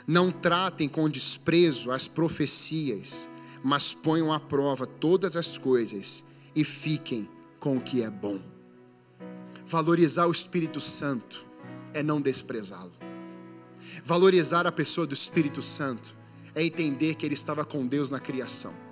não 0.07 0.31
tratem 0.31 0.89
com 0.89 1.07
desprezo 1.09 1.91
as 1.91 2.07
profecias, 2.07 3.29
mas 3.63 3.93
ponham 3.93 4.33
à 4.33 4.39
prova 4.39 4.87
todas 4.87 5.37
as 5.37 5.57
coisas 5.57 6.25
e 6.55 6.63
fiquem 6.63 7.29
com 7.59 7.77
o 7.77 7.81
que 7.81 8.01
é 8.01 8.09
bom. 8.09 8.39
Valorizar 9.67 10.27
o 10.27 10.31
Espírito 10.31 10.79
Santo 10.79 11.45
é 11.93 12.01
não 12.01 12.21
desprezá-lo. 12.21 12.93
Valorizar 14.03 14.67
a 14.67 14.71
pessoa 14.71 15.07
do 15.07 15.13
Espírito 15.13 15.61
Santo 15.61 16.15
é 16.53 16.63
entender 16.63 17.15
que 17.15 17.25
ele 17.25 17.33
estava 17.33 17.65
com 17.65 17.85
Deus 17.85 18.09
na 18.09 18.19
criação 18.19 18.84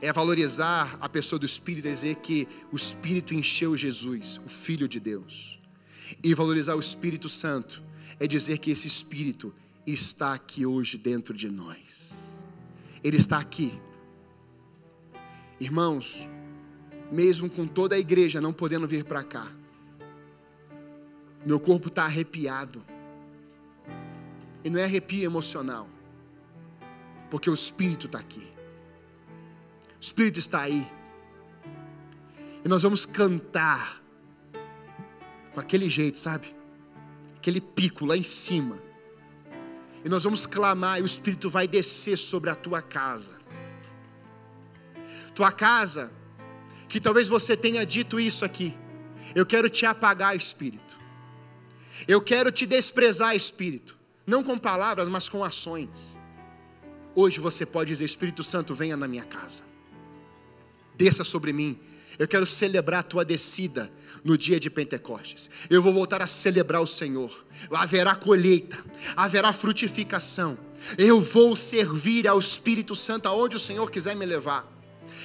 é 0.00 0.12
valorizar 0.12 0.96
a 1.00 1.08
pessoa 1.08 1.38
do 1.38 1.46
Espírito, 1.46 1.88
é 1.88 1.92
dizer 1.92 2.16
que 2.16 2.48
o 2.72 2.76
Espírito 2.76 3.34
encheu 3.34 3.76
Jesus, 3.76 4.40
o 4.44 4.48
Filho 4.48 4.88
de 4.88 5.00
Deus. 5.00 5.58
E 6.22 6.34
valorizar 6.34 6.74
o 6.74 6.80
Espírito 6.80 7.28
Santo 7.28 7.82
é 8.18 8.26
dizer 8.26 8.58
que 8.58 8.70
esse 8.70 8.86
Espírito 8.86 9.54
está 9.86 10.34
aqui 10.34 10.64
hoje 10.64 10.96
dentro 10.96 11.34
de 11.34 11.48
nós. 11.48 12.40
Ele 13.02 13.16
está 13.16 13.38
aqui. 13.38 13.78
Irmãos, 15.60 16.28
mesmo 17.10 17.48
com 17.48 17.66
toda 17.66 17.94
a 17.94 17.98
igreja 17.98 18.40
não 18.40 18.52
podendo 18.52 18.88
vir 18.88 19.04
para 19.04 19.22
cá, 19.22 19.50
meu 21.44 21.60
corpo 21.60 21.88
está 21.88 22.04
arrepiado. 22.04 22.84
E 24.62 24.70
não 24.70 24.80
é 24.80 24.84
arrepio 24.84 25.24
emocional, 25.24 25.86
porque 27.30 27.50
o 27.50 27.54
Espírito 27.54 28.06
está 28.06 28.18
aqui. 28.18 28.53
O 30.04 30.06
Espírito 30.06 30.38
está 30.38 30.60
aí. 30.60 30.86
E 32.62 32.68
nós 32.68 32.82
vamos 32.82 33.06
cantar 33.06 34.02
com 35.54 35.60
aquele 35.60 35.88
jeito, 35.88 36.18
sabe? 36.18 36.54
aquele 37.38 37.58
pico 37.58 38.04
lá 38.04 38.14
em 38.14 38.22
cima. 38.22 38.78
E 40.04 40.08
nós 40.10 40.24
vamos 40.24 40.44
clamar 40.44 40.98
e 40.98 41.02
o 41.02 41.06
Espírito 41.06 41.48
vai 41.48 41.66
descer 41.66 42.18
sobre 42.18 42.50
a 42.50 42.54
tua 42.54 42.82
casa. 42.82 43.34
Tua 45.34 45.50
casa, 45.50 46.12
que 46.86 47.00
talvez 47.00 47.26
você 47.26 47.56
tenha 47.56 47.86
dito 47.86 48.20
isso 48.20 48.44
aqui. 48.44 48.76
Eu 49.34 49.46
quero 49.46 49.70
te 49.70 49.86
apagar, 49.86 50.36
Espírito. 50.36 51.00
Eu 52.06 52.20
quero 52.20 52.52
te 52.52 52.66
desprezar, 52.66 53.34
Espírito. 53.34 53.98
Não 54.26 54.42
com 54.44 54.58
palavras, 54.58 55.08
mas 55.08 55.30
com 55.30 55.42
ações. 55.42 56.18
Hoje 57.14 57.40
você 57.40 57.64
pode 57.64 57.88
dizer: 57.88 58.04
Espírito 58.04 58.44
Santo, 58.44 58.74
venha 58.74 58.98
na 58.98 59.08
minha 59.08 59.24
casa. 59.24 59.73
Desça 60.96 61.24
sobre 61.24 61.52
mim. 61.52 61.78
Eu 62.18 62.28
quero 62.28 62.46
celebrar 62.46 63.00
a 63.00 63.02
tua 63.02 63.24
descida 63.24 63.90
no 64.22 64.38
dia 64.38 64.58
de 64.58 64.70
Pentecostes. 64.70 65.50
Eu 65.68 65.82
vou 65.82 65.92
voltar 65.92 66.22
a 66.22 66.26
celebrar 66.26 66.80
o 66.80 66.86
Senhor. 66.86 67.44
Haverá 67.70 68.14
colheita, 68.14 68.76
haverá 69.16 69.52
frutificação. 69.52 70.56
Eu 70.96 71.20
vou 71.20 71.56
servir 71.56 72.28
ao 72.28 72.38
Espírito 72.38 72.94
Santo 72.94 73.26
aonde 73.26 73.56
o 73.56 73.60
Senhor 73.60 73.90
quiser 73.90 74.14
me 74.14 74.24
levar. 74.24 74.70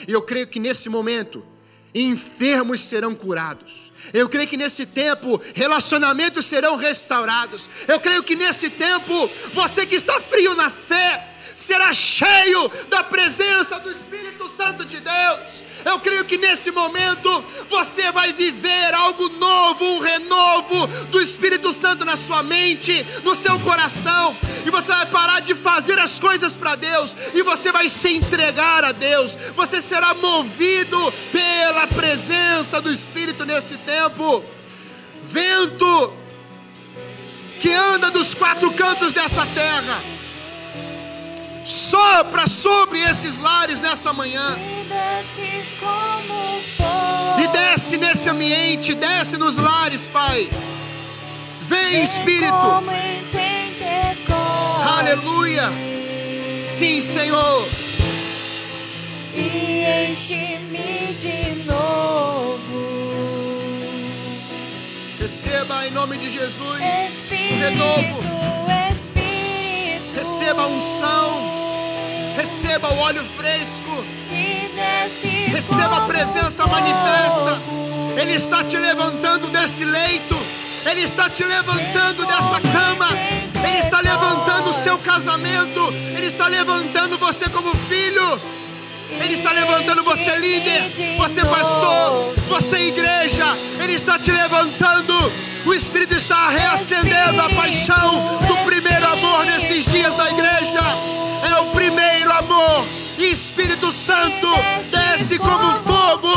E 0.07 0.11
eu 0.11 0.21
creio 0.21 0.47
que 0.47 0.59
nesse 0.59 0.89
momento, 0.89 1.45
enfermos 1.93 2.81
serão 2.81 3.15
curados. 3.15 3.91
Eu 4.13 4.29
creio 4.29 4.47
que 4.47 4.57
nesse 4.57 4.85
tempo 4.85 5.41
relacionamentos 5.53 6.45
serão 6.45 6.75
restaurados. 6.75 7.69
Eu 7.87 7.99
creio 7.99 8.23
que 8.23 8.35
nesse 8.35 8.69
tempo 8.69 9.29
você 9.53 9.85
que 9.85 9.95
está 9.95 10.19
frio 10.21 10.55
na 10.55 10.69
fé 10.69 11.28
será 11.59 11.91
cheio 11.91 12.71
da 12.87 13.03
presença 13.03 13.79
do 13.81 13.91
Espírito 13.91 14.47
Santo 14.47 14.85
de 14.85 15.01
Deus. 15.01 15.63
Eu 15.83 15.99
creio 15.99 16.23
que 16.23 16.37
nesse 16.37 16.71
momento 16.71 17.43
você 17.69 18.13
vai 18.13 18.31
viver 18.31 18.93
algo 18.93 19.27
novo, 19.27 19.83
um 19.95 19.99
renovo 19.99 20.87
do 21.07 21.19
Espírito 21.19 21.73
Santo 21.73 22.05
na 22.05 22.15
sua 22.15 22.43
mente, 22.43 23.05
no 23.25 23.35
seu 23.35 23.59
coração, 23.59 24.37
e 24.65 24.71
você 24.71 24.93
vai 24.93 25.05
parar 25.07 25.41
de 25.41 25.53
fazer 25.53 25.99
as 25.99 26.17
coisas 26.17 26.55
para 26.55 26.75
Deus 26.75 27.13
e 27.33 27.43
você 27.43 27.73
vai 27.73 27.89
se 27.89 28.15
entregar 28.15 28.85
a 28.85 28.93
Deus. 28.93 29.37
Você 29.57 29.81
será 29.81 30.13
movido 30.13 31.13
pela 31.29 31.87
presença 31.87 32.81
do 32.81 32.91
Espírito 32.91 33.45
nesse 33.45 33.75
tempo. 33.79 34.43
Vento 35.21 36.13
que 37.59 37.73
anda 37.73 38.09
dos 38.09 38.33
quatro 38.33 38.71
cantos 38.71 39.11
dessa 39.11 39.45
terra 39.47 40.18
sopra 41.63 42.47
sobre 42.47 42.99
esses 42.99 43.39
lares 43.39 43.79
nessa 43.81 44.13
manhã. 44.13 44.57
E 47.41 47.47
desce 47.47 47.97
nesse 47.97 48.29
ambiente, 48.29 48.93
desce 48.93 49.37
nos 49.37 49.57
lares, 49.57 50.07
Pai. 50.07 50.49
Vem, 51.61 52.03
Espírito. 52.03 52.55
Aleluia. 54.99 55.69
Sim, 56.67 56.99
Senhor. 57.01 57.67
E 59.33 60.09
enche-me 60.09 61.13
de 61.13 61.63
novo. 61.63 62.59
Receba 65.19 65.87
em 65.87 65.91
nome 65.91 66.17
de 66.17 66.29
Jesus 66.29 66.81
Espírito, 66.81 67.59
renovo. 67.59 68.68
Receba 70.19 70.63
a 70.63 70.67
unção. 70.67 71.41
Receba 72.35 72.89
o 72.89 72.97
óleo 72.97 73.23
fresco. 73.37 74.03
Receba 75.47 75.95
a 75.95 76.01
presença 76.07 76.67
manifesta. 76.67 77.61
Ele 78.21 78.33
está 78.33 78.61
te 78.61 78.75
levantando 78.75 79.47
desse 79.47 79.85
leito. 79.85 80.37
Ele 80.85 81.03
está 81.03 81.29
te 81.29 81.45
levantando 81.45 82.25
dessa 82.25 82.59
cama. 82.59 83.07
Ele 83.65 83.77
está 83.77 84.01
levantando 84.01 84.71
o 84.71 84.73
seu 84.73 84.97
casamento. 84.97 85.87
Ele 86.17 86.25
está 86.25 86.47
levantando 86.47 87.17
você 87.17 87.47
como 87.47 87.73
filho. 87.87 88.41
Ele 89.11 89.33
está 89.35 89.53
levantando 89.53 90.03
você 90.03 90.35
líder, 90.35 91.15
você 91.17 91.43
pastor, 91.45 92.33
você 92.49 92.89
igreja. 92.89 93.45
Ele 93.81 93.93
está 93.93 94.19
te 94.19 94.31
levantando. 94.31 95.13
O 95.65 95.73
Espírito 95.73 96.15
está 96.15 96.49
reacendendo 96.49 97.41
a 97.41 97.49
paixão 97.49 98.39
do 98.47 98.58
primeiro 98.81 99.07
amor 99.07 99.45
nesses 99.45 99.85
dias 99.85 100.15
da 100.15 100.29
igreja. 100.31 100.79
É 101.49 101.59
o 101.59 101.65
primeiro 101.67 102.31
amor. 102.31 102.85
Espírito 103.17 103.91
Santo 103.91 104.47
desce 104.89 105.37
como 105.37 105.75
fogo 105.83 106.31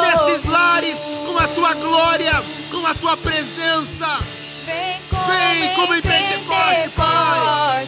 nesses 0.00 0.44
lares 0.46 1.06
com 1.24 1.38
a 1.38 1.46
tua 1.46 1.74
glória, 1.74 2.42
com 2.70 2.84
a 2.84 2.94
tua 2.94 3.16
presença. 3.16 4.18
Vem 4.66 5.00
como, 5.08 5.24
Vem 5.24 5.74
como 5.76 5.94
em 5.94 6.02
Pentecoste, 6.02 6.88
Pai. 6.96 7.86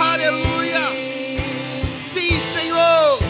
Aleluia. 0.00 0.80
Sim, 2.00 2.40
Senhor. 2.40 3.23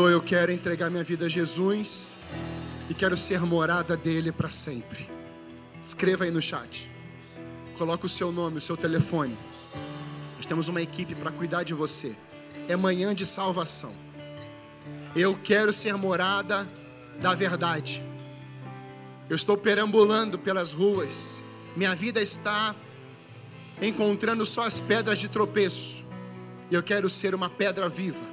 Pastor, 0.00 0.12
eu 0.12 0.22
quero 0.22 0.50
entregar 0.50 0.88
minha 0.88 1.04
vida 1.04 1.26
a 1.26 1.28
Jesus 1.28 2.16
e 2.88 2.94
quero 2.94 3.18
ser 3.18 3.38
morada 3.40 3.98
dele 3.98 4.32
para 4.32 4.48
sempre. 4.48 5.10
Escreva 5.84 6.24
aí 6.24 6.30
no 6.30 6.40
chat. 6.40 6.90
Coloca 7.76 8.06
o 8.06 8.08
seu 8.08 8.32
nome, 8.32 8.56
o 8.56 8.60
seu 8.62 8.78
telefone. 8.78 9.36
Nós 10.36 10.46
temos 10.46 10.68
uma 10.68 10.80
equipe 10.80 11.14
para 11.14 11.30
cuidar 11.30 11.64
de 11.64 11.74
você. 11.74 12.16
É 12.66 12.74
manhã 12.76 13.14
de 13.14 13.26
salvação. 13.26 13.92
Eu 15.14 15.38
quero 15.44 15.70
ser 15.70 15.94
morada 15.96 16.66
da 17.20 17.34
verdade. 17.34 18.02
Eu 19.28 19.36
estou 19.36 19.54
perambulando 19.54 20.38
pelas 20.38 20.72
ruas. 20.72 21.44
Minha 21.76 21.94
vida 21.94 22.22
está 22.22 22.74
encontrando 23.82 24.46
só 24.46 24.62
as 24.62 24.80
pedras 24.80 25.18
de 25.18 25.28
tropeço. 25.28 26.02
E 26.70 26.74
eu 26.74 26.82
quero 26.82 27.10
ser 27.10 27.34
uma 27.34 27.50
pedra 27.50 27.86
viva, 27.86 28.24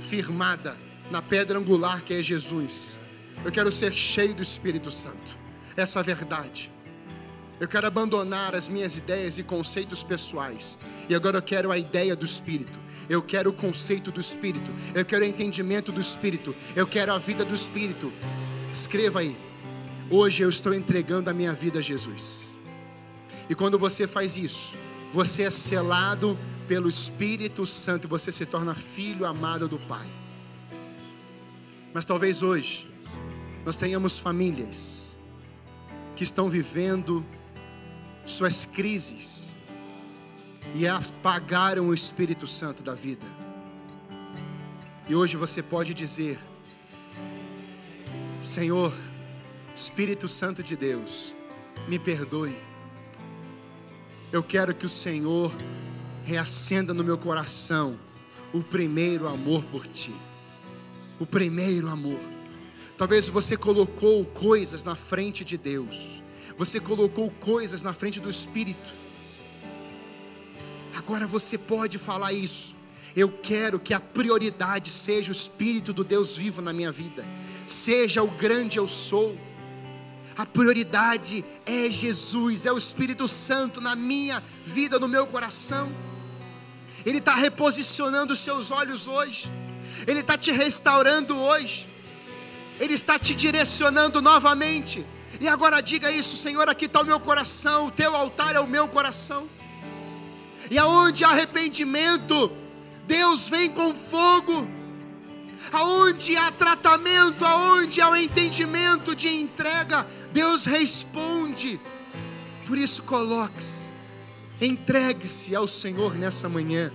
firmada 0.00 0.76
na 1.12 1.20
pedra 1.22 1.58
angular 1.58 2.02
que 2.02 2.14
é 2.14 2.22
Jesus. 2.22 2.98
Eu 3.44 3.52
quero 3.52 3.70
ser 3.70 3.92
cheio 3.92 4.34
do 4.34 4.42
Espírito 4.42 4.90
Santo. 4.90 5.38
Essa 5.76 6.00
é 6.00 6.02
verdade. 6.02 6.72
Eu 7.60 7.68
quero 7.68 7.86
abandonar 7.86 8.54
as 8.54 8.68
minhas 8.68 8.96
ideias 8.96 9.36
e 9.36 9.42
conceitos 9.42 10.02
pessoais. 10.02 10.78
E 11.08 11.14
agora 11.14 11.36
eu 11.36 11.42
quero 11.42 11.70
a 11.70 11.76
ideia 11.76 12.16
do 12.16 12.24
Espírito. 12.24 12.80
Eu 13.08 13.22
quero 13.22 13.50
o 13.50 13.52
conceito 13.52 14.10
do 14.10 14.20
Espírito. 14.20 14.72
Eu 14.94 15.04
quero 15.04 15.22
o 15.22 15.28
entendimento 15.28 15.92
do 15.92 16.00
Espírito. 16.00 16.56
Eu 16.74 16.86
quero 16.86 17.12
a 17.12 17.18
vida 17.18 17.44
do 17.44 17.54
Espírito. 17.54 18.10
Escreva 18.72 19.20
aí. 19.20 19.36
Hoje 20.10 20.42
eu 20.42 20.48
estou 20.48 20.72
entregando 20.72 21.28
a 21.28 21.34
minha 21.34 21.52
vida 21.52 21.78
a 21.80 21.82
Jesus. 21.82 22.58
E 23.50 23.54
quando 23.54 23.78
você 23.78 24.06
faz 24.06 24.36
isso, 24.36 24.76
você 25.12 25.42
é 25.42 25.50
selado 25.50 26.38
pelo 26.66 26.88
Espírito 26.88 27.66
Santo 27.66 28.08
você 28.08 28.32
se 28.32 28.46
torna 28.46 28.74
filho 28.74 29.26
amado 29.26 29.68
do 29.68 29.78
Pai. 29.78 30.21
Mas 31.92 32.04
talvez 32.04 32.42
hoje 32.42 32.88
nós 33.64 33.76
tenhamos 33.76 34.18
famílias 34.18 35.16
que 36.16 36.24
estão 36.24 36.48
vivendo 36.48 37.24
suas 38.24 38.64
crises 38.64 39.52
e 40.74 40.86
apagaram 40.86 41.88
o 41.88 41.94
Espírito 41.94 42.46
Santo 42.46 42.82
da 42.82 42.94
vida. 42.94 43.26
E 45.08 45.14
hoje 45.14 45.36
você 45.36 45.62
pode 45.62 45.92
dizer: 45.92 46.38
Senhor, 48.40 48.92
Espírito 49.74 50.26
Santo 50.28 50.62
de 50.62 50.76
Deus, 50.76 51.36
me 51.88 51.98
perdoe. 51.98 52.56
Eu 54.32 54.42
quero 54.42 54.74
que 54.74 54.86
o 54.86 54.88
Senhor 54.88 55.52
reacenda 56.24 56.94
no 56.94 57.04
meu 57.04 57.18
coração 57.18 57.98
o 58.52 58.62
primeiro 58.62 59.28
amor 59.28 59.62
por 59.64 59.86
ti. 59.86 60.14
O 61.22 61.26
primeiro 61.26 61.88
amor. 61.88 62.18
Talvez 62.98 63.28
você 63.28 63.56
colocou 63.56 64.24
coisas 64.24 64.82
na 64.82 64.96
frente 64.96 65.44
de 65.44 65.56
Deus. 65.56 66.20
Você 66.58 66.80
colocou 66.80 67.30
coisas 67.38 67.80
na 67.80 67.92
frente 67.92 68.18
do 68.18 68.28
Espírito. 68.28 68.92
Agora 70.96 71.24
você 71.24 71.56
pode 71.56 71.96
falar 71.96 72.32
isso. 72.32 72.74
Eu 73.14 73.30
quero 73.30 73.78
que 73.78 73.94
a 73.94 74.00
prioridade 74.00 74.90
seja 74.90 75.30
o 75.30 75.32
Espírito 75.32 75.92
do 75.92 76.02
Deus 76.02 76.34
vivo 76.34 76.60
na 76.60 76.72
minha 76.72 76.90
vida. 76.90 77.24
seja 77.68 78.20
o 78.20 78.30
grande 78.32 78.78
eu 78.78 78.88
sou. 78.88 79.36
A 80.36 80.44
prioridade 80.44 81.44
é 81.64 81.88
Jesus, 81.88 82.66
é 82.66 82.72
o 82.72 82.76
Espírito 82.76 83.28
Santo 83.28 83.80
na 83.80 83.94
minha 83.94 84.42
vida, 84.64 84.98
no 84.98 85.06
meu 85.06 85.28
coração. 85.28 85.88
Ele 87.06 87.18
está 87.18 87.36
reposicionando 87.36 88.32
os 88.32 88.40
seus 88.40 88.72
olhos 88.72 89.06
hoje, 89.06 89.48
Ele 90.06 90.20
está 90.20 90.36
te 90.36 90.50
restaurando 90.50 91.36
hoje, 91.36 91.88
Ele 92.80 92.94
está 92.94 93.18
te 93.18 93.34
direcionando 93.34 94.20
novamente. 94.20 95.04
E 95.40 95.48
agora 95.48 95.80
diga 95.80 96.10
isso, 96.10 96.36
Senhor, 96.36 96.68
aqui 96.68 96.86
está 96.86 97.00
o 97.00 97.06
meu 97.06 97.18
coração, 97.18 97.86
o 97.86 97.90
teu 97.90 98.14
altar 98.14 98.54
é 98.54 98.60
o 98.60 98.66
meu 98.66 98.86
coração. 98.88 99.48
E 100.70 100.78
aonde 100.78 101.24
há 101.24 101.30
arrependimento, 101.30 102.50
Deus 103.06 103.48
vem 103.48 103.70
com 103.70 103.94
fogo. 103.94 104.68
Aonde 105.70 106.36
há 106.36 106.50
tratamento, 106.50 107.44
aonde 107.44 108.00
há 108.00 108.10
o 108.10 108.16
entendimento 108.16 109.14
de 109.14 109.28
entrega, 109.28 110.06
Deus 110.32 110.64
responde. 110.64 111.80
Por 112.66 112.76
isso, 112.76 113.02
coloque-se, 113.02 113.90
entregue-se 114.60 115.54
ao 115.54 115.66
Senhor 115.66 116.14
nessa 116.14 116.48
manhã. 116.48 116.92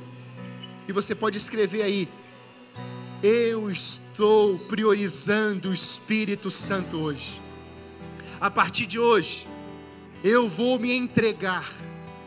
E 0.87 0.93
você 0.93 1.13
pode 1.13 1.37
escrever 1.37 1.83
aí: 1.83 2.09
Eu 3.23 3.71
estou 3.71 4.59
priorizando 4.59 5.69
o 5.69 5.73
Espírito 5.73 6.51
Santo 6.51 6.97
hoje. 6.97 7.41
A 8.39 8.51
partir 8.51 8.85
de 8.85 8.99
hoje, 8.99 9.47
eu 10.23 10.47
vou 10.47 10.77
me 10.77 10.95
entregar 10.95 11.67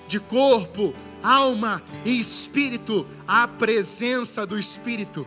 de 0.09 0.19
corpo, 0.19 0.93
alma 1.23 1.81
e 2.05 2.19
espírito 2.19 3.07
à 3.25 3.47
presença 3.47 4.45
do 4.45 4.59
Espírito. 4.59 5.25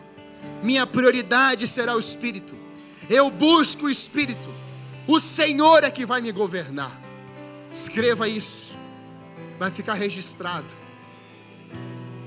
Minha 0.62 0.86
prioridade 0.86 1.66
será 1.66 1.96
o 1.96 2.00
Espírito. 2.00 2.54
Eu 3.10 3.32
busco 3.32 3.86
o 3.86 3.90
Espírito. 3.90 4.50
O 5.08 5.18
Senhor 5.18 5.86
é 5.86 5.92
que 5.92 6.06
vai 6.06 6.20
me 6.20 6.34
governar. 6.34 7.02
Escreva 7.72 8.28
isso. 8.28 8.76
Vai 9.58 9.72
ficar 9.72 9.94
registrado. 9.94 10.74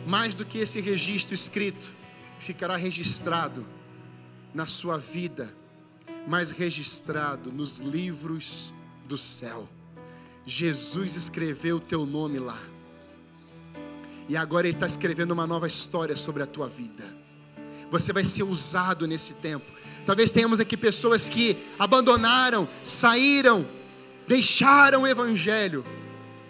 Mais 0.07 0.35
do 0.35 0.47
que 0.47 0.59
esse 0.59 0.81
registro 0.81 1.35
escrito, 1.35 1.95
ficará 2.39 2.77
registrado 2.77 3.67
na 4.55 4.67
sua 4.67 4.99
vida, 4.99 5.53
mas 6.27 6.51
registrado 6.51 7.53
nos 7.53 7.79
livros 7.79 8.73
do 9.07 9.17
céu. 9.17 9.69
Jesus 10.45 11.17
escreveu 11.17 11.77
o 11.77 11.81
teu 11.81 12.07
nome 12.07 12.39
lá. 12.39 12.59
E 14.29 14.37
agora 14.37 14.67
Ele 14.67 14.77
está 14.77 14.87
escrevendo 14.87 15.33
uma 15.33 15.47
nova 15.47 15.67
história 15.67 16.17
sobre 16.17 16.43
a 16.43 16.47
tua 16.47 16.69
vida. 16.69 17.05
Você 17.91 18.13
vai 18.13 18.25
ser 18.25 18.43
usado 18.43 19.07
nesse 19.07 19.35
tempo. 19.35 19.65
Talvez 20.05 20.31
tenhamos 20.31 20.61
aqui 20.61 20.77
pessoas 20.77 21.29
que 21.29 21.57
abandonaram, 21.79 22.69
saíram, 22.83 23.67
deixaram 24.27 25.03
o 25.03 25.07
Evangelho, 25.07 25.85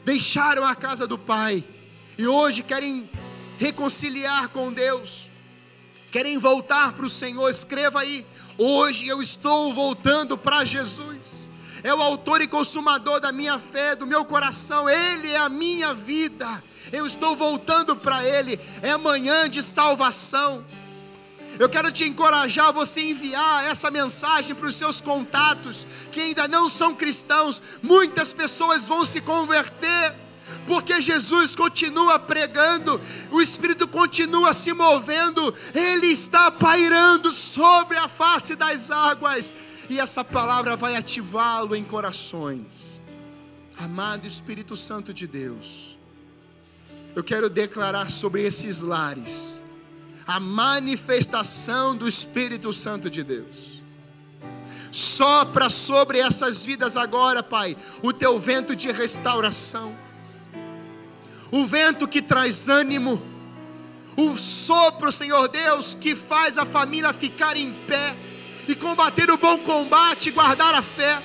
deixaram 0.05 0.65
a 0.65 0.75
casa 0.75 1.07
do 1.07 1.19
Pai, 1.19 1.65
e 2.19 2.27
hoje 2.27 2.63
querem 2.63 3.09
reconciliar 3.59 4.49
com 4.49 4.73
Deus, 4.73 5.31
querem 6.17 6.39
voltar 6.39 6.95
para 6.95 7.05
o 7.05 7.11
Senhor. 7.11 7.47
Escreva 7.51 8.01
aí: 8.01 8.25
hoje 8.57 9.07
eu 9.07 9.21
estou 9.21 9.75
voltando 9.75 10.39
para 10.39 10.65
Jesus 10.65 11.47
é 11.85 11.95
o 11.95 12.03
autor 12.03 12.41
e 12.41 12.49
consumador 12.49 13.21
da 13.21 13.31
minha 13.31 13.61
fé, 13.61 13.95
do 13.95 14.07
meu 14.09 14.25
coração, 14.25 14.89
Ele 14.89 15.29
é 15.29 15.37
a 15.37 15.49
minha 15.49 15.95
vida, 15.95 16.65
eu 16.91 17.07
estou 17.07 17.37
voltando 17.37 17.95
para 17.95 18.25
Ele, 18.25 18.59
é 18.83 18.97
manhã 18.97 19.49
de 19.49 19.63
salvação. 19.63 20.65
Eu 21.61 21.69
quero 21.69 21.93
te 21.93 22.03
encorajar 22.03 22.69
a 22.69 22.73
você 22.73 23.03
enviar 23.03 23.67
essa 23.67 23.89
mensagem 23.89 24.57
para 24.57 24.67
os 24.67 24.75
seus 24.75 25.01
contatos 25.01 25.87
que 26.11 26.21
ainda 26.21 26.49
não 26.49 26.69
são 26.69 26.93
cristãos. 26.93 27.63
Muitas 27.81 28.33
pessoas 28.33 28.89
vão 28.89 29.07
se 29.07 29.21
converter 29.21 30.13
porque 30.67 31.01
Jesus 31.01 31.55
continua 31.55 32.19
pregando, 32.19 33.01
o 33.31 33.41
Espírito 33.41 33.87
continua 33.87 34.53
se 34.53 34.73
movendo, 34.73 35.55
Ele 35.75 36.07
está 36.07 36.51
pairando 36.51 37.33
sobre 37.33 37.97
a 37.97 38.09
face 38.09 38.55
das 38.55 38.91
águas 38.91 39.55
e 39.89 39.99
essa 39.99 40.25
palavra 40.25 40.77
vai 40.77 40.97
ativá-lo 40.97 41.75
em 41.77 41.85
corações. 41.85 43.01
Amado 43.79 44.27
Espírito 44.27 44.75
Santo 44.75 45.13
de 45.13 45.27
Deus, 45.27 45.97
eu 47.15 47.23
quero 47.23 47.49
declarar 47.49 48.11
sobre 48.11 48.43
esses 48.43 48.81
lares 48.81 49.63
a 50.27 50.41
manifestação 50.41 51.95
do 51.95 52.09
Espírito 52.09 52.73
Santo 52.73 53.09
de 53.09 53.23
Deus. 53.23 53.77
Sopra 54.91 55.69
sobre 55.69 56.19
essas 56.19 56.65
vidas 56.65 56.97
agora, 56.97 57.43
Pai, 57.43 57.77
o 58.03 58.13
teu 58.13 58.39
vento 58.41 58.75
de 58.75 58.91
restauração, 58.91 59.95
o 61.51 61.65
vento 61.67 62.09
que 62.09 62.21
traz 62.21 62.69
ânimo, 62.69 63.23
o 64.17 64.37
sopro, 64.39 65.13
Senhor 65.13 65.49
Deus, 65.49 65.95
que 65.95 66.15
faz 66.15 66.57
a 66.57 66.65
família 66.65 67.13
ficar 67.13 67.57
em 67.57 67.73
pé 67.73 68.17
e 68.67 68.75
combater 68.75 69.31
o 69.31 69.37
bom 69.37 69.59
combate 69.59 70.31
guardar 70.31 70.75
a 70.75 70.83
fé. 70.83 71.23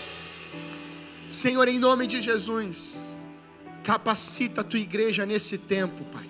Senhor, 1.29 1.67
em 1.67 1.79
nome 1.79 2.05
de 2.05 2.21
Jesus, 2.21 3.15
capacita 3.83 4.61
a 4.61 4.63
tua 4.63 4.79
igreja 4.79 5.25
nesse 5.25 5.57
tempo, 5.57 6.03
Pai. 6.05 6.29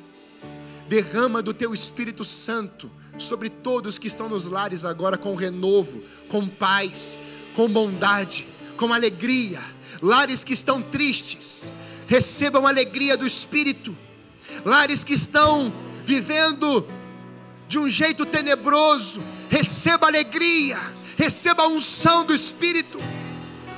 Derrama 0.88 1.42
do 1.42 1.54
teu 1.54 1.74
Espírito 1.74 2.24
Santo 2.24 2.92
sobre 3.18 3.50
todos 3.50 3.98
que 3.98 4.08
estão 4.08 4.30
nos 4.30 4.46
lares 4.46 4.86
agora 4.86 5.18
com 5.18 5.36
renovo, 5.36 6.02
com 6.28 6.48
paz, 6.48 7.18
com 7.56 7.68
bondade, 7.68 8.48
com 8.78 8.94
alegria. 8.94 9.62
Lares 10.02 10.44
que 10.44 10.54
estão 10.54 10.82
tristes, 10.82 11.74
recebam 12.12 12.68
a 12.68 12.70
alegria 12.70 13.16
do 13.16 13.26
Espírito. 13.26 13.98
Lares 14.66 15.02
que 15.02 15.14
estão 15.14 15.72
vivendo 16.04 16.86
de 17.70 17.80
um 17.80 17.90
jeito 17.90 18.26
tenebroso, 18.26 19.24
receba 19.50 20.08
alegria 20.08 20.78
receba 21.22 21.64
a 21.64 21.68
unção 21.68 22.26
do 22.26 22.34
Espírito. 22.34 23.00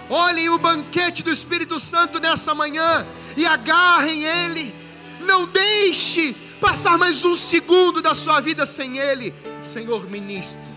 Olhem 0.10 0.50
o 0.50 0.58
banquete 0.58 1.22
do 1.22 1.30
Espírito 1.30 1.78
Santo 1.78 2.18
nessa 2.18 2.56
manhã 2.56 3.06
e 3.36 3.46
agarrem 3.46 4.24
Ele. 4.24 4.74
Não 5.20 5.46
deixe 5.46 6.34
passar 6.62 6.98
mais 6.98 7.26
um 7.26 7.36
segundo 7.36 8.02
da 8.02 8.14
sua 8.14 8.40
vida 8.40 8.66
sem 8.66 8.98
Ele. 8.98 9.34
Senhor, 9.62 10.10
ministre, 10.10 10.70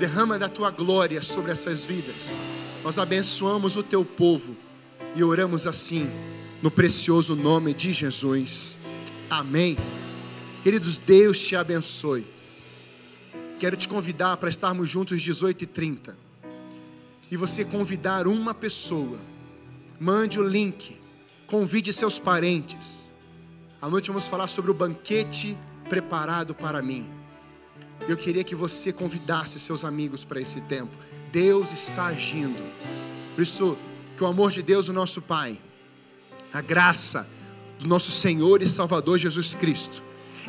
derrama 0.00 0.38
da 0.38 0.48
tua 0.48 0.72
glória 0.72 1.22
sobre 1.22 1.52
essas 1.52 1.84
vidas. 1.84 2.40
Nós 2.82 2.98
abençoamos 2.98 3.76
o 3.76 3.82
teu 3.82 4.04
povo 4.04 4.56
e 5.14 5.22
oramos 5.22 5.66
assim, 5.66 6.10
no 6.60 6.70
precioso 6.70 7.36
nome 7.36 7.72
de 7.72 7.92
Jesus. 7.92 8.78
Amém. 9.30 9.76
Queridos, 10.62 10.98
Deus 10.98 11.38
te 11.38 11.54
abençoe. 11.54 12.26
Quero 13.60 13.76
te 13.76 13.86
convidar 13.86 14.36
para 14.36 14.48
estarmos 14.48 14.88
juntos 14.88 15.16
às 15.16 15.22
18h30. 15.22 16.14
E 17.30 17.36
você 17.36 17.64
convidar 17.64 18.26
uma 18.26 18.52
pessoa. 18.52 19.18
Mande 20.00 20.40
o 20.40 20.46
link. 20.46 20.96
Convide 21.46 21.92
seus 21.92 22.18
parentes. 22.18 23.12
À 23.80 23.88
noite 23.88 24.08
vamos 24.08 24.26
falar 24.26 24.48
sobre 24.48 24.70
o 24.70 24.74
banquete 24.74 25.56
preparado 25.88 26.54
para 26.54 26.82
mim. 26.82 27.06
Eu 28.08 28.16
queria 28.16 28.42
que 28.42 28.54
você 28.54 28.92
convidasse 28.92 29.60
seus 29.60 29.84
amigos 29.84 30.24
para 30.24 30.40
esse 30.40 30.60
tempo. 30.62 30.92
Deus 31.30 31.72
está 31.72 32.06
agindo. 32.06 32.62
Por 33.34 33.42
isso, 33.42 33.78
que 34.16 34.24
o 34.24 34.26
amor 34.26 34.50
de 34.50 34.62
Deus, 34.62 34.88
o 34.88 34.92
nosso 34.92 35.20
Pai, 35.20 35.58
a 36.52 36.60
graça 36.60 37.28
do 37.78 37.88
nosso 37.88 38.10
Senhor 38.10 38.62
e 38.62 38.66
Salvador 38.66 39.18
Jesus 39.18 39.54
Cristo 39.54 40.02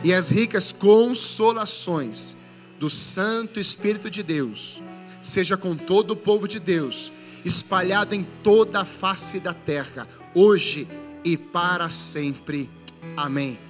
e 0.03 0.13
as 0.13 0.29
ricas 0.29 0.71
consolações 0.71 2.35
do 2.79 2.89
Santo 2.89 3.59
Espírito 3.59 4.09
de 4.09 4.21
Deus 4.21 4.81
seja 5.21 5.57
com 5.57 5.75
todo 5.75 6.11
o 6.11 6.15
povo 6.15 6.47
de 6.47 6.59
Deus, 6.59 7.11
espalhado 7.43 8.13
em 8.13 8.25
toda 8.43 8.81
a 8.81 8.85
face 8.85 9.39
da 9.39 9.53
terra, 9.53 10.07
hoje 10.35 10.87
e 11.23 11.35
para 11.35 11.89
sempre. 11.89 12.69
Amém. 13.17 13.64